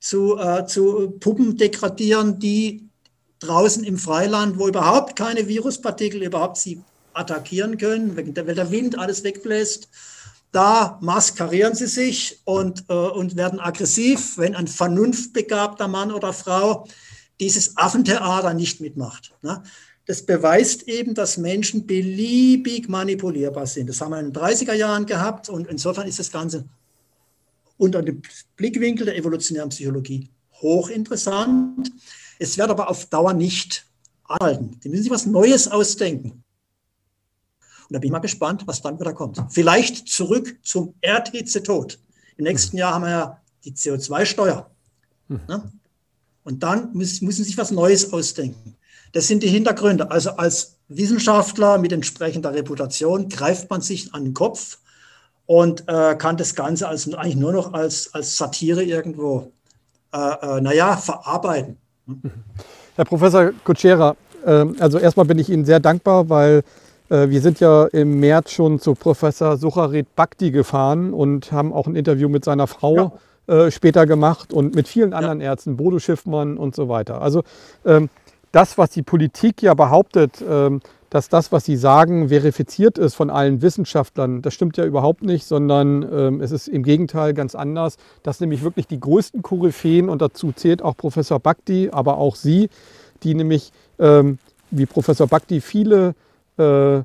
zu, 0.00 0.38
äh, 0.38 0.66
zu 0.66 1.10
Puppen 1.20 1.56
degradieren, 1.56 2.38
die 2.38 2.85
draußen 3.40 3.84
im 3.84 3.98
Freiland, 3.98 4.58
wo 4.58 4.68
überhaupt 4.68 5.16
keine 5.16 5.48
Viruspartikel 5.48 6.22
überhaupt 6.22 6.56
sie 6.56 6.82
attackieren 7.12 7.78
können, 7.78 8.16
weil 8.16 8.32
der 8.32 8.70
Wind 8.70 8.98
alles 8.98 9.24
wegbläst. 9.24 9.88
Da 10.52 10.98
maskarieren 11.02 11.74
sie 11.74 11.86
sich 11.86 12.40
und, 12.44 12.84
äh, 12.88 12.94
und 12.94 13.36
werden 13.36 13.60
aggressiv, 13.60 14.38
wenn 14.38 14.54
ein 14.54 14.68
vernunftbegabter 14.68 15.88
Mann 15.88 16.12
oder 16.12 16.32
Frau 16.32 16.86
dieses 17.40 17.76
Affentheater 17.76 18.54
nicht 18.54 18.80
mitmacht. 18.80 19.34
Ne? 19.42 19.62
Das 20.06 20.22
beweist 20.22 20.84
eben, 20.88 21.14
dass 21.14 21.36
Menschen 21.36 21.86
beliebig 21.86 22.88
manipulierbar 22.88 23.66
sind. 23.66 23.88
Das 23.88 24.00
haben 24.00 24.12
wir 24.12 24.20
in 24.20 24.32
den 24.32 24.40
30er 24.40 24.72
Jahren 24.72 25.04
gehabt 25.04 25.48
und 25.48 25.66
insofern 25.66 26.06
ist 26.06 26.20
das 26.20 26.30
Ganze 26.30 26.64
unter 27.76 28.02
dem 28.02 28.22
Blickwinkel 28.56 29.06
der 29.06 29.16
evolutionären 29.16 29.68
Psychologie 29.70 30.30
hochinteressant. 30.62 31.90
Es 32.38 32.58
wird 32.58 32.70
aber 32.70 32.88
auf 32.90 33.06
Dauer 33.06 33.32
nicht 33.32 33.86
halten. 34.28 34.80
Die 34.82 34.88
müssen 34.88 35.04
sich 35.04 35.12
was 35.12 35.26
Neues 35.26 35.68
ausdenken. 35.68 36.44
Und 37.88 37.94
da 37.94 37.98
bin 37.98 38.08
ich 38.08 38.12
mal 38.12 38.18
gespannt, 38.18 38.64
was 38.66 38.82
dann 38.82 38.98
wieder 38.98 39.12
kommt. 39.12 39.40
Vielleicht 39.50 40.08
zurück 40.08 40.58
zum 40.62 40.94
RTC-Tod. 41.00 41.98
Im 42.36 42.44
nächsten 42.44 42.76
Jahr 42.76 42.94
haben 42.94 43.04
wir 43.04 43.10
ja 43.10 43.42
die 43.64 43.72
CO2-Steuer. 43.72 44.70
Hm. 45.28 45.40
Ne? 45.48 45.72
Und 46.42 46.62
dann 46.62 46.92
müssen, 46.92 47.26
müssen 47.26 47.44
sich 47.44 47.56
was 47.56 47.70
Neues 47.70 48.12
ausdenken. 48.12 48.76
Das 49.12 49.28
sind 49.28 49.42
die 49.42 49.48
Hintergründe. 49.48 50.10
Also 50.10 50.30
als 50.30 50.76
Wissenschaftler 50.88 51.78
mit 51.78 51.92
entsprechender 51.92 52.52
Reputation 52.52 53.28
greift 53.28 53.70
man 53.70 53.80
sich 53.80 54.12
an 54.14 54.24
den 54.24 54.34
Kopf 54.34 54.78
und 55.46 55.88
äh, 55.88 56.16
kann 56.16 56.36
das 56.36 56.54
Ganze 56.54 56.88
als, 56.88 57.12
eigentlich 57.14 57.36
nur 57.36 57.52
noch 57.52 57.72
als, 57.72 58.12
als 58.14 58.36
Satire 58.36 58.82
irgendwo, 58.82 59.52
äh, 60.12 60.18
äh, 60.18 60.60
naja, 60.60 60.96
verarbeiten. 60.96 61.78
Herr 62.96 63.04
Professor 63.04 63.52
Kutschera, 63.64 64.16
ähm, 64.44 64.76
also 64.78 64.98
erstmal 64.98 65.26
bin 65.26 65.38
ich 65.38 65.50
Ihnen 65.50 65.64
sehr 65.64 65.80
dankbar, 65.80 66.28
weil 66.28 66.62
äh, 67.08 67.28
wir 67.28 67.40
sind 67.40 67.60
ja 67.60 67.86
im 67.86 68.20
März 68.20 68.52
schon 68.52 68.78
zu 68.78 68.94
Professor 68.94 69.56
Sucharit 69.56 70.14
Bhakti 70.14 70.50
gefahren 70.50 71.12
und 71.12 71.52
haben 71.52 71.72
auch 71.72 71.86
ein 71.86 71.96
Interview 71.96 72.28
mit 72.28 72.44
seiner 72.44 72.66
Frau 72.66 72.96
ja. 72.96 73.12
Äh, 73.66 73.70
später 73.70 74.06
gemacht 74.06 74.52
und 74.52 74.74
mit 74.74 74.88
vielen 74.88 75.12
anderen 75.12 75.40
ja. 75.40 75.50
Ärzten, 75.50 75.76
Bodo 75.76 75.98
Schiffmann 76.00 76.58
und 76.58 76.74
so 76.74 76.88
weiter. 76.88 77.22
Also 77.22 77.44
ähm, 77.84 78.08
das, 78.50 78.78
was 78.78 78.90
die 78.90 79.02
Politik 79.02 79.62
ja 79.62 79.74
behauptet, 79.74 80.42
ähm, 80.48 80.80
dass 81.10 81.28
das, 81.28 81.52
was 81.52 81.64
sie 81.64 81.76
sagen, 81.76 82.28
verifiziert 82.28 82.98
ist 82.98 83.14
von 83.14 83.30
allen 83.30 83.62
Wissenschaftlern. 83.62 84.42
Das 84.42 84.54
stimmt 84.54 84.76
ja 84.76 84.84
überhaupt 84.84 85.22
nicht, 85.22 85.46
sondern 85.46 86.02
ähm, 86.02 86.40
es 86.40 86.50
ist 86.50 86.68
im 86.68 86.82
Gegenteil 86.82 87.34
ganz 87.34 87.54
anders, 87.54 87.96
dass 88.22 88.40
nämlich 88.40 88.62
wirklich 88.62 88.86
die 88.86 89.00
größten 89.00 89.42
Koryphäen, 89.42 90.08
und 90.08 90.22
dazu 90.22 90.52
zählt 90.52 90.82
auch 90.82 90.96
Professor 90.96 91.38
Bhakti, 91.38 91.90
aber 91.92 92.18
auch 92.18 92.36
Sie, 92.36 92.68
die 93.22 93.34
nämlich 93.34 93.72
ähm, 93.98 94.38
wie 94.70 94.86
Professor 94.86 95.26
Bhakti 95.26 95.60
viele 95.60 96.14
äh, 96.58 97.02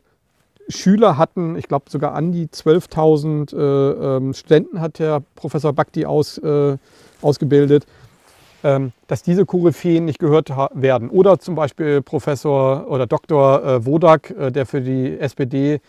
Schüler 0.68 1.18
hatten, 1.18 1.56
ich 1.56 1.68
glaube 1.68 1.90
sogar 1.90 2.14
an 2.14 2.32
die 2.32 2.48
12.000 2.48 3.56
äh, 3.56 4.18
ähm, 4.18 4.34
Studenten 4.34 4.80
hat 4.80 5.00
der 5.00 5.22
Professor 5.36 5.74
Bhakti 5.74 6.06
aus, 6.06 6.38
äh, 6.38 6.78
ausgebildet. 7.22 7.86
Ähm, 8.64 8.92
dass 9.08 9.24
diese 9.24 9.46
Koryphäen 9.46 10.06
nicht 10.06 10.20
gehört 10.20 10.52
werden. 10.74 11.10
Oder 11.10 11.40
zum 11.40 11.56
Beispiel 11.56 12.02
Professor 12.04 12.88
oder 12.88 13.08
Dr. 13.08 13.64
Äh, 13.64 13.86
Wodak, 13.88 14.30
äh, 14.30 14.52
der 14.52 14.68
für 14.68 14.82
die 14.82 15.18
SPD 15.20 15.82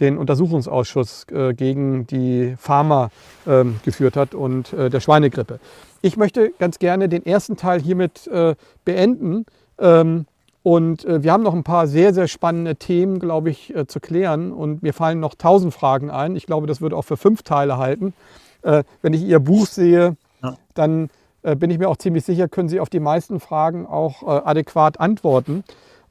den 0.00 0.18
Untersuchungsausschuss 0.18 1.26
äh, 1.30 1.54
gegen 1.54 2.08
die 2.08 2.56
Pharma 2.58 3.10
ähm, 3.46 3.78
geführt 3.84 4.16
hat 4.16 4.34
und 4.34 4.72
der 4.72 5.00
Schweinegrippe. 5.00 5.60
Ich 6.02 6.16
möchte 6.16 6.52
ganz 6.58 6.78
gerne 6.78 7.08
den 7.08 7.24
ersten 7.24 7.56
Teil 7.56 7.80
hiermit 7.80 8.28
beenden. 8.84 9.44
Ähm, 9.78 10.26
und 10.64 11.06
wir 11.08 11.32
haben 11.32 11.42
noch 11.42 11.54
ein 11.54 11.64
paar 11.64 11.86
sehr, 11.86 12.12
sehr 12.12 12.28
spannende 12.28 12.76
Themen, 12.76 13.20
glaube 13.20 13.48
ich, 13.48 13.72
zu 13.86 14.00
klären. 14.00 14.52
Und 14.52 14.82
mir 14.82 14.92
fallen 14.92 15.18
noch 15.18 15.34
tausend 15.34 15.72
Fragen 15.72 16.10
ein. 16.10 16.36
Ich 16.36 16.46
glaube, 16.46 16.66
das 16.66 16.80
würde 16.80 16.96
auch 16.96 17.02
für 17.02 17.16
fünf 17.16 17.42
Teile 17.42 17.78
halten. 17.78 18.12
Wenn 18.62 19.14
ich 19.14 19.22
Ihr 19.22 19.38
Buch 19.38 19.66
sehe, 19.66 20.16
dann 20.74 21.08
bin 21.56 21.70
ich 21.70 21.78
mir 21.78 21.88
auch 21.88 21.96
ziemlich 21.96 22.24
sicher, 22.24 22.48
können 22.48 22.68
Sie 22.68 22.80
auf 22.80 22.90
die 22.90 23.00
meisten 23.00 23.40
Fragen 23.40 23.86
auch 23.86 24.22
äh, 24.22 24.26
adäquat 24.26 25.00
antworten. 25.00 25.64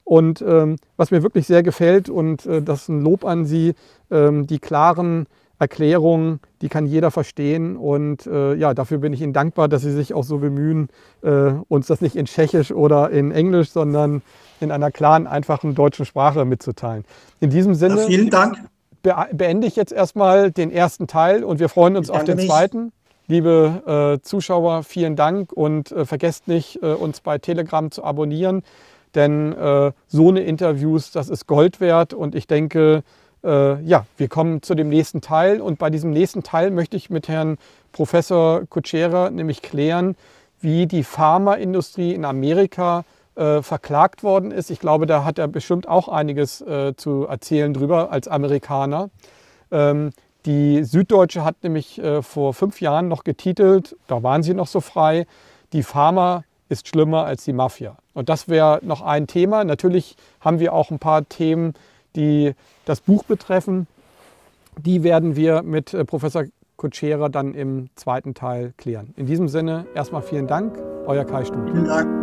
Und 0.04 0.42
ähm, 0.42 0.78
was 0.96 1.12
mir 1.12 1.22
wirklich 1.22 1.48
sehr 1.48 1.64
gefällt, 1.64 2.10
und 2.10 2.46
äh, 2.46 2.62
das 2.62 2.84
ist 2.84 2.90
ein 2.90 3.02
Lob 3.02 3.26
an 3.26 3.46
Sie, 3.46 3.74
ähm, 4.10 4.48
die 4.48 4.60
klaren 4.60 5.28
Erklärungen, 5.60 6.40
die 6.62 6.70
kann 6.70 6.86
jeder 6.86 7.12
verstehen. 7.12 7.76
Und 7.76 8.26
äh, 8.26 8.54
ja, 8.56 8.74
dafür 8.74 9.00
bin 9.00 9.12
ich 9.12 9.22
Ihnen 9.22 9.34
dankbar, 9.34 9.68
dass 9.68 9.82
Sie 9.82 9.92
sich 9.92 10.14
auch 10.14 10.24
so 10.24 10.38
bemühen, 10.38 10.88
äh, 11.24 11.52
uns 11.68 11.88
das 11.88 12.00
nicht 12.00 12.16
in 12.16 12.26
Tschechisch 12.26 12.72
oder 12.72 13.10
in 13.10 13.32
Englisch, 13.32 13.72
sondern 13.72 14.22
in 14.62 14.72
einer 14.72 14.92
klaren, 14.92 15.28
einfachen 15.28 15.76
deutschen 15.76 16.06
Sprache 16.06 16.46
mitzuteilen. 16.46 17.04
In 17.42 17.50
diesem 17.50 17.76
Sinne. 17.76 18.02
Ja, 18.02 18.08
vielen 18.08 18.30
Dank. 18.30 18.58
beende 19.34 19.68
ich 19.68 19.76
jetzt 19.76 19.92
erstmal 19.92 20.52
den 20.52 20.72
ersten 20.72 21.08
Teil 21.08 21.44
und 21.44 21.60
wir 21.60 21.70
freuen 21.70 21.98
uns 21.98 22.10
auf 22.10 22.24
den 22.24 22.38
mich. 22.38 22.48
zweiten. 22.48 22.92
Liebe 23.30 24.18
äh, 24.18 24.24
Zuschauer, 24.24 24.84
vielen 24.84 25.18
Dank 25.18 25.52
und 25.52 25.92
äh, 25.92 26.06
vergesst 26.06 26.48
nicht, 26.48 26.82
äh, 26.82 26.94
uns 26.94 27.20
bei 27.20 27.38
Telegram 27.38 27.92
zu 27.92 28.06
abonnieren, 28.06 28.64
denn 29.16 29.52
äh, 29.52 29.92
so 30.08 30.30
eine 30.30 30.40
Interviews, 30.42 31.12
das 31.12 31.28
ist 31.28 31.46
Gold 31.46 31.82
wert 31.82 32.14
und 32.14 32.36
ich 32.36 32.48
denke, 32.48 33.04
äh, 33.44 33.82
ja, 33.84 34.06
wir 34.16 34.30
kommen 34.30 34.62
zu 34.62 34.76
dem 34.76 34.88
nächsten 34.88 35.20
Teil 35.20 35.60
und 35.60 35.78
bei 35.78 35.90
diesem 35.90 36.12
nächsten 36.12 36.42
Teil 36.42 36.72
möchte 36.72 36.96
ich 36.96 37.10
mit 37.10 37.28
Herrn 37.28 37.58
Professor 37.92 38.66
Kutschera 38.70 39.30
nämlich 39.30 39.62
klären, 39.62 40.16
wie 40.62 40.88
die 40.88 41.04
Pharmaindustrie 41.04 42.14
in 42.14 42.24
Amerika 42.24 43.04
äh, 43.36 43.62
verklagt 43.62 44.24
worden 44.24 44.52
ist. 44.52 44.72
Ich 44.72 44.80
glaube, 44.80 45.06
da 45.06 45.26
hat 45.26 45.38
er 45.38 45.50
bestimmt 45.50 45.86
auch 45.86 46.08
einiges 46.08 46.64
zu 46.96 47.26
erzählen 47.28 47.74
drüber 47.74 48.10
als 48.10 48.30
Amerikaner. 48.30 49.10
Ähm, 49.70 50.12
die 50.48 50.84
Süddeutsche 50.84 51.44
hat 51.44 51.58
nämlich 51.62 52.00
äh, 52.00 52.22
vor 52.24 52.54
fünf 52.54 52.82
Jahren 52.82 53.08
noch 53.08 53.24
getitelt, 53.24 53.96
da 54.08 54.24
waren 54.24 54.42
sie 54.42 54.54
noch 54.54 54.68
so 54.68 54.80
frei, 54.80 55.28
die 55.74 55.84
Pharma 55.84 56.44
ist 56.70 56.88
schlimmer 56.88 57.26
als 57.26 57.44
die 57.44 57.54
Mafia. 57.54 57.98
Und 58.14 58.30
das 58.30 58.48
wäre 58.48 58.80
noch 58.82 59.02
ein 59.02 59.28
Thema. 59.28 59.64
Natürlich 59.64 60.16
haben 60.42 60.60
wir 60.60 60.74
auch 60.74 60.90
ein 60.90 61.00
paar 61.00 61.28
Themen, 61.28 61.74
die 62.16 62.56
das 62.86 63.02
Buch 63.02 63.24
betreffen. 63.24 63.88
Die 64.78 65.04
werden 65.04 65.36
wir 65.36 65.62
mit 65.64 65.94
äh, 65.94 66.06
Professor 66.06 66.46
Kutschera 66.78 67.30
dann 67.30 67.54
im 67.54 67.90
zweiten 67.96 68.34
Teil 68.34 68.74
klären. 68.78 69.14
In 69.18 69.26
diesem 69.26 69.50
Sinne 69.50 69.86
erstmal 69.96 70.22
vielen 70.22 70.48
Dank, 70.48 70.78
euer 71.08 71.26
Kai 71.26 71.44
Studi. 71.44 71.72
Vielen 71.72 71.86
Dank. 71.86 72.17